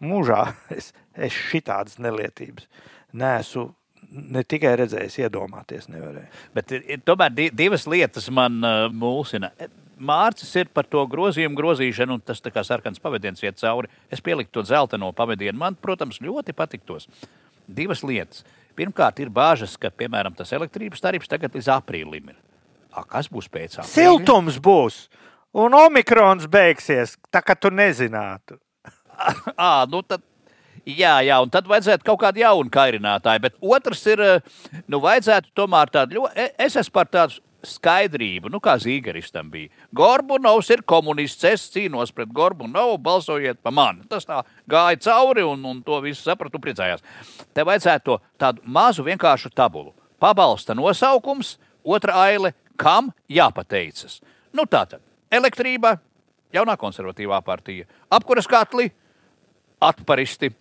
mūžā 0.05 0.45
es, 0.76 0.92
es 1.14 1.34
šitādas 1.51 1.99
nelietības 2.03 2.70
neesmu 3.14 3.72
ne 4.14 4.42
tikai 4.47 4.74
redzējis, 4.78 5.16
iedomāties 5.24 5.88
nevarēju. 5.90 6.28
Bet 6.55 6.72
ir, 6.76 7.01
tomēr 7.07 7.32
divas 7.57 7.86
lietas 7.90 8.28
man 8.34 8.61
uh, 8.62 8.84
mulsina. 8.92 9.51
Mārcis 9.99 10.51
ir 10.59 10.70
par 10.74 10.88
to 10.90 11.05
grozījumu 11.11 11.59
grozīšanu, 11.59 12.18
un 12.18 12.24
tas 12.24 12.42
tā 12.42 12.51
kā 12.55 12.64
sarkans 12.66 13.03
pavadiens 13.03 13.42
iet 13.45 13.61
cauri. 13.61 13.90
Es 14.11 14.22
pieliku 14.24 14.51
to 14.53 14.64
dzelteno 14.66 15.12
pavadienu. 15.14 15.59
Man, 15.61 15.78
protams, 15.78 16.20
ļoti 16.24 16.57
patiktos. 16.57 17.09
Divas 17.70 18.03
lietas. 18.05 18.42
Pirmkārt, 18.74 19.20
ir 19.22 19.30
bāžas, 19.30 19.76
ka, 19.78 19.92
piemēram, 19.95 20.34
tas 20.34 20.51
elektrības 20.53 21.03
tarifs 21.05 21.30
tagad 21.30 21.55
līdz 21.55 21.70
aprīlim 21.76 22.32
ir. 22.32 22.40
A, 22.95 23.05
kas 23.07 23.30
būs 23.30 23.47
pēc 23.51 23.78
tam? 23.78 23.86
Siltums 23.86 24.59
būs! 24.62 25.05
un 25.55 25.74
omikrons 25.78 26.49
beigsies, 26.51 27.16
tā 27.32 27.42
kā 27.45 27.57
tu 27.57 27.70
nezinātu. 27.70 28.59
à, 29.57 29.86
nu 29.90 30.03
tad, 30.03 30.22
jā, 30.82 31.16
jā, 31.26 31.38
un 31.42 31.53
tad 31.53 31.68
vajadzētu 31.70 32.07
kaut 32.07 32.20
kādu 32.24 32.42
jaunu 32.42 32.72
kairinātāju. 32.74 33.45
Bet 33.47 33.59
otrs 33.62 34.03
ir, 34.11 34.24
nu, 34.90 35.01
vajadzētu 35.05 35.55
tomēr 35.57 35.92
tādu 35.95 36.20
ļoti, 36.20 36.49
es 36.66 36.78
esmu 36.82 36.99
par 36.99 37.11
tādu 37.12 37.38
skaidrību, 37.68 38.50
nu, 38.52 38.60
kā 38.62 38.76
Zīgeristam 38.80 39.50
bija. 39.52 39.70
Gorbunovs 39.94 40.70
ir 40.74 40.84
komunists, 40.86 41.44
es 41.48 41.66
cīnos 41.72 42.12
pret 42.14 42.32
Gorbunovu, 42.34 42.98
balsojiet 43.02 43.60
par 43.62 43.74
mani. 43.76 44.04
Tas 44.10 44.28
tā 44.28 44.42
gāja 44.70 45.00
cauri, 45.08 45.44
un, 45.46 45.64
un 45.66 45.82
to 45.84 46.00
visu 46.04 46.22
sapratu, 46.22 46.60
priecājās. 46.62 47.04
Te 47.54 47.64
vajadzētu 47.66 48.04
to 48.08 48.18
tādu 48.40 48.64
mazu 48.64 49.06
vienkāršu 49.06 49.52
tabulu. 49.54 49.94
Pabalsta 50.22 50.76
nosaukums, 50.76 51.56
otra 51.84 52.16
aile, 52.26 52.54
kam 52.80 53.12
jāpateicas. 53.30 54.20
Nu, 54.54 54.68
tā 54.70 54.84
tad 54.88 55.02
elektrība, 55.34 55.96
jaunā 56.54 56.76
konservatīvā 56.80 57.40
partija, 57.44 57.88
apkuras 58.12 58.48
katli, 58.50 58.90
atparisti. 59.82 60.52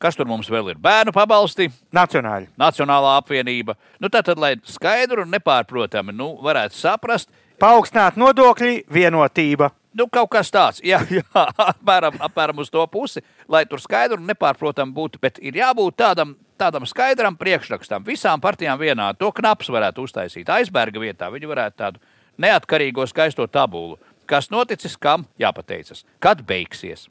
Kas 0.00 0.16
tur 0.16 0.24
mums 0.24 0.48
vēl 0.48 0.72
ir? 0.72 0.78
Bērnu 0.80 1.12
pabalsti, 1.12 1.66
Nacionāļi. 1.92 2.48
Nacionālā 2.60 3.18
apvienība. 3.20 3.74
Nu, 4.00 4.08
tā 4.08 4.22
tad, 4.24 4.38
lai 4.40 4.54
skaidru 4.64 5.26
un 5.26 5.34
nepārprotami 5.34 6.14
nu, 6.16 6.30
varētu 6.40 6.78
saprast, 6.78 7.28
paaugstināt 7.60 8.16
nodokļi, 8.16 8.86
vienotība. 8.88 9.68
Nu, 9.92 10.06
kaut 10.08 10.30
kas 10.32 10.48
tāds, 10.54 10.80
jā, 10.90 11.02
jā 11.12 11.44
apmēram, 11.66 12.16
apmēram 12.24 12.62
uz 12.64 12.72
to 12.72 12.86
pusi, 12.88 13.20
lai 13.50 13.66
tur 13.68 13.82
skaidri 13.82 14.16
un 14.16 14.24
nepārprotami 14.30 14.96
būtu. 14.96 15.20
Bet 15.20 15.36
ir 15.44 15.58
jābūt 15.60 15.98
tādam, 16.00 16.32
tādam 16.56 16.88
skaidram 16.88 17.36
priekšrakstam. 17.36 18.06
Visām 18.06 18.40
partijām 18.40 18.80
vienādi. 18.80 19.20
To 19.20 19.28
knaps 19.36 19.68
varētu 19.68 20.08
uztaisīt 20.08 20.48
aizberga 20.48 21.02
vietā. 21.02 21.28
Viņi 21.28 21.52
varētu 21.52 21.80
tādu 21.82 22.00
neatkarīgo 22.40 23.04
skaisto 23.10 23.44
tabulu 23.52 23.98
kas 24.30 24.50
noticis, 24.52 24.94
kam 25.00 25.26
jāpateicas. 25.40 26.04
Kad 26.22 26.44
beigsies? 26.46 27.08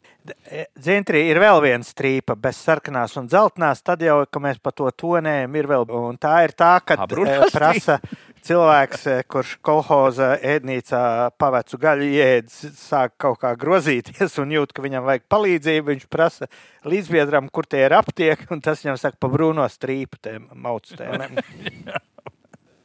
Dzintrī 0.80 1.24
e, 1.26 1.34
ir 1.34 1.40
vēl 1.42 1.60
viena 1.64 1.86
strīpa, 1.86 2.36
bez 2.40 2.60
sarkanās 2.64 3.16
un 3.20 3.28
dzeltenās. 3.30 3.84
Tad 3.86 4.04
jau, 4.06 4.22
kad 4.30 4.44
mēs 4.44 4.60
par 4.64 4.76
to 4.78 4.90
tonējam, 5.04 5.56
ir 5.60 5.70
vēl. 5.70 5.88
Un 6.00 6.20
tā 6.22 6.38
ir 6.48 6.56
tā, 6.58 6.78
ka 6.86 7.00
e, 7.04 7.38
prasa 7.52 8.00
cilvēks, 8.48 9.06
e, 9.10 9.18
kurš 9.32 9.56
kolhoza 9.66 10.34
ēdnīcā 10.38 11.02
pavecu 11.42 11.80
gaļu 11.82 12.12
iedz, 12.20 12.60
sāk 12.80 13.18
kaut 13.22 13.42
kā 13.44 13.56
grozīties 13.60 14.40
un 14.44 14.54
jūt, 14.56 14.76
ka 14.76 14.86
viņam 14.86 15.08
vajag 15.10 15.26
palīdzību. 15.32 15.88
Viņš 15.94 16.10
prasa 16.12 16.50
līdzbiedram, 16.88 17.50
kur 17.52 17.68
tie 17.68 17.88
ir 17.88 17.98
aptiek, 17.98 18.46
un 18.54 18.64
tas 18.64 18.86
viņam 18.86 19.02
saka 19.02 19.20
pa 19.20 19.32
brūno 19.34 19.68
strīpu, 19.72 20.22
tiem 20.24 20.48
maucutēm. 20.56 21.40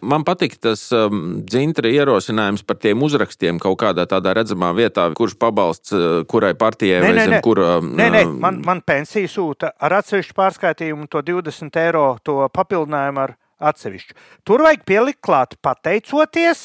Man 0.05 0.25
patīk 0.27 0.57
tas 0.63 0.83
um, 0.95 1.41
dzintra 1.49 1.91
ierosinājums 1.93 2.65
par 2.67 2.79
tiem 2.83 3.03
uzrakstiem 3.07 3.59
kaut 3.63 3.79
kādā 3.81 4.05
tādā 4.11 4.35
redzamā 4.37 4.73
vietā, 4.77 5.07
kurš 5.17 5.37
pabalsts 5.41 5.95
uh, 5.97 6.23
kurai 6.31 6.53
partijai 6.59 7.01
nē, 7.01 7.07
vai 7.07 7.15
nē, 7.17 7.25
zem 7.31 7.37
kura. 7.45 7.69
Um, 7.81 7.93
nē, 7.99 8.09
nē, 8.15 8.23
man, 8.45 8.61
man 8.67 8.83
pensija 8.87 9.31
sūta 9.31 9.73
ar 9.81 9.99
atsevišķu 10.01 10.37
pārskaitījumu 10.39 11.09
to 11.13 11.25
20 11.33 11.81
eiro, 11.85 12.07
to 12.27 12.41
papildinājumu 12.55 13.25
ar 13.25 13.37
atsevišķu. 13.73 14.19
Tur 14.47 14.65
vajag 14.67 14.85
pielikt 14.89 15.23
klāt 15.25 15.57
pateicoties 15.65 16.65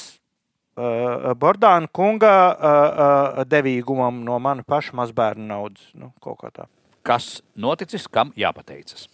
uh, 0.79 1.31
Bordāna 1.39 1.89
kunga 1.91 2.33
uh, 2.49 2.57
uh, 2.63 3.45
devīgumam 3.47 4.23
no 4.25 4.39
mana 4.43 4.65
paša 4.67 4.97
mazbērnu 4.99 5.47
naudas. 5.53 5.87
Nu, 5.93 6.11
Kas 7.05 7.39
noticis, 7.55 8.09
kam 8.11 8.33
jāpateicas? 8.37 9.07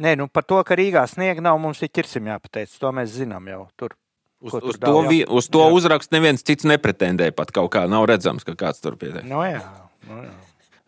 Nē, 0.00 0.14
nu 0.16 0.28
par 0.32 0.46
to, 0.48 0.60
ka 0.64 0.76
Rīgā 0.78 1.02
sniega 1.10 1.42
nav, 1.44 1.58
mums 1.60 1.82
ir 1.84 1.90
ķirsim 1.92 2.30
jāpateic. 2.30 2.72
To 2.80 2.92
mēs 2.96 3.12
zinām 3.18 3.48
jau 3.50 3.64
tur. 3.76 3.96
Uz, 4.40 4.54
uz, 4.56 4.78
to, 4.80 4.94
vi, 5.04 5.20
uz 5.28 5.50
to 5.52 5.66
uzrakstu 5.68 6.16
neviens 6.16 6.44
cits 6.46 6.64
nepretendē. 6.64 7.28
Pat 7.36 7.52
kaut 7.52 7.68
kā 7.74 7.84
nav 7.90 8.06
redzams, 8.08 8.46
ka 8.46 8.56
kāds 8.56 8.80
tur 8.80 8.96
pieteicis. 8.96 9.28
No 9.28 9.44
jā, 9.44 9.60
no 10.08 10.22
jā. 10.24 10.32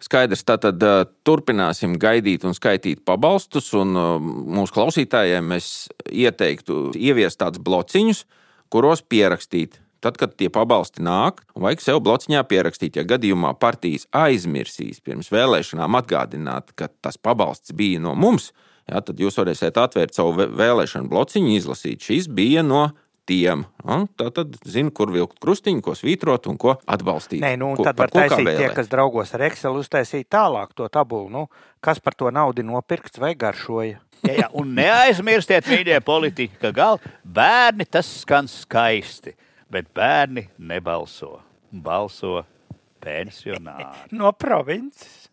Skaidrs, 0.02 0.42
tātad 0.48 0.82
uh, 0.82 1.04
turpināsim 1.22 1.94
gaidīt 2.00 2.46
un 2.48 2.56
skaitīt 2.56 3.04
pabalstus. 3.06 3.68
Un, 3.78 3.92
uh, 3.94 4.16
mūsu 4.56 4.74
klausītājiem 4.74 5.52
mēs 5.52 5.68
ieteiktu 6.08 6.88
ieviest 6.96 7.38
tādus 7.44 7.62
blociņus, 7.62 8.24
kuros 8.72 9.04
pierakstīt. 9.04 9.78
Tad, 10.02 10.16
kad 10.18 10.32
tie 10.34 10.48
pabalsti 10.50 11.04
nāk, 11.06 11.44
vajag 11.54 11.84
sev 11.84 12.00
blociņā 12.02 12.40
pierakstīt, 12.50 12.96
ja 12.98 13.04
gadījumā 13.06 13.52
partijas 13.62 14.08
aizmirsīs 14.10 14.98
pirms 15.04 15.28
vēlēšanām 15.30 15.94
atgādināt, 16.00 16.72
ka 16.74 16.88
tas 17.04 17.20
pabalsts 17.22 17.70
bija 17.78 18.00
no 18.02 18.16
mums, 18.18 18.48
ja, 18.90 19.00
tad 19.00 19.20
jūs 19.20 19.38
varēsiet 19.38 19.78
atvērt 19.80 20.16
savu 20.16 20.48
vēlēšanu 20.58 21.10
blociņu, 21.12 21.56
izlasīt. 21.56 22.02
Šis 22.02 22.28
bija 22.32 22.64
no 22.66 22.88
tiem. 23.28 23.64
Tā 24.18 24.28
tad 24.34 24.56
zina, 24.66 24.90
kur 24.94 25.12
vilkt 25.14 25.38
krustiņu, 25.42 25.82
ko 25.84 25.94
svītrot 25.98 26.48
un 26.50 26.58
ko 26.60 26.76
atbalstīt. 26.90 27.42
Nē, 27.44 27.54
nu, 27.60 27.72
ko, 27.78 27.86
tad 27.86 28.00
var 28.00 28.12
taisīt 28.12 28.50
tie, 28.58 28.70
kas 28.74 28.90
draugos 28.92 29.34
ar 29.36 29.46
Excel, 29.48 29.78
uztaisīt 29.78 30.28
tālāk 30.32 30.74
to 30.78 30.88
tabulu. 30.92 31.30
Nu, 31.32 31.44
kas 31.84 32.02
par 32.02 32.16
to 32.18 32.32
naudu 32.34 32.64
nopirkts 32.66 33.22
vai 33.22 33.34
garšoja? 33.38 34.00
jā, 34.26 34.36
jā, 34.42 34.48
un 34.58 34.74
neaizmirstiet, 34.78 35.68
mīļie 35.70 35.98
politiķi, 36.06 36.60
ka 36.62 36.72
gal, 36.74 37.00
bērni 37.22 37.86
tas 37.90 38.08
skan 38.22 38.50
skaisti, 38.50 39.34
bet 39.72 39.90
bērni 39.94 40.48
nebalso. 40.58 41.38
Balso 41.72 42.42
pensionāri. 43.02 44.10
no 44.12 44.32
provinces. 44.36 45.30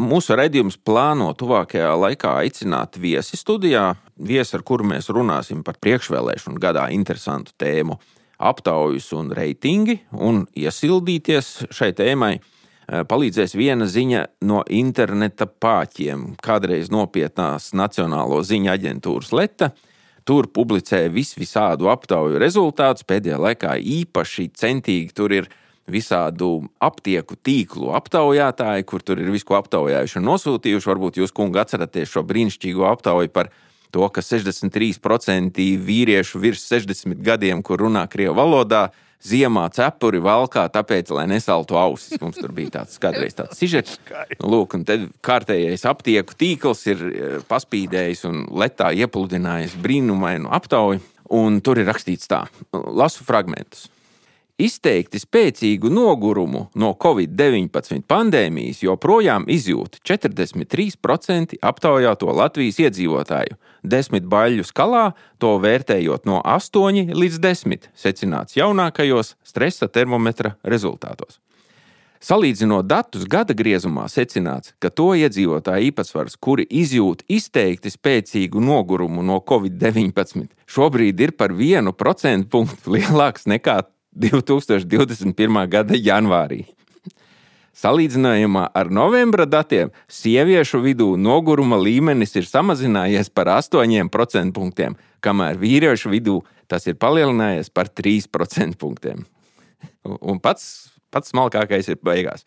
Mūsu 0.00 0.32
redzējums 0.38 0.78
plāno 0.86 1.28
tuvākajā 1.36 1.90
laikā 1.98 2.30
aicināt 2.40 2.96
viesi 3.00 3.36
studijā, 3.36 3.98
viesi, 4.16 4.54
ar 4.56 4.62
kuru 4.64 4.86
mēs 4.88 5.10
runāsim 5.12 5.60
par 5.66 5.76
priekšvēlēšanu 5.82 6.60
gadā 6.62 6.86
interesantu 6.94 7.52
tēmu- 7.60 7.98
aptaujas 8.50 9.10
un 9.12 9.28
reitingi, 9.36 9.98
un 10.12 10.46
iesildīties 10.56 11.66
šai 11.68 11.92
tēmai 11.92 12.32
eh, 12.38 13.02
palīdzēs 13.04 13.54
viena 13.54 13.84
ziņa 13.84 14.26
no 14.40 14.62
interneta 14.70 15.46
pāķiem, 15.46 16.36
kādreiz 16.40 16.88
nopietnās 16.88 17.74
Nacionālo 17.74 18.40
ziņu 18.40 18.70
aģentūras 18.72 19.32
Leta. 19.32 19.72
Tur 20.24 20.46
publicē 20.46 21.10
vis 21.12 21.34
visādu 21.34 21.90
aptauju 21.90 22.38
rezultātus. 22.38 23.04
Pēdējā 23.04 23.38
laikā 23.38 23.76
īpaši 23.76 24.50
centīgi 24.54 25.12
tur 25.12 25.32
ir 25.32 25.48
visādu 25.92 26.52
aptieku 26.82 27.36
tīklu 27.36 27.92
aptaujātāji, 27.98 28.86
kur 28.88 29.04
tur 29.04 29.20
ir 29.22 29.32
visu 29.34 29.48
ko 29.50 29.58
aptaujājuši 29.60 30.20
un 30.20 30.28
nosūtījuši. 30.30 30.90
Varbūt 30.92 31.20
jūs, 31.20 31.34
kungi, 31.36 31.60
atceraties 31.62 32.14
šo 32.14 32.24
brīnišķīgo 32.26 32.88
aptauju 32.90 33.32
par 33.34 33.52
to, 33.90 34.06
ka 34.08 34.22
63% 34.24 35.68
vīriešu 35.84 36.40
virs 36.42 36.66
60 36.70 37.22
gadiem, 37.26 37.62
kur 37.66 37.82
runā 37.82 38.06
krievu 38.10 38.38
valodā, 38.38 38.88
ziemā 39.20 39.66
cepuri 39.74 40.20
valkā, 40.24 40.64
tāpēc, 40.72 41.12
lai 41.12 41.26
nesaltu 41.30 41.76
ausis. 41.76 42.16
Mums 42.22 42.40
tur 42.40 42.54
bija 42.56 42.78
tāds 42.80 42.96
kādreiz 43.02 43.36
tāds 43.36 43.58
sižets. 43.60 43.98
Nu, 44.40 44.48
lūk, 44.54 44.78
un 44.78 44.86
tad 44.88 45.06
kārtējais 45.24 45.84
aptieku 45.90 46.36
tīkls 46.40 46.86
ir 46.88 47.04
e, 47.04 47.30
paspīdējis 47.50 48.24
un 48.30 48.44
letā 48.62 48.90
iepludinājis 48.96 49.76
brīnumainu 49.82 50.50
aptauju. 50.56 51.02
Un 51.30 51.60
tur 51.62 51.78
ir 51.78 51.86
rakstīts 51.86 52.26
tā, 52.30 52.42
lasu 52.72 53.22
fragmentus. 53.22 53.86
Izteikti 54.60 55.16
spēcīgu 55.16 55.88
nogurumu 55.88 56.66
no 56.76 56.90
Covid-19 57.00 58.02
pandēmijas 58.10 58.82
joprojām 58.84 59.46
izjūt 59.48 59.96
43% 60.04 61.56
aptaujāto 61.64 62.28
Latvijas 62.36 62.76
iedzīvotāju. 62.84 63.56
Desmit 63.80 64.26
baļu 64.28 64.66
skalā 64.68 65.06
to 65.40 65.54
vērtējot 65.62 66.28
no 66.28 66.42
8 66.44 67.14
līdz 67.16 67.38
10, 67.40 67.88
secināts 67.96 68.58
jaunākajos 68.58 69.38
stresa 69.48 69.88
termometra 69.88 70.58
rezultātos. 70.60 71.38
Salīdzinot 72.20 72.84
datus 72.84 73.24
gada 73.24 73.56
griezumā, 73.56 74.04
secināts, 74.12 74.74
ka 74.76 74.90
to 74.92 75.14
iedzīvotāju 75.16 75.88
īpatsvars, 75.88 76.36
kuri 76.36 76.66
izjūt 76.68 77.24
izteikti 77.32 77.88
spēcīgu 77.94 78.60
nogurumu 78.60 79.24
no 79.24 79.38
Covid-19, 79.40 80.50
šobrīd 80.68 81.24
ir 81.24 81.32
par 81.32 81.56
vienu 81.56 81.96
procentu 81.96 82.52
punktu 82.58 82.92
lielāks 82.98 83.48
nekā 83.48 83.78
2021. 84.26 85.66
gada 85.70 85.96
janvārī. 85.96 86.64
Salīdzinājumā 87.80 88.66
ar 88.76 88.90
novembra 88.92 89.46
datiem 89.48 89.92
sieviešu 90.10 90.82
vidū 90.84 91.14
noguruma 91.16 91.78
līmenis 91.80 92.34
ir 92.36 92.48
samazinājies 92.48 93.30
par 93.32 93.48
8% 93.54 94.52
punktiem, 94.52 94.96
kamēr 95.24 95.56
vīriešu 95.60 96.10
vidū 96.12 96.40
tas 96.68 96.86
ir 96.90 96.98
palielinājies 97.00 97.70
par 97.72 97.88
3% 97.88 98.76
punktiem. 98.78 99.24
Un 100.04 100.40
pats, 100.42 100.90
pats 101.10 101.32
smalkākais 101.32 101.88
ir 101.88 102.00
beigās. 102.04 102.44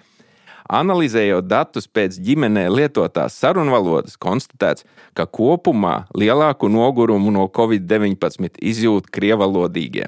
Analizējot 0.71 1.47
datus 1.49 1.89
pēc 1.91 2.15
ģimenē 2.23 2.69
lietotās 2.71 3.35
sarunvalodas, 3.35 4.15
konstatēts, 4.15 4.85
ka 5.17 5.25
kopumā 5.27 6.05
lielāku 6.15 6.69
nogurumu 6.71 7.33
no 7.35 7.49
covid-19 7.51 8.61
izjūt 8.63 9.09
krievalodīgie. 9.11 10.07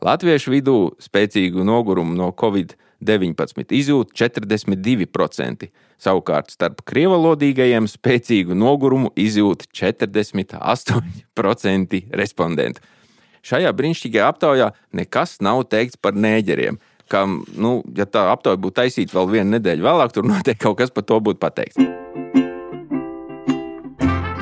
Latviešu 0.00 0.54
vidū 0.54 0.74
spēcīgu 1.02 1.64
nogurumu 1.66 2.14
no 2.16 2.30
Covid-19 2.32 3.74
izjūt 3.76 4.14
42%, 4.16 5.68
savukārt 6.00 6.50
starp 6.54 6.80
krievalodīgajiem 6.88 7.88
spēcīgu 7.90 8.56
nogurumu 8.56 9.10
izjūt 9.20 9.66
48% 9.76 12.00
respondentu. 12.22 12.80
Šajā 13.44 13.72
brīnišķīgajā 13.76 14.32
aptaujā 14.32 14.72
nekas 14.96 15.36
nav 15.44 15.64
teikts 15.68 16.00
par 16.00 16.16
nēģeriem. 16.16 16.80
Kam, 17.10 17.42
nu, 17.58 17.82
ja 17.96 18.06
tā 18.06 18.30
aptauja 18.32 18.56
būtu 18.60 18.74
taisīta 18.84 19.18
vēl 19.18 19.26
vienu 19.36 19.50
nedēļu 19.58 19.82
vēlāk, 19.84 20.10
tur 20.14 20.24
noteikti 20.30 20.64
kaut 20.64 20.78
kas 20.80 20.90
par 20.94 21.04
to 21.08 21.16
būtu 21.20 21.42
pateikts 21.42 21.99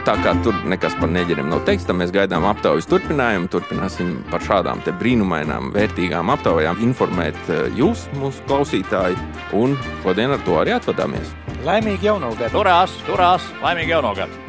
tā 0.09 0.15
kā 0.25 0.33
tur 0.41 0.57
nekas 0.65 0.95
par 0.97 1.11
neģeriem 1.13 1.51
nav 1.53 1.67
teikts, 1.69 1.85
tad 1.89 1.99
mēs 2.01 2.13
gaidām 2.15 2.47
aptaujas 2.49 2.89
turpinājumu. 2.89 3.51
Turpināsim 3.53 4.15
par 4.33 4.41
šādām 4.47 4.81
brīnumainām, 4.89 5.69
vērtīgām 5.77 6.33
aptaujām 6.33 6.81
informēt 6.87 7.53
eh, 7.53 7.67
jūs, 7.77 8.07
mūsu 8.17 8.45
klausītāji, 8.49 9.21
un 9.59 9.77
šodien 10.07 10.33
ar 10.33 10.45
to 10.49 10.57
arī 10.63 10.79
atvadāmies. 10.79 11.35
Laimīgi 11.67 12.09
jauno 12.09 12.33
gadu! 12.39 12.55
Turās, 12.57 13.01
turās! 13.09 13.53
Laimīgi 13.61 13.99
jauno 13.99 14.17
gadu! 14.17 14.48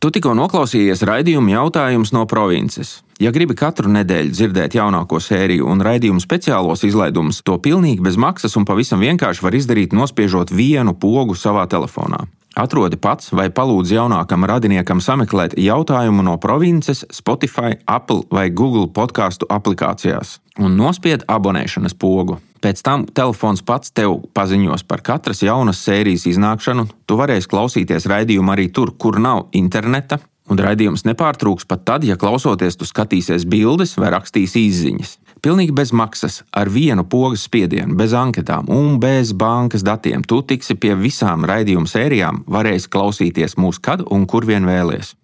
Tu 0.00 0.08
tikko 0.08 0.30
noklausījies 0.32 1.02
raidījuma 1.04 1.50
jautājums 1.58 2.14
no 2.16 2.22
provinces. 2.24 3.02
Ja 3.20 3.34
gribi 3.36 3.52
katru 3.52 3.90
nedēļu 3.92 4.32
dzirdēt 4.32 4.78
jaunāko 4.78 5.18
sēriju 5.20 5.66
un 5.68 5.84
raidījumu 5.84 6.22
speciālos 6.24 6.86
izlaidumus, 6.88 7.42
to 7.44 7.58
pilnīgi 7.60 8.00
bez 8.06 8.16
maksas 8.16 8.56
un 8.56 8.64
pavisam 8.64 9.04
vienkārši 9.04 9.44
var 9.44 9.58
izdarīt, 9.58 9.92
nospiežot 9.92 10.54
vienu 10.56 10.96
pogu 10.96 11.36
savā 11.36 11.66
telefonā. 11.68 12.22
Atrodi 12.56 12.96
pats 12.96 13.28
vai 13.36 13.50
palūdz 13.52 13.92
jaunākam 13.92 14.48
radiniekam 14.48 15.04
sameklēt 15.04 15.58
jautājumu 15.60 16.24
no 16.24 16.38
provinces, 16.40 17.04
Spotify, 17.12 17.76
Apple 17.84 18.24
vai 18.32 18.48
Google 18.48 18.88
podkāstu 18.88 19.52
aplikācijās 19.52 20.38
un 20.56 20.80
nospied 20.80 21.28
abonēšanas 21.28 21.92
pogu. 21.92 22.40
Pēc 22.60 22.82
tam 22.84 23.06
telefons 23.08 23.62
pats 23.64 23.92
tev 23.96 24.18
paziņos 24.36 24.84
par 24.84 25.00
katras 25.04 25.40
jaunas 25.40 25.80
sērijas 25.80 26.26
iznākšanu. 26.28 26.88
Tu 27.08 27.16
varēsi 27.16 27.48
klausīties 27.48 28.08
raidījumu 28.10 28.52
arī 28.52 28.68
tur, 28.74 28.92
kur 29.00 29.16
nav 29.22 29.46
interneta, 29.56 30.20
Un 30.50 30.58
raidījums 30.58 31.04
nepārtrūks 31.06 31.66
pat 31.70 31.84
tad, 31.86 32.04
ja 32.04 32.16
klausoties, 32.18 32.74
tu 32.74 32.86
skatīsies 32.88 33.44
bildes 33.46 33.94
vai 34.00 34.10
rakstīsi 34.10 34.64
izziņas. 34.66 35.12
Pilnīgi 35.44 35.72
bez 35.76 35.92
maksas, 35.94 36.40
ar 36.50 36.68
vienu 36.68 37.04
pogas 37.06 37.44
spiedienu, 37.46 37.94
bez 37.96 38.12
anketām 38.18 38.66
un 38.74 38.98
bez 39.00 39.30
bankas 39.30 39.86
datiem. 39.86 40.26
Tu 40.26 40.40
tiksi 40.42 40.74
pie 40.74 40.96
visām 40.98 41.46
raidījuma 41.48 41.88
sērijām, 41.88 42.42
varēsi 42.50 42.90
klausīties 42.90 43.56
mūsu 43.62 43.84
kad 43.86 44.02
un 44.10 44.26
kur 44.26 44.48
vien 44.48 44.66
vēlies. 44.66 45.14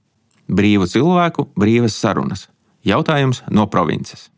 Brīvu 0.47 0.87
cilvēku, 0.95 1.51
brīvas 1.59 1.99
sarunas. 1.99 2.47
Jautājums 2.87 3.43
no 3.51 3.67
provinces. 3.67 4.31